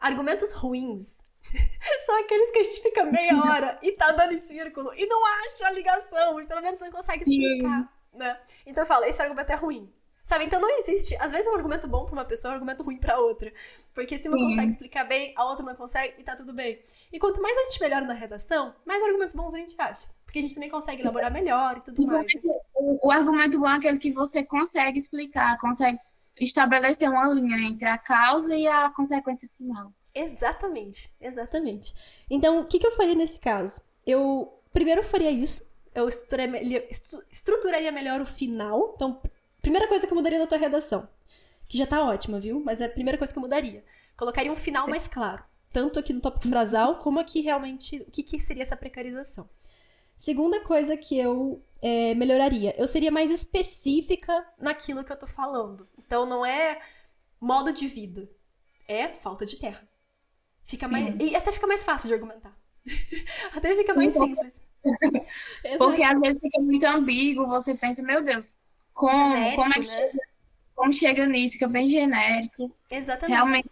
Argumentos 0.00 0.52
ruins 0.52 1.18
são 2.06 2.20
aqueles 2.20 2.50
que 2.50 2.58
a 2.58 2.62
gente 2.62 2.80
fica 2.80 3.04
meia 3.04 3.36
hora 3.38 3.78
e 3.82 3.92
tá 3.92 4.12
dando 4.12 4.34
em 4.34 4.40
círculo 4.40 4.92
e 4.94 5.06
não 5.06 5.24
acha 5.44 5.66
a 5.66 5.70
ligação 5.70 6.40
e 6.40 6.46
pelo 6.46 6.62
menos 6.62 6.80
não 6.80 6.90
consegue 6.90 7.22
explicar, 7.22 7.88
né? 8.12 8.40
Então 8.66 8.82
eu 8.82 8.86
falo, 8.86 9.04
esse 9.04 9.20
argumento 9.20 9.50
é 9.50 9.56
ruim. 9.56 9.92
Sabe? 10.24 10.44
Então 10.44 10.60
não 10.60 10.78
existe. 10.78 11.16
Às 11.16 11.32
vezes 11.32 11.46
é 11.46 11.50
um 11.50 11.54
argumento 11.56 11.88
bom 11.88 12.04
pra 12.04 12.14
uma 12.14 12.24
pessoa, 12.24 12.50
é 12.50 12.52
um 12.52 12.56
argumento 12.56 12.84
ruim 12.84 12.98
pra 12.98 13.18
outra. 13.18 13.52
Porque 13.92 14.16
se 14.16 14.28
uma 14.28 14.38
Sim. 14.38 14.44
consegue 14.44 14.72
explicar 14.72 15.04
bem, 15.04 15.32
a 15.36 15.48
outra 15.48 15.64
não 15.64 15.74
consegue 15.74 16.14
e 16.18 16.22
tá 16.22 16.36
tudo 16.36 16.52
bem. 16.52 16.80
E 17.12 17.18
quanto 17.18 17.42
mais 17.42 17.56
a 17.56 17.62
gente 17.64 17.80
melhora 17.80 18.04
na 18.04 18.14
redação, 18.14 18.74
mais 18.84 19.02
argumentos 19.02 19.34
bons 19.34 19.52
a 19.52 19.58
gente 19.58 19.74
acha. 19.78 20.06
Porque 20.24 20.38
a 20.38 20.42
gente 20.42 20.54
também 20.54 20.70
consegue 20.70 20.96
Sim. 20.96 21.02
elaborar 21.02 21.32
melhor 21.32 21.78
e 21.78 21.80
tudo 21.82 22.06
mais. 22.06 22.26
O, 22.74 23.08
o 23.08 23.10
argumento 23.10 23.58
bom 23.58 23.68
é 23.68 23.76
aquele 23.76 23.98
que 23.98 24.12
você 24.12 24.44
consegue 24.44 24.98
explicar, 24.98 25.58
consegue 25.58 25.98
estabelecer 26.40 27.08
uma 27.08 27.26
linha 27.28 27.68
entre 27.68 27.86
a 27.86 27.98
causa 27.98 28.54
e 28.56 28.66
a 28.66 28.90
consequência 28.90 29.48
final. 29.56 29.92
Exatamente, 30.14 31.10
exatamente. 31.20 31.94
Então, 32.30 32.60
o 32.60 32.66
que, 32.66 32.78
que 32.78 32.86
eu 32.86 32.92
faria 32.92 33.14
nesse 33.14 33.38
caso? 33.38 33.80
Eu 34.06 34.60
primeiro 34.72 35.02
faria 35.02 35.30
isso, 35.30 35.66
eu 35.94 36.08
estruturaria, 36.08 36.88
estruturaria 37.30 37.92
melhor 37.92 38.20
o 38.20 38.26
final. 38.26 38.92
Então, 38.94 39.20
Primeira 39.62 39.88
coisa 39.88 40.06
que 40.06 40.12
eu 40.12 40.16
mudaria 40.16 40.40
na 40.40 40.46
tua 40.46 40.58
redação, 40.58 41.08
que 41.68 41.78
já 41.78 41.86
tá 41.86 42.04
ótima, 42.04 42.40
viu? 42.40 42.60
Mas 42.60 42.80
é 42.80 42.86
a 42.86 42.90
primeira 42.90 43.16
coisa 43.16 43.32
que 43.32 43.38
eu 43.38 43.42
mudaria. 43.42 43.84
Colocaria 44.16 44.52
um 44.52 44.56
final 44.56 44.84
Sim. 44.84 44.90
mais 44.90 45.08
claro, 45.08 45.42
tanto 45.72 45.98
aqui 45.98 46.12
no 46.12 46.20
tópico 46.20 46.48
frasal, 46.48 46.98
como 46.98 47.20
aqui 47.20 47.40
realmente 47.40 48.00
o 48.00 48.10
que, 48.10 48.22
que 48.22 48.38
seria 48.40 48.62
essa 48.64 48.76
precarização. 48.76 49.48
Segunda 50.18 50.60
coisa 50.60 50.96
que 50.96 51.18
eu 51.18 51.64
é, 51.80 52.14
melhoraria, 52.14 52.74
eu 52.78 52.86
seria 52.86 53.10
mais 53.10 53.30
específica 53.30 54.46
naquilo 54.58 55.02
que 55.04 55.12
eu 55.12 55.18
tô 55.18 55.26
falando. 55.26 55.88
Então 55.98 56.26
não 56.26 56.44
é 56.44 56.80
modo 57.40 57.72
de 57.72 57.86
vida, 57.86 58.28
é 58.86 59.08
falta 59.08 59.46
de 59.46 59.56
terra. 59.56 59.88
Fica 60.64 60.86
Sim. 60.86 60.92
mais 60.92 61.14
e 61.20 61.34
até 61.34 61.50
fica 61.50 61.66
mais 61.66 61.82
fácil 61.82 62.08
de 62.08 62.14
argumentar. 62.14 62.56
até 63.54 63.74
fica 63.74 63.94
mais 63.94 64.12
simples. 64.12 64.60
Porque 65.78 66.02
às 66.02 66.20
vezes 66.20 66.40
fica 66.40 66.60
muito 66.60 66.84
ambíguo, 66.84 67.46
você 67.46 67.74
pensa, 67.74 68.02
meu 68.02 68.22
Deus, 68.22 68.58
como, 68.92 69.34
genérico, 69.34 69.62
como, 69.62 69.70
é 69.70 69.74
que 69.74 69.80
né? 69.80 69.84
chega, 69.84 70.18
como 70.74 70.92
chega 70.92 71.26
nisso, 71.26 71.54
fica 71.54 71.68
bem 71.68 71.88
genérico. 71.88 72.74
Exatamente. 72.90 73.32
Realmente, 73.34 73.70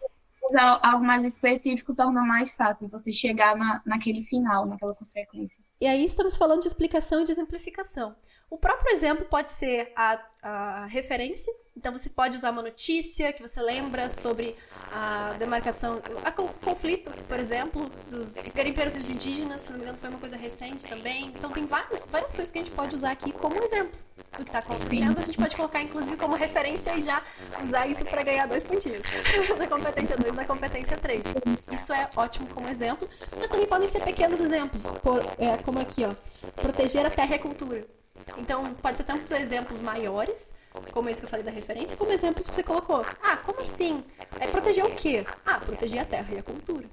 algo 0.83 1.04
mais 1.04 1.24
específico 1.24 1.94
torna 1.94 2.22
mais 2.22 2.50
fácil 2.50 2.88
você 2.88 3.12
chegar 3.12 3.56
na, 3.56 3.83
naquele 3.85 4.22
final, 4.22 4.66
naquela 4.66 4.94
consequência. 4.94 5.62
E 5.80 5.87
aí 5.87 6.04
estamos 6.04 6.37
falando 6.37 6.61
de 6.61 6.68
explicação 6.68 7.22
e 7.22 7.24
de 7.24 7.33
exemplificação. 7.33 8.14
O 8.50 8.58
próprio 8.58 8.92
exemplo 8.92 9.24
pode 9.26 9.52
ser 9.52 9.92
a, 9.94 10.20
a 10.42 10.86
referência, 10.86 11.54
então 11.76 11.92
você 11.92 12.10
pode 12.10 12.34
usar 12.34 12.50
uma 12.50 12.62
notícia 12.62 13.32
que 13.32 13.40
você 13.40 13.60
lembra 13.62 14.10
sobre 14.10 14.56
a 14.92 15.36
demarcação, 15.38 16.02
o 16.36 16.64
conflito, 16.64 17.12
por 17.28 17.38
exemplo, 17.38 17.88
dos 18.10 18.34
garimpeiros 18.52 18.92
dos 18.92 19.08
indígenas, 19.08 19.62
se 19.62 19.70
não 19.70 19.78
me 19.78 19.84
engano 19.84 19.98
foi 19.98 20.08
uma 20.08 20.18
coisa 20.18 20.36
recente 20.36 20.84
também. 20.84 21.28
Então 21.28 21.52
tem 21.52 21.64
várias, 21.64 22.06
várias 22.06 22.34
coisas 22.34 22.50
que 22.50 22.58
a 22.58 22.62
gente 22.64 22.74
pode 22.74 22.96
usar 22.96 23.12
aqui 23.12 23.30
como 23.30 23.54
exemplo 23.62 23.96
do 24.36 24.44
que 24.44 24.50
está 24.50 24.58
acontecendo. 24.58 25.14
Sim. 25.14 25.22
A 25.22 25.24
gente 25.24 25.38
pode 25.38 25.56
colocar 25.56 25.82
inclusive 25.82 26.16
como 26.16 26.34
referência 26.34 26.92
e 26.96 27.00
já 27.02 27.22
usar 27.62 27.86
isso 27.86 28.04
para 28.04 28.22
ganhar 28.24 28.46
dois 28.46 28.64
pontinhos 28.64 29.02
da 29.56 29.66
competência 29.68 30.16
2 30.16 30.32
e 30.32 30.36
da 30.36 30.44
competência 30.44 30.96
3. 30.96 31.22
Isso 31.70 31.92
é 31.92 32.08
ótimo 32.16 32.48
como 32.48 32.68
exemplo, 32.68 33.08
mas 33.38 33.48
também 33.48 33.68
podem 33.68 33.86
ser 33.86 34.02
pequenos 34.02 34.40
exemplos, 34.40 34.82
por, 35.02 35.20
é, 35.38 35.56
como 35.58 35.78
aqui, 35.78 36.04
ó, 36.04 36.12
proteger 36.60 37.06
a 37.06 37.10
terra 37.10 37.30
e 37.30 37.34
a 37.34 37.38
cultura. 37.38 37.99
Então, 38.38 38.72
pode 38.74 38.96
ser 38.96 39.04
tanto 39.04 39.35
exemplos 39.35 39.80
maiores, 39.80 40.52
como 40.92 41.09
esse 41.09 41.20
que 41.20 41.26
eu 41.26 41.30
falei 41.30 41.44
da 41.44 41.50
referência, 41.50 41.96
como 41.96 42.12
exemplos 42.12 42.48
que 42.48 42.54
você 42.54 42.62
colocou. 42.62 43.04
Ah, 43.22 43.37
como 43.38 43.61
assim? 43.61 44.04
É 44.38 44.46
proteger 44.46 44.85
o 44.85 44.94
quê? 44.94 45.26
Ah, 45.44 45.61
proteger 45.61 46.00
a 46.00 46.04
terra 46.04 46.35
e 46.35 46.38
a 46.38 46.42
cultura. 46.42 46.88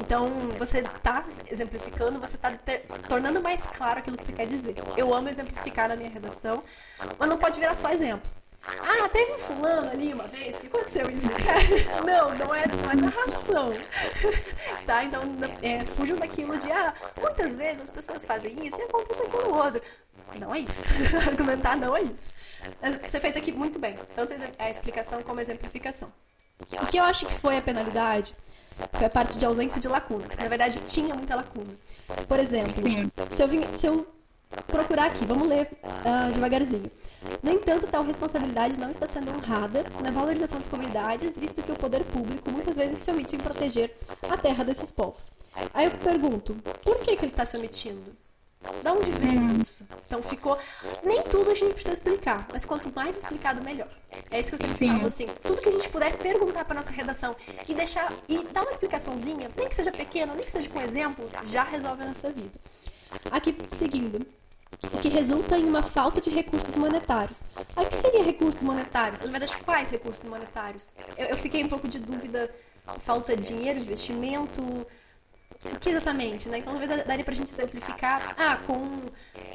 Então, 0.00 0.28
você 0.58 0.80
está 0.80 1.24
exemplificando, 1.50 2.20
você 2.20 2.36
está 2.36 2.52
tornando 3.08 3.40
mais 3.40 3.62
claro 3.62 4.00
aquilo 4.00 4.18
que 4.18 4.24
você 4.24 4.32
quer 4.32 4.46
dizer. 4.46 4.74
Eu 4.96 5.14
amo 5.14 5.28
exemplificar 5.28 5.88
na 5.88 5.96
minha 5.96 6.10
redação, 6.10 6.62
mas 7.18 7.28
não 7.28 7.38
pode 7.38 7.58
virar 7.58 7.74
só 7.74 7.90
exemplo. 7.90 8.28
Ah, 8.60 9.08
teve 9.08 9.32
um 9.32 9.38
fulano 9.38 9.90
ali 9.90 10.12
uma 10.12 10.26
vez 10.26 10.56
que 10.58 10.66
aconteceu 10.66 11.08
isso. 11.08 11.26
não, 12.04 12.34
não 12.36 12.54
é, 12.54 12.64
não 12.66 12.90
é 12.90 12.94
narração. 12.96 13.72
tá? 14.84 15.04
Então, 15.04 15.22
é, 15.62 15.84
fujam 15.84 16.16
daquilo 16.18 16.58
de, 16.58 16.70
ah, 16.70 16.92
muitas 17.18 17.56
vezes 17.56 17.84
as 17.84 17.90
pessoas 17.90 18.24
fazem 18.24 18.66
isso 18.66 18.80
e 18.80 18.84
acontece 18.84 19.22
aquilo 19.22 19.54
outro. 19.54 19.80
Não 20.38 20.54
é 20.54 20.60
isso. 20.60 20.92
Argumentar 21.26 21.76
não 21.76 21.96
é 21.96 22.02
isso. 22.02 22.28
Você 23.06 23.20
fez 23.20 23.36
aqui 23.36 23.52
muito 23.52 23.78
bem, 23.78 23.94
tanto 24.14 24.34
a 24.58 24.70
explicação 24.70 25.22
como 25.22 25.38
a 25.38 25.42
exemplificação. 25.42 26.12
O 26.60 26.86
que 26.86 26.96
eu 26.96 27.04
acho 27.04 27.24
que 27.26 27.34
foi 27.34 27.56
a 27.56 27.62
penalidade 27.62 28.34
foi 28.92 29.06
a 29.06 29.10
parte 29.10 29.38
de 29.38 29.44
ausência 29.44 29.80
de 29.80 29.88
lacunas, 29.88 30.34
que 30.34 30.42
na 30.42 30.48
verdade 30.48 30.80
tinha 30.80 31.14
muita 31.14 31.36
lacuna. 31.36 31.74
Por 32.26 32.38
exemplo, 32.38 32.72
se 32.72 33.42
eu, 33.42 33.48
vim, 33.48 33.62
se 33.74 33.86
eu 33.86 34.06
procurar 34.66 35.06
aqui, 35.06 35.24
vamos 35.24 35.48
ler 35.48 35.68
uh, 35.82 36.32
devagarzinho. 36.32 36.90
No 37.42 37.52
entanto, 37.52 37.86
tal 37.86 38.04
responsabilidade 38.04 38.78
não 38.78 38.90
está 38.90 39.06
sendo 39.06 39.30
honrada 39.30 39.84
na 40.02 40.10
valorização 40.10 40.58
das 40.58 40.68
comunidades, 40.68 41.36
visto 41.38 41.62
que 41.62 41.72
o 41.72 41.76
poder 41.76 42.04
público 42.04 42.50
muitas 42.50 42.76
vezes 42.76 42.98
se 42.98 43.10
omite 43.10 43.36
em 43.36 43.38
proteger 43.38 43.96
a 44.28 44.36
terra 44.36 44.64
desses 44.64 44.90
povos. 44.90 45.30
Aí 45.74 45.86
eu 45.86 45.90
pergunto, 45.92 46.54
por 46.82 46.98
que, 46.98 47.16
que 47.16 47.24
ele 47.24 47.32
está 47.32 47.44
se 47.44 47.56
omitindo? 47.56 48.16
Da 48.82 48.92
onde 48.92 49.10
vem 49.12 49.58
isso? 49.60 49.86
Então 50.06 50.22
ficou. 50.22 50.58
Nem 51.02 51.22
tudo 51.22 51.50
a 51.50 51.54
gente 51.54 51.74
precisa 51.74 51.94
explicar, 51.94 52.46
mas 52.52 52.64
quanto 52.64 52.92
mais 52.94 53.16
explicado, 53.16 53.62
melhor. 53.62 53.88
É 54.30 54.40
isso 54.40 54.50
que 54.50 54.54
eu 54.56 54.58
sempre 54.58 54.78
Sim. 54.78 54.92
falo, 54.92 55.06
assim. 55.06 55.26
Tudo 55.42 55.60
que 55.60 55.68
a 55.68 55.72
gente 55.72 55.88
puder 55.88 56.16
perguntar 56.16 56.64
para 56.64 56.80
nossa 56.80 56.90
redação 56.92 57.34
e 57.68 57.74
deixar. 57.74 58.12
E 58.28 58.42
dar 58.52 58.62
uma 58.62 58.70
explicaçãozinha, 58.70 59.48
nem 59.56 59.68
que 59.68 59.74
seja 59.74 59.90
pequena, 59.90 60.34
nem 60.34 60.44
que 60.44 60.52
seja 60.52 60.68
com 60.68 60.80
exemplo, 60.80 61.28
já 61.44 61.64
resolve 61.64 62.02
a 62.02 62.06
nossa 62.06 62.30
vida. 62.30 62.52
Aqui, 63.30 63.56
seguindo. 63.78 64.26
O 64.92 64.98
que 64.98 65.08
resulta 65.08 65.58
em 65.58 65.64
uma 65.64 65.82
falta 65.82 66.20
de 66.20 66.30
recursos 66.30 66.74
monetários. 66.76 67.42
Aí, 67.74 67.86
o 67.86 67.88
que 67.88 67.96
seria 67.96 68.22
recursos 68.22 68.62
monetários? 68.62 69.20
Na 69.22 69.26
verdade, 69.28 69.56
quais 69.58 69.90
recursos 69.90 70.24
monetários? 70.24 70.94
Eu, 71.16 71.26
eu 71.26 71.36
fiquei 71.36 71.64
um 71.64 71.68
pouco 71.68 71.88
de 71.88 71.98
dúvida. 71.98 72.54
Falta 73.00 73.36
de 73.36 73.48
dinheiro, 73.48 73.78
investimento, 73.78 74.86
que 75.80 75.90
exatamente, 75.90 76.48
né? 76.48 76.58
Então 76.58 76.72
talvez 76.78 77.04
daria 77.04 77.24
pra 77.24 77.34
gente 77.34 77.50
simplificar, 77.50 78.34
ah, 78.38 78.58
com, 78.66 79.00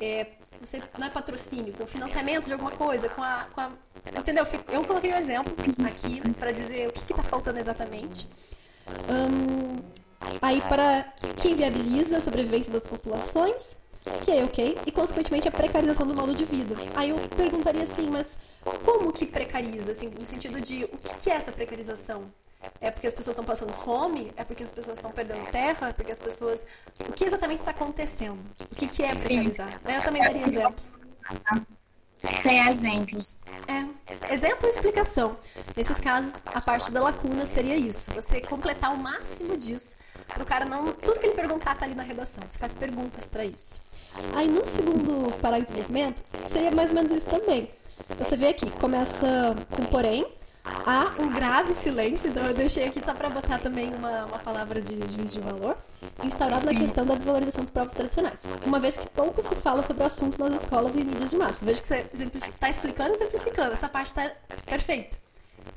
é, 0.02 0.28
não 0.60 0.66
sei, 0.66 0.82
não 0.98 1.08
é 1.08 1.10
patrocínio, 1.10 1.74
com 1.74 1.86
financiamento 1.88 2.46
de 2.46 2.54
alguma 2.54 2.72
coisa, 2.72 3.08
com 3.10 3.24
a, 3.24 3.48
com 3.54 3.62
a 3.62 3.72
entendeu? 4.18 4.46
Eu 4.72 4.84
coloquei 4.84 5.14
um 5.14 5.18
exemplo 5.18 5.54
aqui 5.86 6.22
para 6.34 6.52
dizer 6.52 6.90
o 6.90 6.92
que 6.92 7.12
está 7.12 7.24
faltando 7.24 7.60
exatamente. 7.60 8.28
Um, 9.10 9.82
aí 10.42 10.62
para 10.62 11.04
que 11.38 11.50
inviabiliza 11.50 12.18
a 12.18 12.22
sobrevivência 12.22 12.72
das 12.72 12.84
populações, 12.84 13.78
que 14.26 14.32
é 14.32 14.44
ok, 14.44 14.78
e 14.86 14.92
consequentemente 14.92 15.48
a 15.48 15.52
precarização 15.52 16.06
do 16.06 16.14
modo 16.14 16.36
de 16.36 16.44
vida. 16.44 16.76
Aí 16.96 17.10
eu 17.12 17.18
perguntaria 17.38 17.84
assim, 17.84 18.10
mas 18.10 18.38
como 18.64 19.12
que 19.12 19.26
precariza, 19.26 19.92
assim, 19.92 20.10
no 20.10 20.26
sentido 20.26 20.60
de 20.62 20.86
o 20.86 20.98
que 21.18 21.30
é 21.30 21.36
essa 21.36 21.52
precarização? 21.52 22.32
É 22.80 22.90
porque 22.92 23.08
as 23.08 23.14
pessoas 23.14 23.36
estão 23.36 23.46
passando 23.46 23.74
fome? 23.74 24.32
É 24.38 24.44
porque 24.44 24.64
as 24.64 24.72
pessoas 24.72 24.98
estão 24.98 25.12
perdendo 25.12 25.46
terra? 25.52 25.90
É 25.90 25.94
porque 25.94 26.12
as 26.12 26.20
pessoas. 26.20 26.66
O 27.00 27.12
que 27.12 27.26
exatamente 27.26 27.60
está 27.60 27.72
acontecendo? 27.72 28.40
O 28.72 28.76
que, 28.76 28.88
que 28.88 29.04
é 29.04 29.14
precarizar? 29.14 29.82
Eu 29.86 30.02
também 30.02 30.22
daria 30.22 30.48
exemplos. 30.48 30.98
Sem 32.14 32.66
exemplos. 32.68 33.38
É, 33.68 34.34
exemplo 34.34 34.68
e 34.68 34.70
explicação. 34.70 35.38
Nesses 35.76 36.00
casos, 36.00 36.44
a 36.46 36.62
parte 36.62 36.90
da 36.92 37.02
lacuna 37.02 37.46
seria 37.46 37.76
isso. 37.76 38.12
Você 38.12 38.40
completar 38.40 38.94
o 38.94 38.98
máximo 38.98 39.58
disso 39.58 39.98
para 40.28 40.42
o 40.42 40.46
cara 40.46 40.64
não. 40.64 40.84
Tudo 40.84 41.20
que 41.20 41.26
ele 41.26 41.36
perguntar 41.36 41.76
tá 41.76 41.86
ali 41.86 41.96
na 41.96 42.04
redação. 42.04 42.44
Você 42.48 42.58
faz 42.58 42.74
perguntas 42.76 43.28
para 43.28 43.44
isso. 43.44 43.82
Aí 44.36 44.48
no 44.48 44.66
segundo 44.66 45.36
parágrafo 45.40 45.74
do 45.74 45.80
documento, 45.80 46.24
seria 46.50 46.72
mais 46.72 46.90
ou 46.92 46.96
menos 46.96 47.12
isso 47.12 47.28
também. 47.28 47.70
Você 48.18 48.36
vê 48.38 48.48
aqui, 48.48 48.70
começa 48.72 49.56
com 49.76 49.86
porém, 49.86 50.26
há 50.64 51.12
um 51.20 51.30
grave 51.34 51.74
silêncio, 51.74 52.30
então 52.30 52.46
eu 52.46 52.54
deixei 52.54 52.86
aqui 52.88 53.02
só 53.04 53.14
para 53.14 53.30
botar 53.30 53.60
também 53.60 53.94
uma, 53.94 54.26
uma 54.26 54.40
palavra 54.40 54.82
de 54.82 54.96
juiz 55.14 55.34
de 55.34 55.40
valor, 55.40 55.78
instaurado 56.24 56.68
Sim. 56.68 56.74
na 56.74 56.80
questão 56.80 57.06
da 57.06 57.16
desvalorização 57.16 57.64
dos 57.64 57.72
povos 57.72 57.94
tradicionais. 57.94 58.44
Uma 58.66 58.80
vez 58.80 58.96
que 58.96 59.10
pouco 59.10 59.42
se 59.42 59.56
fala 59.56 59.84
sobre 59.84 60.04
o 60.04 60.06
assunto 60.06 60.38
nas 60.40 60.62
escolas 60.62 60.96
e 60.96 61.04
mídias 61.04 61.30
de 61.32 61.38
massa. 61.38 61.66
Veja 61.66 61.82
que 61.82 61.88
você 61.88 62.06
está 62.50 62.70
explicando 62.70 63.12
e 63.12 63.16
exemplificando. 63.16 63.74
Essa 63.74 63.90
parte 63.90 64.08
está 64.08 64.32
perfeita. 64.66 65.24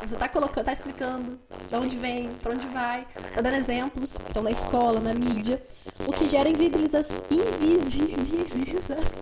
Você 0.01 0.15
está 0.15 0.29
colocando, 0.29 0.61
está 0.61 0.73
explicando 0.73 1.39
de 1.69 1.75
onde 1.75 1.97
vem, 1.97 2.29
para 2.43 2.53
onde 2.53 2.67
vai, 2.69 3.07
está 3.29 3.41
dando 3.41 3.57
exemplos, 3.57 4.13
então 4.29 4.43
na 4.43 4.51
escola, 4.51 5.01
na 5.01 5.15
mídia, 5.15 5.63
o 6.07 6.13
que 6.13 6.29
gera 6.29 6.49
invisibilização, 6.49 7.17
invisibilização 7.31 9.19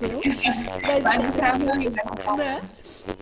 das 1.59 2.37
né? 2.37 2.61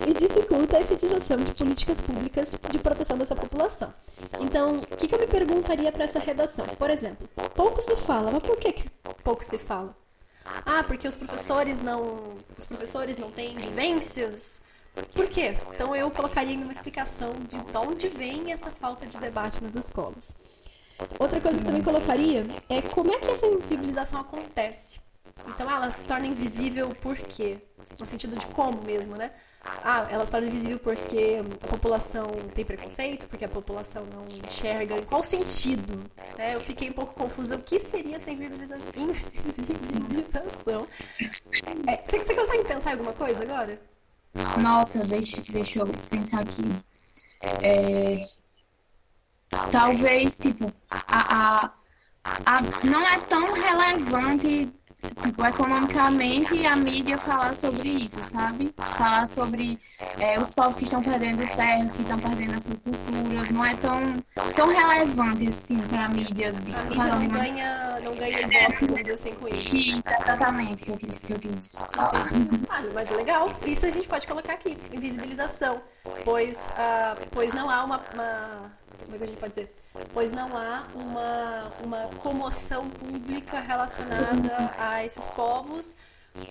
E 0.07 0.13
dificulta 0.13 0.77
a 0.77 0.81
efetivação 0.81 1.37
de 1.37 1.51
políticas 1.53 1.97
públicas 2.01 2.47
de 2.69 2.79
proteção 2.79 3.17
dessa 3.17 3.35
população. 3.35 3.93
Então, 4.39 4.79
o 4.79 4.97
que, 4.97 5.07
que 5.07 5.15
eu 5.15 5.19
me 5.19 5.27
perguntaria 5.27 5.91
para 5.91 6.05
essa 6.05 6.19
redação? 6.19 6.65
Por 6.65 6.89
exemplo, 6.89 7.27
pouco 7.55 7.81
se 7.81 7.95
fala, 7.97 8.31
mas 8.31 8.43
por 8.43 8.57
que, 8.57 8.71
que 8.71 8.89
pouco 9.23 9.43
se 9.43 9.57
fala? 9.57 9.95
Ah, 10.65 10.83
porque 10.83 11.07
os 11.07 11.15
professores 11.15 11.79
não, 11.81 12.35
os 12.57 12.65
professores 12.65 13.17
não 13.17 13.31
têm 13.31 13.55
vivências 13.55 14.61
por 15.13 15.27
quê? 15.27 15.55
Então 15.73 15.95
eu 15.95 16.11
colocaria 16.11 16.55
uma 16.55 16.71
explicação 16.71 17.33
de 17.47 17.57
onde 17.75 18.07
vem 18.09 18.51
essa 18.51 18.69
falta 18.69 19.07
de 19.07 19.17
debate 19.17 19.63
nas 19.63 19.75
escolas. 19.75 20.31
Outra 21.19 21.41
coisa 21.41 21.57
que 21.57 21.65
também 21.65 21.81
colocaria 21.81 22.45
é 22.69 22.81
como 22.81 23.11
é 23.11 23.17
que 23.17 23.25
essa 23.25 23.47
invisibilização 23.47 24.19
acontece. 24.19 24.99
Então 25.47 25.69
ela 25.69 25.91
se 25.91 26.03
torna 26.03 26.27
invisível 26.27 26.89
por 27.01 27.17
quê? 27.17 27.57
No 27.99 28.05
sentido 28.05 28.35
de 28.37 28.45
como 28.47 28.81
mesmo, 28.83 29.15
né? 29.15 29.31
Ah, 29.83 30.05
ela 30.09 30.25
se 30.25 30.31
torna 30.31 30.47
invisível 30.47 30.79
porque 30.79 31.41
a 31.63 31.67
população 31.67 32.27
tem 32.53 32.65
preconceito, 32.65 33.27
porque 33.27 33.45
a 33.45 33.49
população 33.49 34.05
não 34.13 34.25
enxerga. 34.45 35.01
Qual 35.05 35.23
sentido? 35.23 36.03
É, 36.37 36.55
eu 36.55 36.61
fiquei 36.61 36.89
um 36.89 36.93
pouco 36.93 37.13
confusa. 37.13 37.55
O 37.55 37.61
que 37.61 37.79
seria 37.79 38.17
essa 38.17 38.29
invisibilização? 38.29 40.87
É, 41.87 41.97
você, 42.01 42.19
você 42.19 42.35
consegue 42.35 42.63
pensar 42.65 42.89
em 42.89 42.93
alguma 42.93 43.13
coisa 43.13 43.41
agora? 43.43 43.81
Nossa, 44.61 44.99
deixa, 44.99 45.41
deixa 45.41 45.79
eu 45.79 45.87
pensar 46.09 46.41
aqui. 46.41 46.63
É, 47.61 48.27
talvez, 49.71 50.35
tipo, 50.35 50.71
a, 50.89 51.03
a, 51.07 51.71
a, 52.45 52.61
não 52.83 53.07
é 53.07 53.17
tão 53.19 53.53
relevante 53.53 54.73
tipo, 55.21 55.45
economicamente 55.45 56.65
a 56.65 56.75
mídia 56.75 57.17
falar 57.17 57.53
sobre 57.53 57.89
isso, 57.89 58.23
sabe? 58.23 58.73
Falar 58.77 59.27
sobre 59.27 59.79
é, 60.19 60.39
os 60.39 60.49
povos 60.51 60.77
que 60.77 60.83
estão 60.85 61.01
perdendo 61.01 61.45
terras, 61.55 61.93
que 61.93 62.01
estão 62.01 62.19
perdendo 62.19 62.55
a 62.55 62.59
sua 62.59 62.75
cultura, 62.75 63.51
não 63.51 63.65
é 63.65 63.75
tão, 63.75 64.53
tão 64.55 64.67
relevante 64.67 65.47
assim 65.49 65.77
para 65.79 66.05
a 66.05 66.09
mídia. 66.09 66.49
A 66.49 66.59
mídia 66.59 67.15
não 67.15 67.27
ganha, 67.27 67.99
não 68.03 68.15
ganha 68.15 68.41
ibope, 68.41 69.11
assim, 69.11 69.33
com 69.35 69.47
isso. 69.47 69.75
Isso, 69.75 70.01
exatamente, 70.21 70.85
que 70.85 70.91
eu 70.91 70.97
quis, 70.97 71.19
que 71.19 71.33
eu 71.33 71.39
quis 71.39 71.75
falar. 71.75 72.29
Ah, 72.69 72.83
mas 72.93 73.11
é 73.11 73.15
legal, 73.15 73.51
isso 73.65 73.85
a 73.85 73.91
gente 73.91 74.07
pode 74.07 74.27
colocar 74.27 74.53
aqui, 74.53 74.77
invisibilização, 74.91 75.81
pois, 76.23 76.55
uh, 76.69 77.19
pois 77.31 77.53
não 77.53 77.69
há 77.69 77.83
uma, 77.83 78.01
uma, 78.13 78.71
como 79.03 79.15
é 79.15 79.17
que 79.17 79.23
a 79.23 79.27
gente 79.27 79.39
pode 79.39 79.53
dizer? 79.53 79.82
Pois 80.13 80.31
não 80.31 80.57
há 80.57 80.87
uma, 80.95 81.71
uma 81.83 82.07
comoção 82.19 82.89
pública 82.89 83.59
relacionada 83.59 84.73
a 84.77 85.03
esses 85.05 85.27
povos 85.29 85.95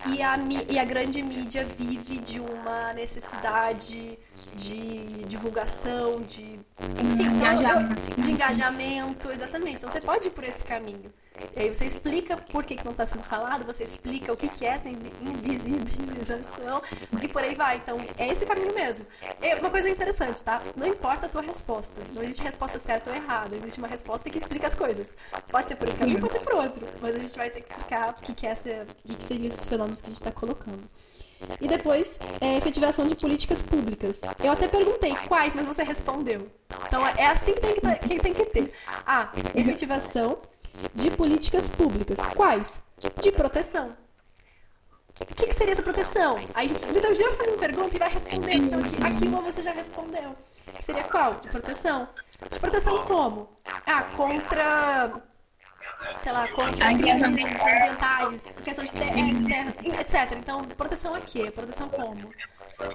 e 0.06 0.22
a, 0.22 0.36
e 0.68 0.78
a 0.78 0.84
grande 0.84 1.22
mídia 1.22 1.64
vive 1.64 2.18
de 2.18 2.38
uma 2.38 2.92
necessidade 2.92 4.18
de 4.54 5.24
divulgação, 5.26 6.22
de, 6.22 6.58
enfim, 6.80 7.22
engajamento. 7.24 8.20
de 8.20 8.30
engajamento, 8.30 9.30
exatamente. 9.30 9.76
Então 9.76 9.90
você 9.90 10.00
pode 10.00 10.28
ir 10.28 10.30
por 10.30 10.44
esse 10.44 10.64
caminho. 10.64 11.12
E 11.56 11.60
aí 11.60 11.68
você 11.68 11.84
explica 11.86 12.36
por 12.36 12.64
que, 12.64 12.76
que 12.76 12.84
não 12.84 12.92
está 12.92 13.06
sendo 13.06 13.22
falado, 13.22 13.64
você 13.64 13.84
explica 13.84 14.32
o 14.32 14.36
que, 14.36 14.48
que 14.48 14.64
é 14.66 14.70
essa 14.70 14.88
invisibilização 14.88 16.82
e 17.20 17.28
por 17.28 17.42
aí 17.42 17.54
vai. 17.54 17.76
Então, 17.76 17.98
é 18.18 18.28
esse 18.28 18.44
caminho 18.44 18.74
mesmo. 18.74 19.06
É 19.40 19.54
uma 19.56 19.70
coisa 19.70 19.88
interessante, 19.88 20.42
tá? 20.42 20.62
Não 20.76 20.86
importa 20.86 21.26
a 21.26 21.28
tua 21.28 21.42
resposta. 21.42 22.00
Não 22.14 22.22
existe 22.22 22.42
resposta 22.42 22.78
certa 22.78 23.10
ou 23.10 23.16
errada. 23.16 23.56
Existe 23.56 23.78
uma 23.78 23.88
resposta 23.88 24.28
que 24.28 24.38
explica 24.38 24.66
as 24.66 24.74
coisas. 24.74 25.08
Pode 25.50 25.68
ser 25.68 25.76
por 25.76 25.88
esse 25.88 25.98
caminho, 25.98 26.20
pode 26.20 26.32
ser 26.34 26.40
por 26.40 26.54
outro. 26.54 26.86
Mas 27.00 27.14
a 27.14 27.18
gente 27.18 27.36
vai 27.36 27.50
ter 27.50 27.60
que 27.60 27.68
explicar 27.68 28.10
o 28.10 28.14
que, 28.14 28.34
que, 28.34 28.46
é 28.46 28.50
essa, 28.50 28.68
o 28.68 29.08
que, 29.08 29.14
que 29.14 29.24
seriam 29.24 29.48
esses 29.48 29.66
fenômenos 29.66 30.00
que 30.00 30.06
a 30.06 30.10
gente 30.10 30.18
está 30.18 30.32
colocando. 30.32 30.82
E 31.60 31.68
depois, 31.68 32.18
é, 32.40 32.58
efetivação 32.58 33.06
de 33.06 33.16
políticas 33.16 33.62
públicas. 33.62 34.20
Eu 34.42 34.52
até 34.52 34.68
perguntei 34.68 35.14
quais, 35.28 35.54
mas 35.54 35.66
você 35.66 35.82
respondeu. 35.82 36.48
Então, 36.86 37.06
é 37.06 37.26
assim 37.26 37.52
que 37.54 37.60
tem 37.60 37.74
que, 37.74 38.08
que, 38.08 38.18
tem 38.20 38.34
que 38.34 38.44
ter. 38.46 38.72
Ah, 39.06 39.32
efetivação 39.54 40.38
de 40.94 41.10
políticas 41.10 41.68
públicas. 41.70 42.18
Quais? 42.34 42.80
De 43.20 43.32
proteção. 43.32 43.96
o 45.20 45.24
que, 45.26 45.46
que 45.46 45.54
seria 45.54 45.72
essa 45.72 45.82
proteção? 45.82 46.36
Aí 46.54 46.68
a 46.68 46.98
então, 46.98 47.14
já 47.14 47.32
faz 47.34 47.48
uma 47.48 47.58
pergunta 47.58 47.96
e 47.96 47.98
vai 47.98 48.10
responder. 48.10 48.54
Então, 48.54 48.80
aqui, 48.80 48.96
aqui 49.04 49.28
uma 49.28 49.40
você 49.40 49.62
já 49.62 49.72
respondeu. 49.72 50.34
Seria 50.80 51.04
qual? 51.04 51.34
De 51.34 51.48
proteção. 51.48 52.08
De 52.50 52.58
proteção 52.58 52.98
como? 53.04 53.48
Ah, 53.86 54.04
contra 54.16 55.22
sei 56.20 56.32
lá, 56.32 56.48
contra 56.48 56.94
crimes 56.94 57.22
ambientais, 57.22 58.56
questão 58.64 58.84
de 58.84 58.92
terra, 58.92 59.28
de 59.28 59.44
terra, 59.44 59.74
etc. 60.00 60.38
Então, 60.38 60.62
proteção 60.64 61.14
aqui, 61.14 61.50
proteção 61.50 61.88
como? 61.88 62.32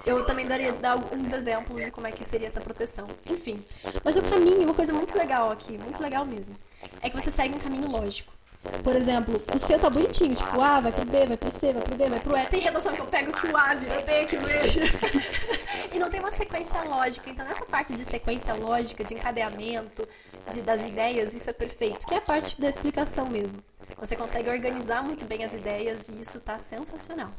Eu 0.04 0.24
também 0.26 0.46
daria 0.46 0.72
dar 0.72 0.92
alguns 0.92 1.32
exemplos 1.32 1.82
de 1.82 1.90
como 1.90 2.06
é 2.06 2.12
que 2.12 2.24
seria 2.24 2.48
essa 2.48 2.60
proteção. 2.60 3.06
Enfim. 3.26 3.64
Mas 4.04 4.16
o 4.16 4.22
caminho, 4.22 4.64
uma 4.64 4.74
coisa 4.74 4.92
muito 4.92 5.16
legal 5.16 5.50
aqui, 5.50 5.78
muito 5.78 6.02
legal 6.02 6.24
mesmo, 6.24 6.56
é 7.02 7.08
que 7.08 7.20
você 7.20 7.30
segue 7.30 7.54
um 7.54 7.58
caminho 7.58 7.90
lógico. 7.90 8.37
Por 8.82 8.96
exemplo, 8.96 9.42
o 9.54 9.58
C 9.58 9.78
tá 9.78 9.90
bonitinho, 9.90 10.34
tipo, 10.34 10.60
A 10.60 10.80
vai 10.80 10.92
pro 10.92 11.04
B, 11.04 11.26
vai 11.26 11.36
pro 11.36 11.50
C, 11.50 11.72
vai 11.72 11.82
pro 11.82 11.96
D, 11.96 12.08
vai 12.08 12.20
pro 12.20 12.36
E. 12.36 12.46
Tem 12.46 12.60
redação 12.60 12.94
que 12.94 13.00
eu 13.00 13.06
pego 13.06 13.32
que 13.32 13.46
o 13.46 13.56
A 13.56 13.74
vira 13.74 14.02
D, 14.02 14.24
que 14.24 14.36
o 14.36 14.42
E. 14.48 15.94
e 15.94 15.98
não 15.98 16.10
tem 16.10 16.20
uma 16.20 16.32
sequência 16.32 16.82
lógica. 16.82 17.30
Então, 17.30 17.46
nessa 17.46 17.64
parte 17.66 17.94
de 17.94 18.04
sequência 18.04 18.54
lógica, 18.54 19.04
de 19.04 19.14
encadeamento, 19.14 20.06
de, 20.52 20.62
das 20.62 20.82
ideias, 20.82 21.34
isso 21.34 21.50
é 21.50 21.52
perfeito. 21.52 22.06
Que 22.06 22.14
é 22.14 22.18
a 22.18 22.22
parte 22.22 22.60
da 22.60 22.68
explicação 22.68 23.26
mesmo. 23.28 23.58
Você 23.98 24.16
consegue 24.16 24.50
organizar 24.50 25.02
muito 25.02 25.24
bem 25.24 25.44
as 25.44 25.54
ideias 25.54 26.08
e 26.08 26.20
isso 26.20 26.38
tá 26.40 26.58
sensacional. 26.58 27.30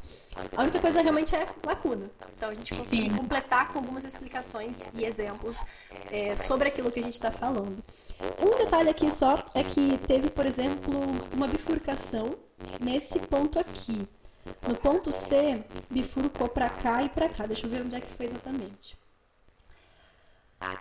A 0.55 0.61
única 0.61 0.79
coisa 0.79 1.01
realmente 1.01 1.35
é 1.35 1.45
lacuna. 1.65 2.09
Então, 2.35 2.49
a 2.49 2.53
gente 2.53 2.75
consegue 2.75 3.09
completar 3.09 3.69
com 3.69 3.79
algumas 3.79 4.03
explicações 4.03 4.77
e 4.93 5.05
exemplos 5.05 5.57
é, 6.11 6.35
sobre 6.35 6.67
aquilo 6.67 6.91
que 6.91 6.99
a 6.99 7.03
gente 7.03 7.13
está 7.13 7.31
falando. 7.31 7.83
Um 8.39 8.57
detalhe 8.57 8.89
aqui 8.89 9.09
só 9.11 9.35
é 9.53 9.63
que 9.63 9.97
teve, 9.99 10.29
por 10.29 10.45
exemplo, 10.45 10.99
uma 11.33 11.47
bifurcação 11.47 12.37
nesse 12.79 13.19
ponto 13.19 13.57
aqui. 13.57 14.07
No 14.67 14.75
ponto 14.75 15.11
C, 15.11 15.63
bifurcou 15.89 16.49
para 16.49 16.69
cá 16.69 17.03
e 17.03 17.09
para 17.09 17.29
cá. 17.29 17.45
Deixa 17.45 17.65
eu 17.65 17.69
ver 17.69 17.81
onde 17.81 17.95
é 17.95 18.01
que 18.01 18.13
foi 18.13 18.25
exatamente. 18.25 18.97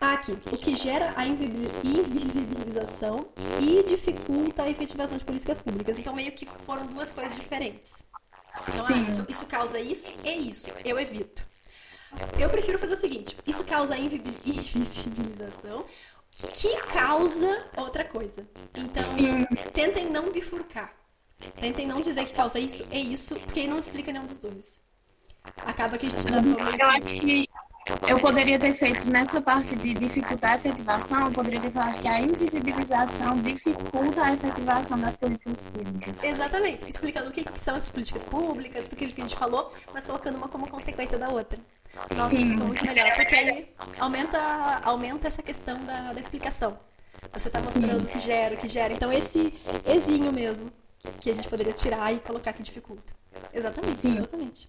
Aqui, 0.00 0.32
o 0.32 0.58
que 0.58 0.74
gera 0.74 1.14
a 1.16 1.24
invisibilização 1.24 3.28
e 3.60 3.84
dificulta 3.84 4.64
a 4.64 4.70
efetivação 4.70 5.16
de 5.16 5.24
políticas 5.24 5.62
públicas. 5.62 5.96
Então, 5.96 6.12
meio 6.14 6.32
que 6.32 6.46
foram 6.46 6.84
duas 6.86 7.12
coisas 7.12 7.36
diferentes. 7.36 8.02
Então, 8.66 8.86
ah, 8.88 8.98
isso, 8.98 9.24
isso 9.28 9.46
causa 9.46 9.78
isso 9.78 10.10
e 10.24 10.50
isso. 10.50 10.70
Eu 10.84 10.98
evito. 10.98 11.46
Eu 12.38 12.48
prefiro 12.48 12.78
fazer 12.78 12.94
o 12.94 12.96
seguinte: 12.96 13.36
isso 13.46 13.62
causa 13.64 13.94
invisibilização, 13.96 15.84
que 16.52 16.76
causa 16.92 17.66
outra 17.76 18.04
coisa. 18.04 18.46
Então, 18.74 19.04
tentem 19.72 20.08
não 20.10 20.30
bifurcar. 20.30 20.92
Tentem 21.60 21.86
não 21.86 22.00
dizer 22.00 22.24
que 22.26 22.34
causa 22.34 22.58
isso 22.58 22.86
e 22.90 23.12
isso, 23.12 23.34
porque 23.36 23.66
não 23.66 23.78
explica 23.78 24.12
nenhum 24.12 24.26
dos 24.26 24.38
dois. 24.38 24.80
Acaba 25.64 25.96
que 25.96 26.06
a 26.06 26.10
gente 26.10 26.30
dá 26.30 26.42
só 26.42 26.50
Eu 26.50 26.86
acho 26.88 27.08
que 27.08 27.48
eu 28.06 28.20
poderia 28.20 28.58
ter 28.58 28.74
feito 28.74 29.10
nessa 29.10 29.40
parte 29.40 29.74
de 29.76 29.94
dificultar 29.94 30.52
a 30.52 30.56
efetivação, 30.56 31.26
eu 31.26 31.32
poderia 31.32 31.60
ter 31.60 31.70
falado 31.70 32.00
que 32.00 32.08
a 32.08 32.20
invisibilização 32.20 33.40
dificulta 33.40 34.24
a 34.24 34.34
efetivação 34.34 35.00
das 35.00 35.16
políticas 35.16 35.60
públicas. 35.60 36.22
Exatamente, 36.22 36.88
explicando 36.88 37.30
o 37.30 37.32
que 37.32 37.44
são 37.58 37.74
as 37.74 37.88
políticas 37.88 38.24
públicas, 38.24 38.86
o 38.86 38.96
que 38.96 39.04
a 39.04 39.08
gente 39.08 39.36
falou, 39.36 39.72
mas 39.92 40.06
colocando 40.06 40.36
uma 40.36 40.48
como 40.48 40.68
consequência 40.68 41.16
da 41.18 41.30
outra. 41.30 41.58
Nossa, 42.16 42.36
Sim. 42.36 42.52
ficou 42.52 42.66
muito 42.66 42.84
melhor, 42.84 43.14
porque 43.14 43.34
aí 43.34 43.74
aumenta, 43.98 44.38
aumenta 44.82 45.28
essa 45.28 45.42
questão 45.42 45.84
da, 45.84 46.12
da 46.12 46.20
explicação. 46.20 46.78
Você 47.32 47.48
está 47.48 47.60
mostrando 47.60 48.04
o 48.04 48.06
que 48.06 48.18
gera, 48.18 48.54
o 48.54 48.58
que 48.58 48.68
gera. 48.68 48.92
Então, 48.94 49.12
esse 49.12 49.52
exinho 49.86 50.32
mesmo, 50.32 50.72
que 51.20 51.30
a 51.30 51.34
gente 51.34 51.48
poderia 51.48 51.72
tirar 51.72 52.12
e 52.12 52.20
colocar 52.20 52.52
que 52.52 52.62
dificulta. 52.62 53.12
Exatamente, 53.52 53.98
Sim. 53.98 54.18
exatamente. 54.18 54.68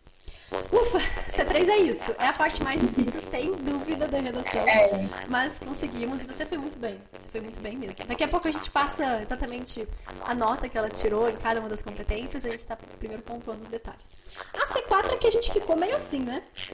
Ufa, 0.52 1.00
C3 1.32 1.70
é 1.70 1.78
isso. 1.78 2.12
É 2.18 2.28
a 2.28 2.34
parte 2.34 2.64
mais 2.64 2.82
difícil, 2.82 3.22
sem 3.30 3.54
dúvida, 3.54 4.08
da 4.08 4.18
redação. 4.18 4.68
É. 4.68 5.08
Mas 5.28 5.60
conseguimos 5.60 6.24
e 6.24 6.28
você 6.28 6.46
foi 6.46 6.58
muito 6.58 6.78
bem. 6.80 7.00
Você 7.14 7.30
foi 7.30 7.42
muito 7.42 7.60
bem 7.60 7.78
mesmo. 7.78 8.04
Daqui 8.08 8.24
a 8.24 8.28
pouco 8.28 8.48
a 8.48 8.52
gente 8.52 8.70
passa 8.72 9.22
exatamente 9.22 9.88
a 10.22 10.34
nota 10.34 10.68
que 10.68 10.78
ela 10.78 10.90
tirou 10.90 11.30
em 11.30 11.36
cada 11.36 11.60
uma 11.60 11.70
das 11.70 11.82
competências. 11.82 12.44
A 12.46 12.50
gente 12.50 12.62
está 12.62 12.76
primeiro 12.76 13.22
pontuando 13.22 13.62
os 13.62 13.68
detalhes. 13.68 14.18
A 14.54 14.68
C4 14.68 15.14
é 15.14 15.18
que 15.18 15.28
a 15.28 15.32
gente 15.32 15.52
ficou 15.52 15.78
meio 15.78 15.96
assim, 15.96 16.20
né? 16.20 16.42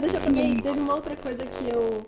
Deixa 0.00 0.16
eu 0.16 0.32
ver. 0.32 0.62
Teve 0.62 0.80
uma 0.80 0.94
outra 0.94 1.16
coisa 1.16 1.46
que 1.46 1.70
eu 1.72 2.06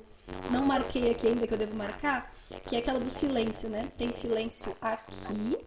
não 0.51 0.65
marquei 0.65 1.11
aqui 1.11 1.29
ainda, 1.29 1.47
que 1.47 1.55
eu 1.55 1.59
devo 1.59 1.77
marcar, 1.77 2.33
que 2.67 2.75
é 2.75 2.79
aquela 2.81 2.99
do 2.99 3.11
silêncio, 3.11 3.69
né? 3.69 3.89
Tem 3.97 4.13
silêncio 4.15 4.77
aqui. 4.81 5.59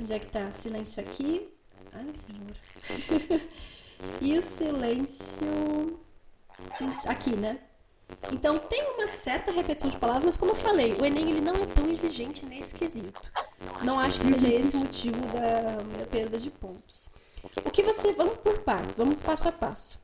Onde 0.00 0.12
é 0.12 0.18
que 0.18 0.26
tá? 0.26 0.50
Silêncio 0.58 1.00
aqui. 1.00 1.48
Ai, 1.92 2.12
senhor. 2.26 3.40
e 4.20 4.38
o 4.38 4.42
silêncio 4.42 6.00
aqui, 7.06 7.36
né? 7.36 7.58
Então 8.32 8.58
tem 8.58 8.82
uma 8.94 9.08
certa 9.08 9.50
repetição 9.50 9.90
de 9.90 9.98
palavras, 9.98 10.24
mas 10.24 10.36
como 10.36 10.52
eu 10.52 10.56
falei, 10.56 10.92
o 10.94 11.04
Enem 11.04 11.30
ele 11.30 11.40
não 11.40 11.54
é 11.54 11.66
tão 11.66 11.88
exigente 11.88 12.46
nesse 12.46 12.74
quesito. 12.74 13.30
Não 13.82 13.98
acho 13.98 14.20
que 14.20 14.32
seja 14.32 14.48
esse 14.48 14.76
o 14.76 14.80
motivo 14.80 15.20
da, 15.26 15.98
da 15.98 16.06
perda 16.06 16.38
de 16.38 16.50
pontos. 16.50 17.08
O 17.64 17.70
que 17.70 17.82
você. 17.82 18.12
Vamos 18.12 18.38
por 18.38 18.58
partes, 18.60 18.96
vamos 18.96 19.20
passo 19.20 19.48
a 19.48 19.52
passo. 19.52 19.98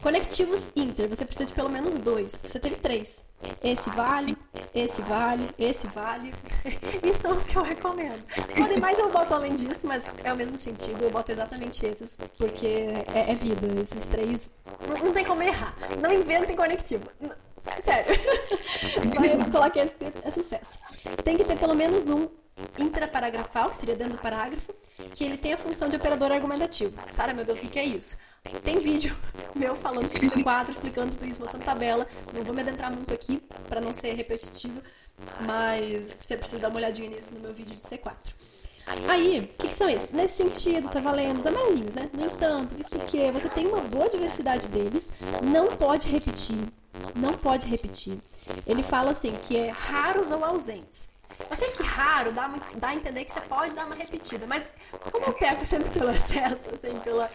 Conectivos 0.00 0.70
inter, 0.76 1.08
você 1.08 1.24
precisa 1.24 1.46
de 1.46 1.52
pelo 1.52 1.68
menos 1.68 1.98
dois. 1.98 2.42
Você 2.46 2.58
teve 2.58 2.76
três. 2.76 3.24
Esse 3.62 3.90
vale, 3.90 4.36
esse 4.74 5.02
vale, 5.02 5.48
esse 5.58 5.86
vale. 5.88 6.32
e 7.02 7.14
são 7.14 7.32
os 7.32 7.44
que 7.44 7.56
eu 7.56 7.62
recomendo. 7.62 8.22
Podem 8.56 8.78
mais 8.78 8.98
eu 8.98 9.10
boto 9.10 9.34
além 9.34 9.54
disso, 9.54 9.86
mas 9.86 10.04
é 10.22 10.32
o 10.32 10.36
mesmo 10.36 10.56
sentido. 10.56 11.02
Eu 11.02 11.10
boto 11.10 11.32
exatamente 11.32 11.84
esses, 11.84 12.18
porque 12.38 12.66
é, 13.14 13.30
é 13.30 13.34
vida. 13.34 13.66
Esses 13.80 14.06
três. 14.06 14.54
Não, 14.88 15.06
não, 15.06 15.12
tem 15.12 15.24
como 15.24 15.42
errar. 15.42 15.76
Não 16.00 16.12
inventem 16.12 16.56
conectivo. 16.56 17.04
Sério. 17.82 18.14
Vai 19.18 19.50
colocar 19.50 19.84
esse 19.84 19.94
texto, 19.94 20.20
é 20.24 20.30
sucesso. 20.30 20.78
Tem 21.22 21.36
que 21.36 21.44
ter 21.44 21.58
pelo 21.58 21.74
menos 21.74 22.08
um 22.08 22.28
intraparagrafal, 22.78 23.70
que 23.70 23.78
seria 23.78 23.96
dentro 23.96 24.14
do 24.14 24.20
parágrafo, 24.20 24.74
que 25.12 25.24
ele 25.24 25.36
tem 25.36 25.52
a 25.52 25.56
função 25.56 25.88
de 25.88 25.96
operador 25.96 26.30
argumentativo. 26.30 26.98
Sara, 27.06 27.34
meu 27.34 27.44
Deus, 27.44 27.58
o 27.58 27.62
que, 27.62 27.78
é 27.78 27.84
isso? 27.84 28.16
Tem 28.62 28.78
vídeo 28.78 29.16
meu 29.54 29.74
falando 29.74 30.08
sobre 30.08 30.28
o 30.28 30.42
quadro, 30.42 30.70
explicando 30.70 31.12
tudo 31.12 31.26
isso, 31.26 31.40
mostrando 31.40 31.64
tabela. 31.64 32.06
Não 32.32 32.44
vou 32.44 32.54
me 32.54 32.60
adentrar 32.60 32.92
muito 32.92 33.12
aqui 33.12 33.42
para 33.68 33.80
não 33.80 33.92
ser 33.92 34.14
repetitivo, 34.14 34.80
mas 35.40 36.12
você 36.12 36.36
precisa 36.36 36.60
dar 36.60 36.68
uma 36.68 36.76
olhadinha 36.76 37.08
nisso 37.10 37.34
no 37.34 37.40
meu 37.40 37.52
vídeo 37.52 37.74
de 37.74 37.82
C4. 37.82 38.14
Aí, 39.08 39.40
o 39.40 39.48
que, 39.48 39.68
que, 39.68 39.74
são 39.74 39.88
esses? 39.88 40.10
Nesse 40.10 40.36
sentido, 40.36 40.90
tá 40.90 41.00
valendo 41.00 41.38
os 41.38 41.46
amarelinhos, 41.46 41.94
né? 41.94 42.10
No 42.12 42.26
entanto, 42.26 42.74
visto 42.74 42.98
que 43.06 43.32
você 43.32 43.48
tem 43.48 43.66
uma 43.66 43.80
boa 43.80 44.10
diversidade 44.10 44.68
deles, 44.68 45.08
não 45.42 45.68
pode 45.68 46.06
repetir. 46.06 46.58
Não 47.16 47.32
pode 47.32 47.66
repetir. 47.66 48.18
Ele 48.66 48.82
fala 48.82 49.12
assim, 49.12 49.32
que 49.48 49.56
é 49.56 49.70
raros 49.70 50.30
ou 50.30 50.44
ausentes. 50.44 51.13
Eu 51.50 51.56
sei 51.56 51.70
que 51.72 51.82
raro 51.82 52.32
dá, 52.32 52.48
dá 52.76 52.88
a 52.88 52.94
entender 52.94 53.24
que 53.24 53.32
você 53.32 53.40
pode 53.40 53.74
dar 53.74 53.86
uma 53.86 53.94
repetida, 53.94 54.46
mas 54.46 54.68
como 55.10 55.26
eu 55.26 55.32
pego 55.32 55.64
sempre 55.64 55.90
pelo 55.90 56.10
excesso, 56.10 56.70
assim, 56.74 56.98
pela. 57.00 57.30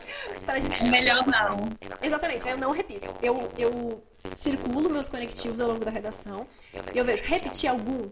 Pra 0.45 0.59
gente. 0.59 0.83
Melhor 0.85 1.25
não. 1.27 1.69
Exatamente, 2.01 2.47
eu 2.47 2.57
não 2.57 2.71
repito. 2.71 3.13
Eu, 3.21 3.51
eu 3.57 4.03
circulo 4.35 4.89
meus 4.89 5.09
conectivos 5.09 5.59
ao 5.59 5.69
longo 5.69 5.83
da 5.83 5.91
redação 5.91 6.47
e 6.93 6.97
eu 6.97 7.05
vejo 7.05 7.23
repetir 7.23 7.69
algum. 7.69 8.09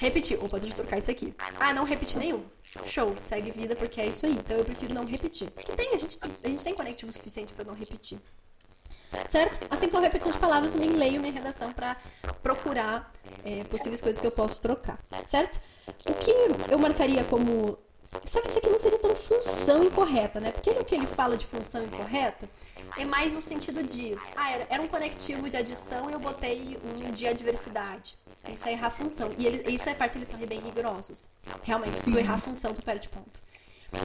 Repetir. 0.00 0.42
Opa, 0.42 0.58
deixa 0.58 0.72
eu 0.74 0.82
trocar 0.82 0.98
isso 0.98 1.10
aqui. 1.10 1.34
Ah, 1.58 1.74
não 1.74 1.84
repetir 1.84 2.18
nenhum. 2.18 2.44
Show, 2.84 3.14
segue 3.20 3.50
vida 3.50 3.74
porque 3.74 4.00
é 4.00 4.06
isso 4.06 4.24
aí. 4.24 4.32
Então 4.32 4.56
eu 4.56 4.64
prefiro 4.64 4.94
não 4.94 5.04
repetir. 5.04 5.50
Que 5.50 5.72
tem, 5.72 5.92
a 5.92 5.96
gente, 5.98 6.18
a 6.22 6.48
gente 6.48 6.62
tem 6.62 6.74
conectivo 6.74 7.12
suficiente 7.12 7.52
para 7.52 7.64
não 7.64 7.74
repetir 7.74 8.20
certo? 9.28 9.66
Assim 9.70 9.88
como 9.88 9.98
a 9.98 10.06
repetição 10.06 10.32
de 10.32 10.38
palavras, 10.38 10.72
também 10.72 10.90
leio 10.90 11.20
minha 11.20 11.32
redação 11.32 11.72
para 11.72 11.96
procurar 12.42 13.12
é, 13.44 13.64
possíveis 13.64 14.00
coisas 14.00 14.20
que 14.20 14.26
eu 14.26 14.32
posso 14.32 14.60
trocar, 14.60 14.98
certo? 15.26 15.60
O 16.06 16.14
que 16.14 16.30
eu 16.70 16.78
marcaria 16.78 17.24
como. 17.24 17.78
Só 18.24 18.40
que 18.40 18.48
isso 18.48 18.58
aqui 18.58 18.68
não 18.68 18.78
seria 18.78 18.98
tão 18.98 19.14
função 19.16 19.82
incorreta, 19.82 20.38
né? 20.38 20.52
Porque 20.52 20.72
no 20.72 20.84
que 20.84 20.94
ele 20.94 21.06
fala 21.06 21.36
de 21.36 21.44
função 21.46 21.82
incorreta, 21.82 22.48
é 22.96 23.04
mais 23.04 23.34
no 23.34 23.40
sentido 23.40 23.82
de. 23.82 24.16
Ah, 24.36 24.52
era, 24.52 24.66
era 24.70 24.82
um 24.82 24.86
conectivo 24.86 25.48
de 25.48 25.56
adição 25.56 26.08
e 26.08 26.12
eu 26.12 26.20
botei 26.20 26.78
um 26.84 27.10
de 27.10 27.26
adversidade. 27.26 28.16
Isso 28.52 28.68
é 28.68 28.72
errar 28.72 28.88
a 28.88 28.90
função. 28.90 29.32
E 29.38 29.46
eles, 29.46 29.66
isso 29.66 29.88
é 29.88 29.94
parte, 29.94 30.18
eles 30.18 30.28
são 30.28 30.38
bem 30.38 30.60
rigorosos. 30.60 31.28
Realmente, 31.62 31.98
se 31.98 32.04
tu 32.04 32.18
errar 32.18 32.34
a 32.34 32.38
função, 32.38 32.72
tu 32.72 32.82
perde 32.82 33.08
ponto. 33.08 33.40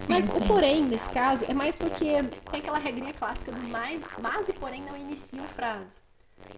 Mas 0.07 0.27
o 0.29 0.41
porém, 0.45 0.83
nesse 0.83 1.09
caso, 1.09 1.45
é 1.47 1.53
mais 1.53 1.75
porque 1.75 2.23
tem 2.51 2.59
aquela 2.59 2.79
regrinha 2.79 3.13
clássica 3.13 3.51
do 3.51 3.61
mais, 3.67 4.01
mas 4.19 4.49
e 4.49 4.53
porém 4.53 4.81
não 4.81 4.95
inicia 4.95 5.41
a 5.41 5.47
frase. 5.47 6.01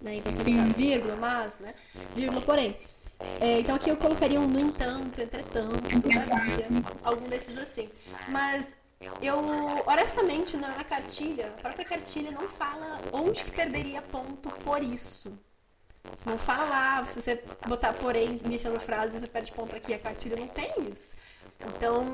Né? 0.01 0.15
Então, 0.15 0.31
você 0.31 0.43
fica 0.43 0.63
vírgula, 0.63 1.15
mas, 1.15 1.59
né? 1.59 1.73
Vírgula, 2.15 2.41
porém. 2.41 2.77
É, 3.39 3.59
então 3.59 3.75
aqui 3.75 3.89
eu 3.89 3.97
colocaria 3.97 4.39
um 4.39 4.47
no 4.47 4.59
entanto, 4.59 5.21
entretanto, 5.21 6.01
todavia, 6.01 6.65
algum 7.03 7.27
desses 7.27 7.57
assim. 7.57 7.89
Mas 8.29 8.75
eu, 9.21 9.37
honestamente, 9.85 10.57
na, 10.57 10.69
na 10.69 10.83
cartilha, 10.83 11.47
a 11.47 11.61
própria 11.61 11.85
cartilha 11.85 12.31
não 12.31 12.47
fala 12.47 12.99
onde 13.11 13.43
que 13.43 13.51
perderia 13.51 14.01
ponto 14.01 14.49
por 14.63 14.81
isso. 14.81 15.31
Não 16.25 16.37
fala 16.37 16.63
lá, 16.65 17.05
se 17.05 17.21
você 17.21 17.43
botar 17.67 17.93
porém 17.93 18.39
iniciando 18.43 18.77
a 18.77 18.79
frase, 18.79 19.19
você 19.19 19.27
perde 19.27 19.51
ponto 19.51 19.75
aqui. 19.75 19.93
A 19.93 19.99
cartilha 19.99 20.35
não 20.35 20.47
tem 20.47 20.71
isso. 20.91 21.15
Então, 21.67 22.05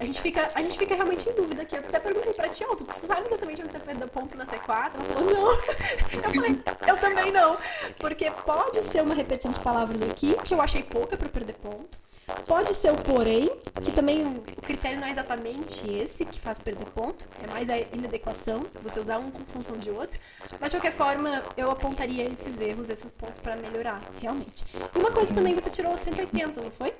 a 0.00 0.04
gente 0.04 0.20
fica, 0.20 0.48
a 0.54 0.62
gente 0.62 0.78
fica 0.78 0.94
realmente 0.94 1.28
em 1.28 1.32
dúvida 1.32 1.62
aqui. 1.62 1.76
Eu 1.76 1.80
até 1.80 1.98
perguntei 1.98 2.32
pra 2.32 2.48
ti, 2.48 2.64
oh, 2.68 2.76
tu 2.76 2.84
sabe 2.94 3.26
exatamente 3.26 3.62
onde 3.62 3.70
tá 3.70 3.80
perdendo 3.80 4.10
ponto 4.10 4.36
na 4.36 4.46
C4? 4.46 4.92
Ela 4.94 5.04
falou, 5.04 5.32
não. 5.32 5.54
Eu 6.24 6.34
falei, 6.34 6.62
eu 6.86 6.96
também 6.98 7.32
não. 7.32 7.58
Porque 7.98 8.30
pode 8.30 8.82
ser 8.82 9.02
uma 9.02 9.14
repetição 9.14 9.52
de 9.52 9.60
palavras 9.60 10.00
aqui, 10.02 10.34
que 10.44 10.54
eu 10.54 10.60
achei 10.60 10.82
pouca 10.82 11.16
pra 11.16 11.28
perder 11.28 11.54
ponto. 11.54 11.98
Pode 12.46 12.72
ser 12.74 12.90
o 12.90 12.96
porém, 12.96 13.50
que 13.82 13.92
também 13.92 14.26
o 14.26 14.40
critério 14.62 14.98
não 14.98 15.06
é 15.06 15.10
exatamente 15.10 15.90
esse 15.90 16.24
que 16.24 16.40
faz 16.40 16.58
perder 16.58 16.86
ponto, 16.86 17.26
é 17.42 17.50
mais 17.50 17.68
a 17.68 17.78
inadequação, 17.78 18.64
você 18.80 18.98
usar 18.98 19.18
um 19.18 19.30
com 19.30 19.40
função 19.40 19.76
de 19.76 19.90
outro. 19.90 20.18
Mas 20.58 20.70
de 20.70 20.78
qualquer 20.78 20.92
forma, 20.92 21.42
eu 21.56 21.70
apontaria 21.70 22.24
esses 22.24 22.58
erros, 22.60 22.88
esses 22.88 23.10
pontos 23.12 23.40
para 23.40 23.56
melhorar, 23.56 24.00
realmente. 24.20 24.64
E 24.94 24.98
uma 24.98 25.10
coisa 25.10 25.34
também, 25.34 25.54
você 25.54 25.68
tirou 25.68 25.96
180, 25.96 26.60
não 26.60 26.70
foi? 26.70 26.94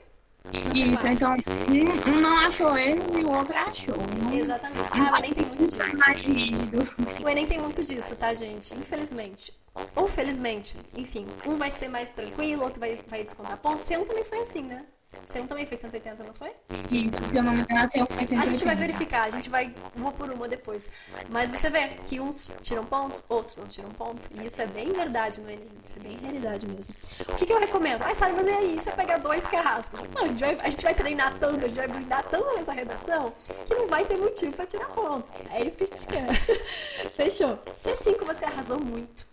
Isso, 0.52 1.06
então 1.06 1.34
um, 1.34 2.20
não 2.20 2.38
achou 2.38 2.76
erros 2.76 3.14
e 3.14 3.24
o 3.24 3.30
outro 3.30 3.56
achou. 3.56 3.94
Exatamente. 4.32 4.88
Ah, 4.92 5.12
o 5.12 5.16
Enem 5.16 5.32
tem 5.32 5.46
muito 5.46 5.64
disso. 5.64 5.98
Mais 5.98 6.26
rígido. 6.26 6.78
O 7.22 7.28
Enem 7.28 7.46
tem 7.46 7.58
muito 7.58 7.82
disso, 7.82 8.16
tá, 8.16 8.34
gente? 8.34 8.74
Infelizmente. 8.74 9.52
Ou 9.96 10.06
felizmente. 10.06 10.76
Enfim, 10.96 11.26
um 11.46 11.56
vai 11.56 11.70
ser 11.70 11.88
mais 11.88 12.10
tranquilo, 12.10 12.62
outro 12.62 12.78
vai, 12.78 12.98
vai 13.06 13.24
descontar 13.24 13.56
pontos. 13.58 13.88
C1 13.88 14.06
também 14.06 14.24
foi 14.24 14.38
assim, 14.40 14.62
né? 14.62 14.84
C1 15.26 15.46
também 15.46 15.66
foi 15.66 15.76
180, 15.76 16.24
não 16.24 16.34
foi? 16.34 16.52
Isso, 16.90 17.18
se 17.30 17.36
eu 17.36 17.42
não 17.42 17.52
me 17.52 17.62
engano, 17.62 17.88
C1 17.88 18.06
foi 18.06 18.24
180. 18.24 18.42
A 18.42 18.46
gente 18.46 18.64
vai 18.64 18.76
verificar, 18.76 19.22
a 19.24 19.30
gente 19.30 19.50
vai 19.50 19.74
uma 19.96 20.12
por 20.12 20.30
uma 20.30 20.48
depois. 20.48 20.90
Mas 21.30 21.50
você 21.50 21.70
vê 21.70 21.88
que 22.04 22.20
uns 22.20 22.50
tiram 22.60 22.84
pontos, 22.84 23.22
outros 23.28 23.56
não 23.56 23.66
tiram 23.66 23.90
pontos. 23.90 24.36
E 24.36 24.46
isso 24.46 24.60
é 24.60 24.66
bem 24.66 24.92
verdade 24.92 25.40
no 25.40 25.50
Enem. 25.50 25.66
Isso 25.82 25.94
é 25.96 26.02
bem 26.02 26.18
realidade 26.18 26.66
mesmo. 26.66 26.94
O 27.28 27.34
que, 27.36 27.46
que 27.46 27.52
eu 27.52 27.58
recomendo? 27.58 28.02
Ai, 28.02 28.14
Sara, 28.14 28.32
mas 28.32 28.46
e 28.46 28.50
aí? 28.50 28.80
Você 28.80 28.92
pega 28.92 29.18
dois 29.18 29.46
carrascos. 29.46 30.00
Não, 30.14 30.24
a 30.24 30.28
gente, 30.28 30.40
vai, 30.40 30.56
a 30.60 30.70
gente 30.70 30.84
vai 30.84 30.94
treinar 30.94 31.34
tanto, 31.38 31.64
a 31.64 31.68
gente 31.68 31.76
vai 31.76 31.88
blindar 31.88 32.22
tanto 32.24 32.54
nessa 32.56 32.72
redação 32.72 33.32
que 33.66 33.74
não 33.74 33.86
vai 33.86 34.04
ter 34.04 34.18
motivo 34.18 34.54
pra 34.54 34.66
tirar 34.66 34.86
ponto. 34.88 35.30
É 35.50 35.62
isso 35.62 35.76
que 35.76 35.84
a 35.84 35.86
gente 35.86 36.06
quer. 36.06 36.26
Fechou. 37.10 37.58
C5 37.84 38.24
você 38.24 38.44
arrasou 38.44 38.80
muito. 38.80 39.26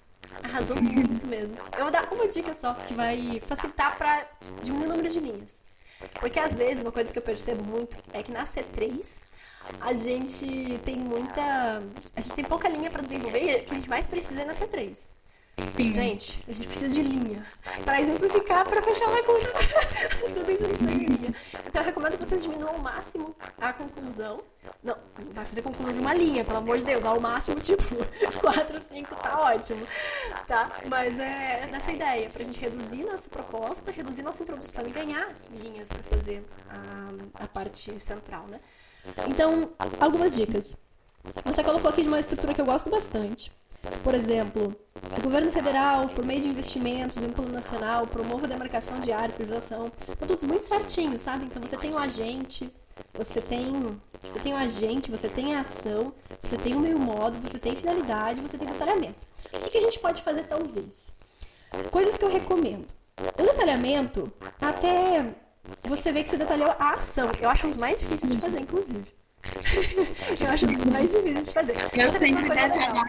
Arrasou 0.44 0.82
muito 0.82 1.28
mesmo. 1.28 1.58
Eu 1.78 1.84
vou 1.84 1.92
dar 1.92 2.08
uma 2.12 2.28
dica 2.28 2.54
só 2.54 2.74
que 2.74 2.94
vai 2.94 3.42
facilitar 3.48 3.98
para 3.98 4.28
diminuir 4.64 4.86
o 4.86 4.90
número 4.90 5.10
de 5.10 5.20
linhas. 5.20 5.62
Porque 6.20 6.40
às 6.40 6.54
vezes 6.56 6.82
uma 6.82 6.92
coisa 6.92 7.12
que 7.12 7.20
eu 7.20 7.24
percebo 7.24 7.64
muito 7.64 7.98
é 8.14 8.24
que 8.24 8.32
na 8.32 8.46
C3 8.46 9.20
a 9.82 9.94
gente 9.94 10.80
tem 10.84 10.98
muita. 10.98 11.84
A 12.16 12.22
gente 12.22 12.36
tem 12.36 12.46
pouca 12.46 12.68
linha 12.70 12.90
para 12.90 13.02
desenvolver 13.02 13.44
e 13.44 13.56
o 13.62 13.66
que 13.66 13.72
a 13.72 13.76
gente 13.76 13.90
mais 13.90 14.08
precisa 14.08 14.42
é 14.42 14.46
na 14.46 14.54
C3. 14.54 15.21
Sim. 15.76 15.94
Gente, 15.94 16.44
a 16.48 16.52
gente 16.52 16.68
precisa 16.68 16.94
de 16.94 17.02
linha. 17.04 17.46
Para 17.86 18.02
exemplificar, 18.02 18.68
para 18.68 18.82
fechar 18.82 19.06
a 19.06 19.12
lacuna. 19.12 19.50
Tudo 20.34 20.52
isso 20.52 20.64
linha. 20.86 21.36
Então 21.66 21.82
eu 21.82 21.86
recomendo 21.86 22.14
que 22.14 22.26
vocês 22.26 22.44
diminuam 22.44 22.76
ao 22.76 22.82
máximo 22.82 23.36
a 23.60 23.74
conclusão. 23.74 24.44
Não, 24.84 24.96
vai 25.32 25.46
fazer 25.46 25.62
conclusão 25.62 25.94
de 25.94 26.00
uma 26.00 26.14
linha, 26.14 26.44
pelo 26.44 26.58
amor 26.58 26.78
de 26.78 26.84
Deus. 26.84 27.04
Ao 27.06 27.20
máximo, 27.20 27.60
tipo, 27.60 27.84
4, 28.42 28.80
5 28.80 29.16
tá 29.16 29.40
ótimo. 29.42 29.88
Tá? 30.48 30.72
Mas 30.88 31.18
é 31.20 31.68
nessa 31.72 31.92
ideia, 31.92 32.30
pra 32.30 32.44
gente 32.44 32.60
reduzir 32.60 33.04
nossa 33.04 33.30
proposta, 33.30 33.92
reduzir 33.92 34.24
nossa 34.24 34.44
introdução 34.44 34.86
e 34.88 34.92
ganhar 34.92 35.34
linhas 35.64 35.88
para 35.88 36.04
fazer 36.04 36.46
a, 36.70 37.44
a 37.44 37.48
parte 37.48 38.00
central, 38.00 38.48
né? 38.48 38.60
Então, 39.28 39.72
algumas 40.00 40.36
dicas. 40.36 40.78
Você 41.46 41.64
colocou 41.64 41.90
aqui 41.90 42.02
de 42.02 42.08
uma 42.08 42.20
estrutura 42.20 42.54
que 42.54 42.62
eu 42.62 42.66
gosto 42.66 42.90
bastante 42.90 43.52
por 44.04 44.14
exemplo, 44.14 44.76
o 45.18 45.24
governo 45.24 45.52
federal, 45.52 46.08
por 46.10 46.26
meio 46.26 46.42
de 46.42 46.48
investimentos 46.48 47.18
em 47.18 47.26
um 47.26 47.32
plano 47.32 47.52
nacional, 47.52 48.06
promove 48.06 48.46
a 48.46 48.50
demarcação 48.50 49.00
de 49.00 49.12
área, 49.12 49.34
priorização. 49.34 49.92
Tá 50.20 50.26
tudo 50.26 50.48
muito 50.48 50.66
certinho, 50.66 51.18
sabe? 51.18 51.46
Então 51.46 51.62
você 51.62 51.78
tem 51.78 51.92
o 51.92 51.96
um 51.96 52.00
agente, 52.00 52.72
você 53.14 53.42
tem, 53.42 54.00
você 54.24 54.40
tem 54.40 54.54
o 54.54 54.56
um 54.56 54.60
agente, 54.60 55.10
você 55.10 55.28
tem 55.28 55.56
a 55.56 55.62
ação, 55.62 56.14
você 56.44 56.58
tem 56.58 56.76
o 56.76 56.80
meio 56.80 57.00
modo, 57.00 57.40
você 57.40 57.58
tem 57.58 57.76
finalidade, 57.76 58.42
você 58.42 58.58
tem 58.58 58.68
detalhamento. 58.68 59.28
O 59.54 59.70
que 59.70 59.78
a 59.78 59.82
gente 59.82 60.00
pode 60.00 60.22
fazer 60.22 60.44
talvez? 60.44 61.12
Coisas 61.90 62.18
que 62.18 62.24
eu 62.24 62.30
recomendo. 62.30 62.88
O 63.38 63.44
detalhamento, 63.44 64.32
até 64.62 65.34
você 65.84 66.12
vê 66.12 66.24
que 66.24 66.30
você 66.30 66.38
detalhou 66.38 66.70
a 66.78 66.94
ação. 66.96 67.32
Eu 67.40 67.50
acho 67.50 67.68
um 67.68 67.72
dos 67.72 67.80
mais 67.80 68.00
difíceis 68.00 68.32
de 68.32 68.38
fazer, 68.40 68.62
inclusive. 68.62 69.06
eu 70.40 70.50
acho 70.50 70.66
um 70.66 70.74
dos 70.74 70.86
mais 70.86 71.12
difíceis 71.12 71.48
de 71.48 71.54
fazer. 71.54 71.76
Eu 71.94 72.12
sempre 72.12 72.50
detalhar. 72.50 73.08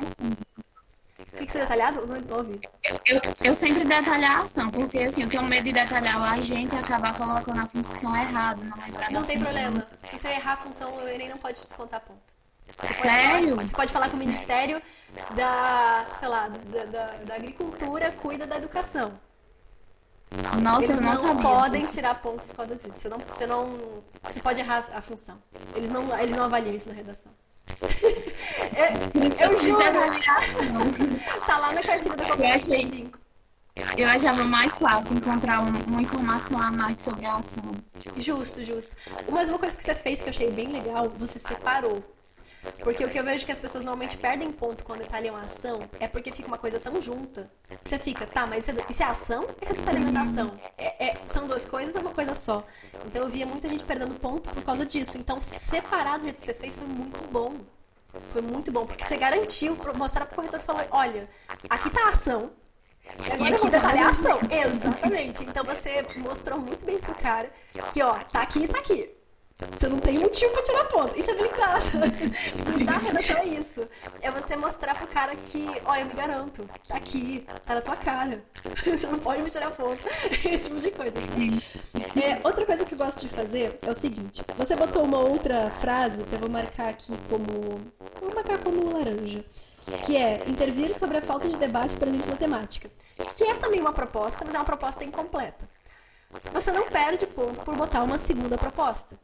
Que 1.46 1.52
ser 1.52 1.60
detalhado? 1.60 2.06
Não, 2.06 2.20
não 2.20 2.36
ouvi. 2.38 2.60
Eu, 3.06 3.20
eu 3.42 3.54
sempre 3.54 3.84
detalhar 3.84 4.38
a 4.38 4.42
ação, 4.42 4.70
porque 4.70 4.98
assim, 4.98 5.22
eu 5.22 5.28
tenho 5.28 5.44
medo 5.44 5.64
de 5.64 5.72
detalhar 5.72 6.20
o 6.20 6.24
agente 6.24 6.74
e 6.74 6.78
acabar 6.78 7.16
colocando 7.16 7.60
a 7.60 7.66
função 7.66 8.16
errada. 8.16 8.62
Não, 8.62 9.20
não 9.20 9.24
tem 9.24 9.40
problema. 9.40 9.84
Se 10.04 10.18
você 10.18 10.28
errar 10.28 10.52
a 10.52 10.56
função, 10.56 10.96
o 10.96 11.08
Enem 11.08 11.28
não 11.28 11.38
pode 11.38 11.58
descontar 11.60 12.00
ponto. 12.00 12.20
Sério? 13.02 13.56
Você 13.56 13.74
pode 13.74 13.92
falar 13.92 14.08
que 14.08 14.14
o 14.14 14.18
Ministério 14.18 14.80
da, 15.36 16.06
sei 16.18 16.28
lá, 16.28 16.48
da, 16.48 16.84
da, 16.84 17.06
da 17.24 17.34
Agricultura 17.34 18.12
cuida 18.12 18.46
da 18.46 18.56
educação. 18.56 19.12
Nossa, 20.62 20.92
eles 20.92 21.00
não, 21.00 21.22
não 21.22 21.36
podem 21.42 21.86
tirar 21.86 22.14
ponto 22.14 22.44
por 22.46 22.56
causa 22.56 22.74
disso. 22.76 22.92
Você 22.94 23.08
não, 23.08 23.18
você 23.18 23.46
não, 23.46 24.02
você 24.22 24.40
pode 24.40 24.60
errar 24.60 24.78
a 24.92 25.02
função. 25.02 25.38
Eles 25.74 25.90
não, 25.90 26.18
eles 26.18 26.34
não 26.34 26.44
avaliam 26.44 26.74
isso 26.74 26.88
na 26.88 26.94
redação. 26.94 27.32
É, 28.76 29.44
eu 29.44 29.60
juro. 29.60 29.78
tá 31.46 31.58
lá 31.58 31.72
na 31.72 31.82
cartilha 31.82 32.16
da 32.16 32.24
competência 32.24 32.80
5. 32.80 33.18
Eu 33.96 34.06
achava 34.06 34.44
mais 34.44 34.78
fácil 34.78 35.16
encontrar 35.16 35.60
uma 35.60 36.02
informação 36.02 36.60
a 36.60 36.70
mais 36.70 37.00
sobre 37.00 37.24
a 37.24 37.36
ação. 37.36 37.72
Justo, 38.16 38.62
justo. 38.64 38.94
Mas 39.30 39.48
uma 39.48 39.58
coisa 39.58 39.76
que 39.76 39.82
você 39.82 39.94
fez 39.94 40.20
que 40.20 40.26
eu 40.26 40.30
achei 40.30 40.50
bem 40.50 40.68
legal, 40.68 41.08
você 41.08 41.38
separou. 41.38 42.02
Porque 42.78 43.04
o 43.04 43.10
que 43.10 43.18
eu 43.18 43.24
vejo 43.24 43.44
que 43.44 43.52
as 43.52 43.58
pessoas 43.58 43.84
normalmente 43.84 44.16
perdem 44.16 44.50
ponto 44.52 44.84
quando 44.84 45.00
detalham 45.00 45.36
a 45.36 45.42
ação 45.42 45.80
é 45.98 46.06
porque 46.06 46.32
fica 46.32 46.48
uma 46.48 46.58
coisa 46.58 46.78
tão 46.78 47.00
junta. 47.00 47.50
Você 47.84 47.98
fica, 47.98 48.26
tá, 48.26 48.46
mas 48.46 48.68
isso 48.68 49.02
é, 49.02 49.06
ação 49.06 49.42
ou 49.42 49.56
isso 49.60 49.72
é 49.72 49.74
detalhamento 49.74 50.12
da 50.12 50.22
ação? 50.22 50.60
É, 50.78 51.08
é, 51.08 51.16
são 51.26 51.46
duas 51.46 51.64
coisas 51.64 51.94
ou 51.94 52.02
uma 52.02 52.12
coisa 52.12 52.34
só? 52.34 52.64
Então 53.06 53.22
eu 53.22 53.30
via 53.30 53.46
muita 53.46 53.68
gente 53.68 53.84
perdendo 53.84 54.14
ponto 54.14 54.50
por 54.50 54.62
causa 54.62 54.86
disso. 54.86 55.18
Então 55.18 55.40
separar 55.56 56.18
do 56.18 56.22
jeito 56.22 56.40
que 56.40 56.46
você 56.46 56.54
fez 56.54 56.76
foi 56.76 56.86
muito 56.86 57.20
bom. 57.30 57.56
Foi 58.28 58.42
muito 58.42 58.70
bom, 58.70 58.86
porque 58.86 59.04
você 59.04 59.16
garantiu 59.16 59.76
mostrar 59.96 60.26
pro 60.26 60.36
corretor 60.36 60.60
e 60.60 60.62
falou, 60.62 60.86
olha, 60.90 61.28
aqui 61.70 61.88
tá 61.88 62.06
a 62.06 62.08
ação, 62.10 62.52
agora 63.32 63.54
eu 63.54 63.58
vou 63.58 63.70
detalhar 63.70 64.06
a 64.06 64.10
ação. 64.10 64.38
Exatamente. 64.50 65.44
Então 65.44 65.64
você 65.64 66.04
mostrou 66.18 66.58
muito 66.58 66.84
bem 66.84 66.98
pro 66.98 67.14
cara 67.14 67.50
que, 67.90 68.02
ó, 68.02 68.14
tá 68.18 68.42
aqui 68.42 68.64
e 68.64 68.68
tá 68.68 68.78
aqui. 68.78 69.10
Você 69.54 69.88
não 69.88 69.98
tem 69.98 70.18
motivo 70.18 70.52
pra 70.52 70.62
tirar 70.62 70.84
ponto. 70.86 71.18
Isso 71.18 71.30
é 71.30 71.34
blindar. 71.34 71.80
blindar 72.64 72.96
a 72.96 72.98
redação 72.98 73.36
é 73.36 73.46
isso. 73.46 73.88
É 74.20 74.30
você 74.30 74.56
mostrar 74.56 74.94
pro 74.94 75.06
cara 75.06 75.36
que, 75.36 75.66
ó, 75.84 75.94
eu 75.96 76.06
me 76.06 76.14
garanto, 76.14 76.68
tá 76.88 76.96
aqui, 76.96 77.46
tá 77.66 77.74
na 77.74 77.80
tua 77.80 77.96
cara. 77.96 78.42
Você 78.82 79.06
não 79.06 79.18
pode 79.18 79.42
me 79.42 79.50
tirar 79.50 79.70
ponto. 79.70 80.00
Esse 80.44 80.68
tipo 80.68 80.80
de 80.80 80.90
coisa. 80.90 81.12
É, 82.16 82.40
outra 82.46 82.64
coisa 82.64 82.84
que 82.84 82.94
eu 82.94 82.98
gosto 82.98 83.20
de 83.20 83.28
fazer 83.28 83.78
é 83.82 83.90
o 83.90 83.94
seguinte: 83.94 84.42
você 84.56 84.74
botou 84.74 85.04
uma 85.04 85.18
outra 85.18 85.70
frase 85.80 86.22
que 86.24 86.34
eu 86.34 86.38
vou 86.38 86.50
marcar 86.50 86.88
aqui 86.88 87.12
como. 87.28 87.80
Vou 88.20 88.34
marcar 88.34 88.58
como 88.58 88.92
laranja. 88.92 89.44
Que 90.06 90.16
é 90.16 90.44
intervir 90.46 90.96
sobre 90.96 91.18
a 91.18 91.22
falta 91.22 91.48
de 91.48 91.56
debate 91.56 91.94
presente 91.96 92.28
na 92.28 92.36
temática. 92.36 92.90
Que 93.36 93.44
é 93.44 93.54
também 93.54 93.80
uma 93.80 93.92
proposta, 93.92 94.44
mas 94.44 94.54
é 94.54 94.58
uma 94.58 94.64
proposta 94.64 95.04
incompleta. 95.04 95.68
Você 96.52 96.72
não 96.72 96.88
perde 96.88 97.26
ponto 97.26 97.60
por 97.60 97.76
botar 97.76 98.02
uma 98.02 98.16
segunda 98.16 98.56
proposta 98.56 99.18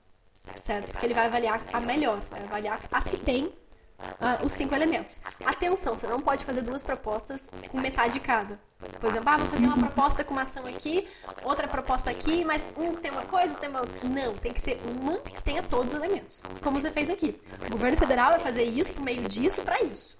certo? 0.57 0.93
Porque 0.93 1.07
ele 1.07 1.15
vai 1.15 1.27
avaliar 1.27 1.63
a 1.73 1.81
melhor, 1.81 2.21
vai 2.31 2.43
avaliar 2.43 2.79
as 2.91 3.05
que 3.05 3.17
tem 3.17 3.53
Uh, 3.99 4.47
os 4.47 4.53
cinco 4.53 4.77
elementos. 4.77 5.21
Atenção, 5.45 5.97
você 5.97 6.07
não 6.07 6.21
pode 6.21 6.45
fazer 6.45 6.63
duas 6.63 6.85
propostas 6.85 7.51
com 7.69 7.81
metade 7.81 8.13
de 8.13 8.21
cada. 8.21 8.57
Por 9.01 9.11
exemplo, 9.11 9.29
ah, 9.29 9.37
vou 9.37 9.49
fazer 9.49 9.67
uma 9.67 9.77
proposta 9.77 10.23
com 10.23 10.35
uma 10.35 10.43
ação 10.43 10.65
aqui, 10.67 11.09
outra 11.43 11.67
proposta 11.67 12.09
aqui, 12.09 12.45
mas 12.45 12.65
um 12.77 12.95
tem 12.95 13.11
uma 13.11 13.25
coisa, 13.25 13.57
tem 13.57 13.69
uma. 13.69 13.83
Não, 14.05 14.35
tem 14.35 14.53
que 14.53 14.61
ser 14.61 14.81
uma 14.89 15.19
que 15.19 15.43
tenha 15.43 15.65
todos 15.65 15.89
os 15.93 15.99
elementos. 15.99 16.45
Como 16.63 16.79
você 16.81 16.93
fez 16.93 17.11
aqui. 17.11 17.41
O 17.67 17.73
governo 17.73 17.97
federal 17.97 18.31
vai 18.31 18.39
fazer 18.39 18.63
isso 18.63 18.93
por 18.93 19.03
meio 19.03 19.23
disso 19.23 19.63
para 19.63 19.83
isso. 19.83 20.17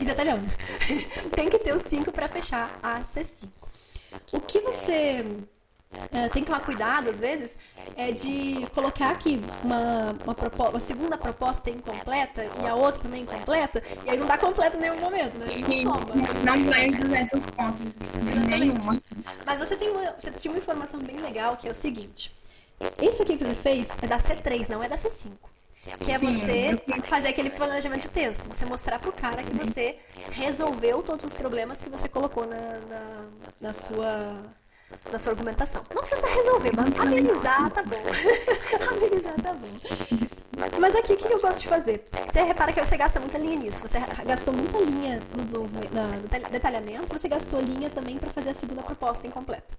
E 0.00 0.04
detalhando. 0.04 0.44
tem 1.36 1.48
que 1.48 1.58
ter 1.60 1.72
os 1.72 1.82
cinco 1.82 2.10
para 2.10 2.28
fechar 2.28 2.76
a 2.82 3.00
C5. 3.00 3.48
O 4.32 4.40
que 4.40 4.58
você 4.58 5.24
é, 6.12 6.28
tem 6.28 6.42
que 6.42 6.46
tomar 6.46 6.60
cuidado, 6.60 7.10
às 7.10 7.20
vezes, 7.20 7.58
é 7.96 8.12
de 8.12 8.66
colocar 8.74 9.10
aqui 9.10 9.40
uma, 9.62 10.16
uma, 10.24 10.34
proposta, 10.34 10.70
uma 10.72 10.80
segunda 10.80 11.18
proposta 11.18 11.70
incompleta 11.70 12.44
e 12.62 12.66
a 12.66 12.74
outra 12.74 13.02
também 13.02 13.22
incompleta, 13.22 13.82
e 14.04 14.10
aí 14.10 14.16
não 14.16 14.26
dá 14.26 14.38
completa 14.38 14.76
em 14.76 14.80
nenhum 14.80 15.00
momento, 15.00 15.36
né? 15.38 15.46
Não 15.46 15.82
soma. 15.82 16.14
Não 16.44 16.64
ganha 16.64 16.92
200 16.92 17.46
pontos, 17.50 17.82
nenhuma. 18.48 19.00
Mas 19.44 19.58
você, 19.58 19.76
tem 19.76 19.90
uma, 19.90 20.12
você 20.12 20.30
tinha 20.30 20.52
uma 20.52 20.58
informação 20.58 21.00
bem 21.00 21.16
legal, 21.16 21.56
que 21.56 21.68
é 21.68 21.72
o 21.72 21.74
seguinte. 21.74 22.34
Isso 23.00 23.22
aqui 23.22 23.36
que 23.36 23.44
você 23.44 23.54
fez 23.54 23.88
é 24.02 24.06
da 24.06 24.18
C3, 24.18 24.68
não 24.68 24.82
é 24.82 24.88
da 24.88 24.96
C5. 24.96 25.30
Que 26.02 26.12
é 26.12 26.18
você 26.18 26.80
fazer 27.04 27.28
aquele 27.28 27.50
planejamento 27.50 28.02
de 28.02 28.10
texto. 28.10 28.48
Você 28.48 28.64
mostrar 28.64 28.98
pro 28.98 29.12
cara 29.12 29.42
que 29.42 29.52
você 29.52 29.98
resolveu 30.32 31.02
todos 31.02 31.26
os 31.26 31.34
problemas 31.34 31.80
que 31.82 31.90
você 31.90 32.08
colocou 32.08 32.46
na, 32.46 32.78
na, 32.88 33.24
na 33.60 33.72
sua 33.72 34.34
na 35.10 35.18
sua 35.18 35.32
argumentação. 35.32 35.82
Não 35.94 36.02
precisa 36.02 36.26
resolver, 36.26 36.72
mas 36.74 37.00
amenizar 37.00 37.70
tá 37.70 37.82
bom. 37.82 37.96
amenizar 38.90 39.34
tá 39.42 39.54
mas 40.78 40.94
aqui, 40.94 41.14
o 41.14 41.16
que 41.16 41.32
eu 41.32 41.40
gosto 41.40 41.62
de 41.62 41.68
fazer? 41.68 42.04
Você 42.26 42.42
repara 42.42 42.72
que 42.72 42.80
você 42.80 42.96
gasta 42.96 43.18
muita 43.18 43.38
linha 43.38 43.58
nisso. 43.58 43.80
Você 43.86 43.98
gastou 44.24 44.54
muita 44.54 44.78
linha 44.78 45.20
no, 45.34 46.50
detalhamento, 46.50 47.12
você 47.12 47.28
gastou 47.28 47.60
linha 47.60 47.90
também 47.90 48.18
para 48.18 48.30
fazer 48.30 48.50
a 48.50 48.54
segunda 48.54 48.82
proposta 48.82 49.26
incompleta. 49.26 49.76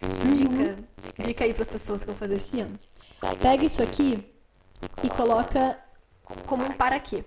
Dica, 0.00 0.78
dica 1.18 1.44
aí 1.44 1.52
para 1.52 1.62
as 1.62 1.68
pessoas 1.68 2.00
que 2.00 2.06
vão 2.06 2.16
fazer 2.16 2.36
esse 2.36 2.60
ano. 2.60 2.78
Pega 3.40 3.64
isso 3.64 3.82
aqui 3.82 4.24
e 5.02 5.08
coloca 5.08 5.78
como 6.46 6.64
um 6.64 6.72
para 6.72 6.98
quê. 6.98 7.24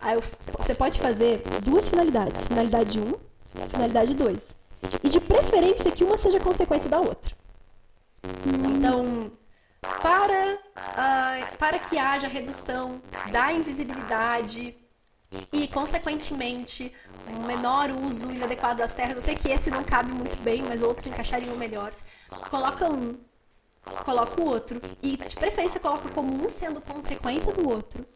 Aí 0.00 0.18
você 0.56 0.74
pode 0.74 0.98
fazer 0.98 1.42
duas 1.62 1.88
finalidades. 1.88 2.42
Finalidade 2.44 2.98
1, 2.98 3.14
finalidade 3.68 4.14
2. 4.14 4.63
E 5.02 5.08
de 5.08 5.20
preferência 5.20 5.90
que 5.90 6.04
uma 6.04 6.18
seja 6.18 6.40
consequência 6.40 6.88
da 6.88 7.00
outra. 7.00 7.34
Então, 8.46 9.32
para, 10.02 10.54
uh, 10.54 11.56
para 11.58 11.78
que 11.78 11.98
haja 11.98 12.28
redução 12.28 13.00
da 13.30 13.52
invisibilidade 13.52 14.76
e, 15.52 15.68
consequentemente, 15.68 16.92
um 17.28 17.46
menor 17.46 17.90
uso 17.90 18.30
inadequado 18.30 18.78
das 18.78 18.94
terras, 18.94 19.16
eu 19.16 19.22
sei 19.22 19.34
que 19.34 19.50
esse 19.50 19.70
não 19.70 19.82
cabe 19.82 20.12
muito 20.12 20.38
bem, 20.40 20.62
mas 20.62 20.82
outros 20.82 21.06
encaixariam 21.06 21.56
melhor. 21.56 21.92
Coloca 22.50 22.92
um, 22.92 23.18
coloca 24.04 24.40
o 24.40 24.46
outro. 24.46 24.80
E, 25.02 25.16
de 25.16 25.36
preferência, 25.36 25.80
coloca 25.80 26.08
como 26.10 26.44
um 26.44 26.48
sendo 26.48 26.80
consequência 26.80 27.52
do 27.52 27.68
outro. 27.68 28.06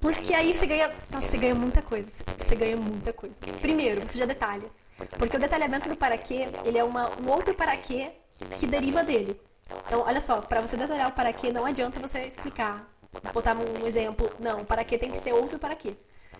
Porque 0.00 0.32
aí 0.34 0.54
você 0.54 0.66
ganha. 0.66 0.88
Nossa, 1.10 1.28
você 1.28 1.38
ganha 1.38 1.54
muita 1.54 1.82
coisa. 1.82 2.10
Você 2.38 2.54
ganha 2.54 2.76
muita 2.76 3.12
coisa. 3.12 3.36
Primeiro, 3.60 4.02
você 4.02 4.18
já 4.18 4.26
detalha. 4.26 4.70
Porque 5.18 5.36
o 5.36 5.40
detalhamento 5.40 5.88
do 5.88 5.96
para 5.96 6.16
quê, 6.16 6.48
ele 6.64 6.78
é 6.78 6.84
uma, 6.84 7.10
um 7.20 7.30
outro 7.30 7.54
para 7.54 7.76
quê 7.76 8.12
que 8.58 8.66
deriva 8.66 9.02
dele. 9.02 9.40
Então, 9.86 10.02
olha 10.02 10.20
só, 10.20 10.40
para 10.40 10.60
você 10.60 10.76
detalhar 10.76 11.08
o 11.08 11.12
para 11.12 11.32
quê, 11.32 11.52
não 11.52 11.64
adianta 11.64 11.98
você 11.98 12.26
explicar, 12.26 12.88
botar 13.32 13.56
um 13.56 13.86
exemplo. 13.86 14.30
Não, 14.38 14.64
para 14.64 14.84
quê 14.84 14.98
tem 14.98 15.10
que 15.10 15.18
ser 15.18 15.32
outro 15.32 15.58
para 15.58 15.74
quê. 15.74 15.96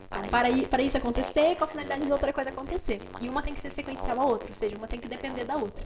Então, 0.06 0.22
para, 0.28 0.48
para 0.68 0.82
isso 0.82 0.96
acontecer, 0.96 1.56
com 1.56 1.64
a 1.64 1.66
finalidade 1.66 2.04
de 2.04 2.12
outra 2.12 2.32
coisa 2.32 2.50
acontecer. 2.50 3.00
E 3.20 3.28
uma 3.28 3.42
tem 3.42 3.54
que 3.54 3.60
ser 3.60 3.72
sequencial 3.72 4.20
à 4.20 4.24
outra, 4.24 4.48
ou 4.48 4.54
seja, 4.54 4.76
uma 4.76 4.86
tem 4.86 5.00
que 5.00 5.08
depender 5.08 5.44
da 5.44 5.56
outra. 5.56 5.84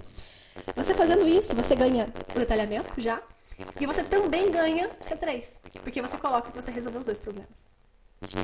Você 0.74 0.94
fazendo 0.94 1.26
isso, 1.28 1.54
você 1.54 1.74
ganha 1.74 2.12
o 2.34 2.38
detalhamento 2.38 3.00
já, 3.00 3.22
e 3.80 3.86
você 3.86 4.02
também 4.02 4.50
ganha 4.50 4.88
C3, 5.00 5.60
porque 5.82 6.02
você 6.02 6.16
coloca 6.16 6.50
que 6.50 6.60
você 6.60 6.70
resolveu 6.70 7.00
os 7.00 7.06
dois 7.06 7.20
problemas. 7.20 7.75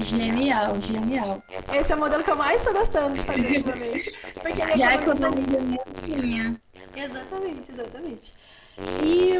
Genial, 0.05 0.81
genial. 0.81 1.43
Esse 1.73 1.93
é 1.93 1.97
o 1.97 1.99
modelo 1.99 2.23
que 2.23 2.31
eu 2.31 2.37
mais 2.37 2.59
estou 2.59 2.73
gostando 2.73 3.15
de 3.15 3.25
fazer 3.25 3.47
ultimamente. 3.59 4.13
Porque 4.35 4.63
ele 4.63 4.79
Já 4.79 4.95
economiza 4.95 5.59
muito 5.61 6.21
linha. 6.21 6.61
Exatamente, 6.95 7.73
exatamente. 7.73 8.35
E, 9.05 9.33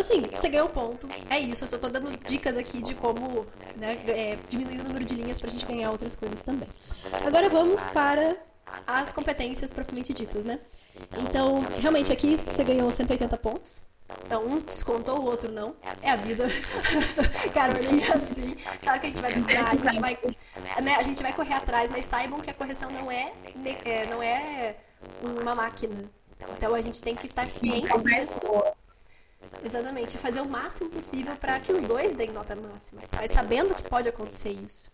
assim, 0.00 0.22
você 0.22 0.48
ganhou 0.48 0.68
ponto. 0.68 1.08
É 1.28 1.38
isso, 1.38 1.64
eu 1.64 1.68
só 1.68 1.78
tô 1.78 1.88
dando 1.88 2.16
dicas 2.24 2.56
aqui 2.56 2.80
de 2.80 2.94
como 2.94 3.46
né, 3.76 3.98
é, 4.06 4.38
diminuir 4.48 4.80
o 4.80 4.84
número 4.84 5.04
de 5.04 5.14
linhas 5.14 5.38
pra 5.38 5.50
gente 5.50 5.66
ganhar 5.66 5.90
outras 5.90 6.16
coisas 6.16 6.40
também. 6.40 6.68
Agora 7.26 7.48
vamos 7.48 7.86
para 7.88 8.36
as 8.86 9.12
competências 9.12 9.72
propriamente 9.72 10.12
ditas, 10.14 10.44
né? 10.44 10.58
Então, 11.18 11.60
realmente 11.80 12.12
aqui 12.12 12.38
você 12.46 12.64
ganhou 12.64 12.90
180 12.90 13.36
pontos. 13.36 13.82
Então, 14.24 14.46
um 14.46 14.60
descontou, 14.60 15.20
o 15.20 15.24
outro 15.24 15.50
não. 15.50 15.74
É 16.02 16.10
a 16.10 16.16
vida. 16.16 16.46
Carolinha, 17.52 18.14
assim. 18.14 18.56
Claro 18.82 19.00
que 19.00 19.06
a 19.06 19.10
gente 19.10 19.22
vai 19.22 19.34
brigar, 19.34 19.66
a 19.66 19.76
gente 19.76 20.00
vai, 20.00 20.18
né, 20.82 20.96
a 20.96 21.02
gente 21.02 21.22
vai 21.22 21.32
correr 21.32 21.54
atrás, 21.54 21.90
mas 21.90 22.04
saibam 22.04 22.40
que 22.40 22.50
a 22.50 22.54
correção 22.54 22.90
não 22.90 23.10
é, 23.10 23.32
é 23.84 24.06
não 24.06 24.22
é 24.22 24.76
uma 25.22 25.54
máquina. 25.54 26.10
Então, 26.56 26.74
a 26.74 26.80
gente 26.80 27.02
tem 27.02 27.14
que 27.14 27.26
estar 27.26 27.46
ciente 27.46 27.88
disso. 28.02 28.40
Exatamente, 29.64 30.18
fazer 30.18 30.40
o 30.40 30.48
máximo 30.48 30.90
possível 30.90 31.34
para 31.36 31.58
que 31.60 31.72
os 31.72 31.82
dois 31.82 32.14
deem 32.16 32.30
nota 32.30 32.54
máxima, 32.54 33.02
mas 33.12 33.32
sabendo 33.32 33.74
que 33.74 33.82
pode 33.82 34.08
acontecer 34.08 34.50
isso. 34.50 34.90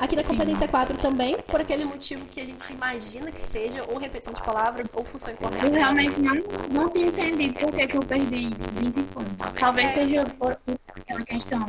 Aqui 0.00 0.16
na 0.16 0.24
competência 0.24 0.68
4 0.68 0.96
também, 0.98 1.36
por 1.46 1.60
aquele 1.60 1.84
motivo 1.84 2.24
que 2.26 2.40
a 2.40 2.44
gente 2.44 2.72
imagina 2.72 3.30
que 3.30 3.40
seja, 3.40 3.84
ou 3.88 3.98
repetição 3.98 4.32
de 4.32 4.42
palavras, 4.42 4.90
ou 4.94 5.04
função 5.04 5.32
incorreta. 5.32 5.66
Eu 5.66 5.72
realmente 5.72 6.20
não, 6.20 6.34
não 6.70 6.90
tinha 6.90 7.06
entendido 7.06 7.54
por 7.54 7.72
que, 7.72 7.86
que 7.86 7.96
eu 7.96 8.02
perdi 8.02 8.50
20 8.72 9.02
pontos. 9.12 9.54
Talvez 9.54 9.88
é. 9.88 9.90
seja 9.90 10.24
por 10.38 10.58
aquela 10.94 11.24
questão 11.24 11.66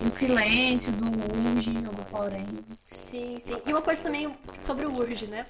do 0.00 0.10
silêncio, 0.10 0.90
do 0.92 1.06
urge 1.06 1.76
ou 1.76 1.92
do 1.92 2.04
porém. 2.06 2.46
Sim, 2.68 3.38
sim. 3.40 3.60
E 3.64 3.72
uma 3.72 3.82
coisa 3.82 4.00
também 4.02 4.36
sobre 4.64 4.86
o 4.86 4.96
urge, 4.96 5.26
né? 5.26 5.46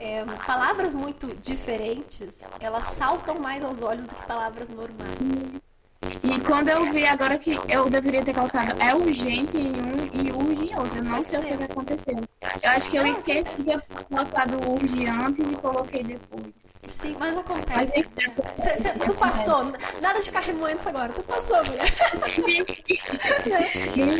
É, 0.00 0.24
palavras 0.46 0.94
muito 0.94 1.26
diferentes, 1.42 2.42
elas 2.60 2.86
saltam 2.86 3.38
mais 3.38 3.62
aos 3.62 3.82
olhos 3.82 4.06
do 4.06 4.14
que 4.14 4.26
palavras 4.26 4.68
normais. 4.68 5.60
E 6.02 6.40
quando 6.40 6.68
eu 6.68 6.90
vi 6.90 7.06
agora 7.06 7.36
que 7.36 7.58
eu 7.68 7.90
deveria 7.90 8.24
ter 8.24 8.32
colocado 8.32 8.80
é 8.80 8.94
urgente 8.94 9.58
em 9.58 9.70
um 9.70 10.00
e 10.14 10.32
urge 10.32 10.72
em 10.72 10.78
outro, 10.78 10.98
eu 10.98 11.04
não 11.04 11.22
sei 11.22 11.40
o 11.40 11.42
que 11.42 11.64
aconteceu. 11.64 12.16
Eu 12.62 12.70
acho 12.70 12.90
que 12.90 12.96
eu 12.96 13.06
esqueci 13.06 13.58
de 13.58 13.64
ter 13.64 14.04
colocado 14.04 14.66
urge 14.66 15.06
antes 15.06 15.52
e 15.52 15.56
coloquei 15.56 16.02
depois. 16.02 16.54
Sim, 16.88 17.14
mas 17.20 17.36
acontece. 17.36 18.08
Mas, 18.16 18.64
cê, 18.64 18.82
cê, 18.82 18.98
tu 18.98 19.14
passou, 19.14 19.64
nada 20.00 20.18
de 20.18 20.26
ficar 20.26 20.40
remoendo 20.40 20.78
isso 20.78 20.88
agora, 20.88 21.12
tu 21.12 21.22
passou, 21.22 21.62
mulher. 21.64 21.94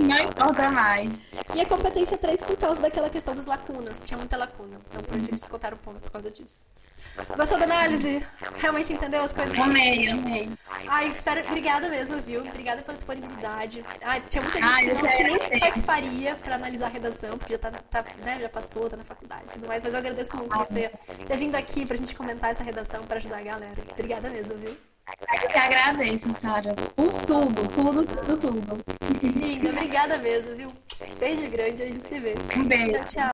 não 0.02 0.18
importa 0.18 0.70
mais. 0.70 1.10
E 1.54 1.60
a 1.62 1.66
competência 1.66 2.18
3 2.18 2.40
por 2.40 2.56
causa 2.58 2.80
daquela 2.82 3.08
questão 3.08 3.34
das 3.34 3.46
lacunas, 3.46 3.98
tinha 4.04 4.18
muita 4.18 4.36
lacuna, 4.36 4.78
então 4.90 5.02
por 5.02 5.16
isso 5.16 5.30
eles 5.30 5.40
descontaram 5.40 5.78
ponto 5.78 5.98
por 6.02 6.10
causa 6.10 6.30
disso. 6.30 6.66
Gostou 7.36 7.58
da 7.58 7.64
análise? 7.64 8.26
Realmente 8.58 8.92
entendeu 8.92 9.22
as 9.22 9.32
coisas? 9.32 9.58
Amei, 9.58 10.08
amei. 10.08 10.50
Ai, 10.88 11.08
espero. 11.08 11.46
Obrigada 11.46 11.88
mesmo, 11.88 12.20
viu? 12.22 12.40
Obrigada 12.40 12.82
pela 12.82 12.96
disponibilidade. 12.96 13.84
Ai, 14.02 14.22
tinha 14.28 14.42
muita 14.42 14.60
gente 14.60 14.70
Ai, 14.70 14.86
que, 14.86 14.94
não, 14.94 15.16
que 15.16 15.22
nem 15.22 15.60
participaria 15.60 16.34
pra 16.36 16.54
analisar 16.54 16.86
a 16.86 16.90
redação, 16.90 17.38
porque 17.38 17.52
já, 17.54 17.58
tá, 17.58 17.70
tá, 17.70 18.04
né, 18.24 18.38
já 18.40 18.48
passou, 18.48 18.88
tá 18.88 18.96
na 18.96 19.04
faculdade 19.04 19.44
e 19.48 19.52
tudo 19.52 19.68
mais. 19.68 19.82
Mas 19.82 19.92
eu 19.92 19.98
agradeço 20.00 20.36
muito 20.36 20.56
você 20.56 20.90
ter 21.26 21.36
vindo 21.36 21.54
aqui 21.54 21.86
pra 21.86 21.96
gente 21.96 22.14
comentar 22.14 22.52
essa 22.52 22.62
redação 22.62 23.02
pra 23.04 23.16
ajudar 23.16 23.38
a 23.38 23.42
galera. 23.42 23.82
Obrigada 23.92 24.28
mesmo, 24.28 24.54
viu? 24.54 24.76
Eu 25.42 25.48
que 25.48 25.58
agradeço, 25.58 26.32
Sara, 26.32 26.74
por 26.94 27.12
tudo, 27.24 27.66
tudo, 27.68 28.04
tudo, 28.04 28.36
tudo. 28.36 28.84
Linda, 29.22 29.70
obrigada 29.70 30.18
mesmo, 30.18 30.54
viu? 30.56 30.68
Beijo 31.18 31.50
grande, 31.50 31.82
a 31.82 31.86
gente 31.86 32.06
se 32.06 32.20
vê. 32.20 32.34
Um 32.56 32.64
beijo. 32.64 32.92
Tchau, 32.92 33.02
tchau. 33.02 33.28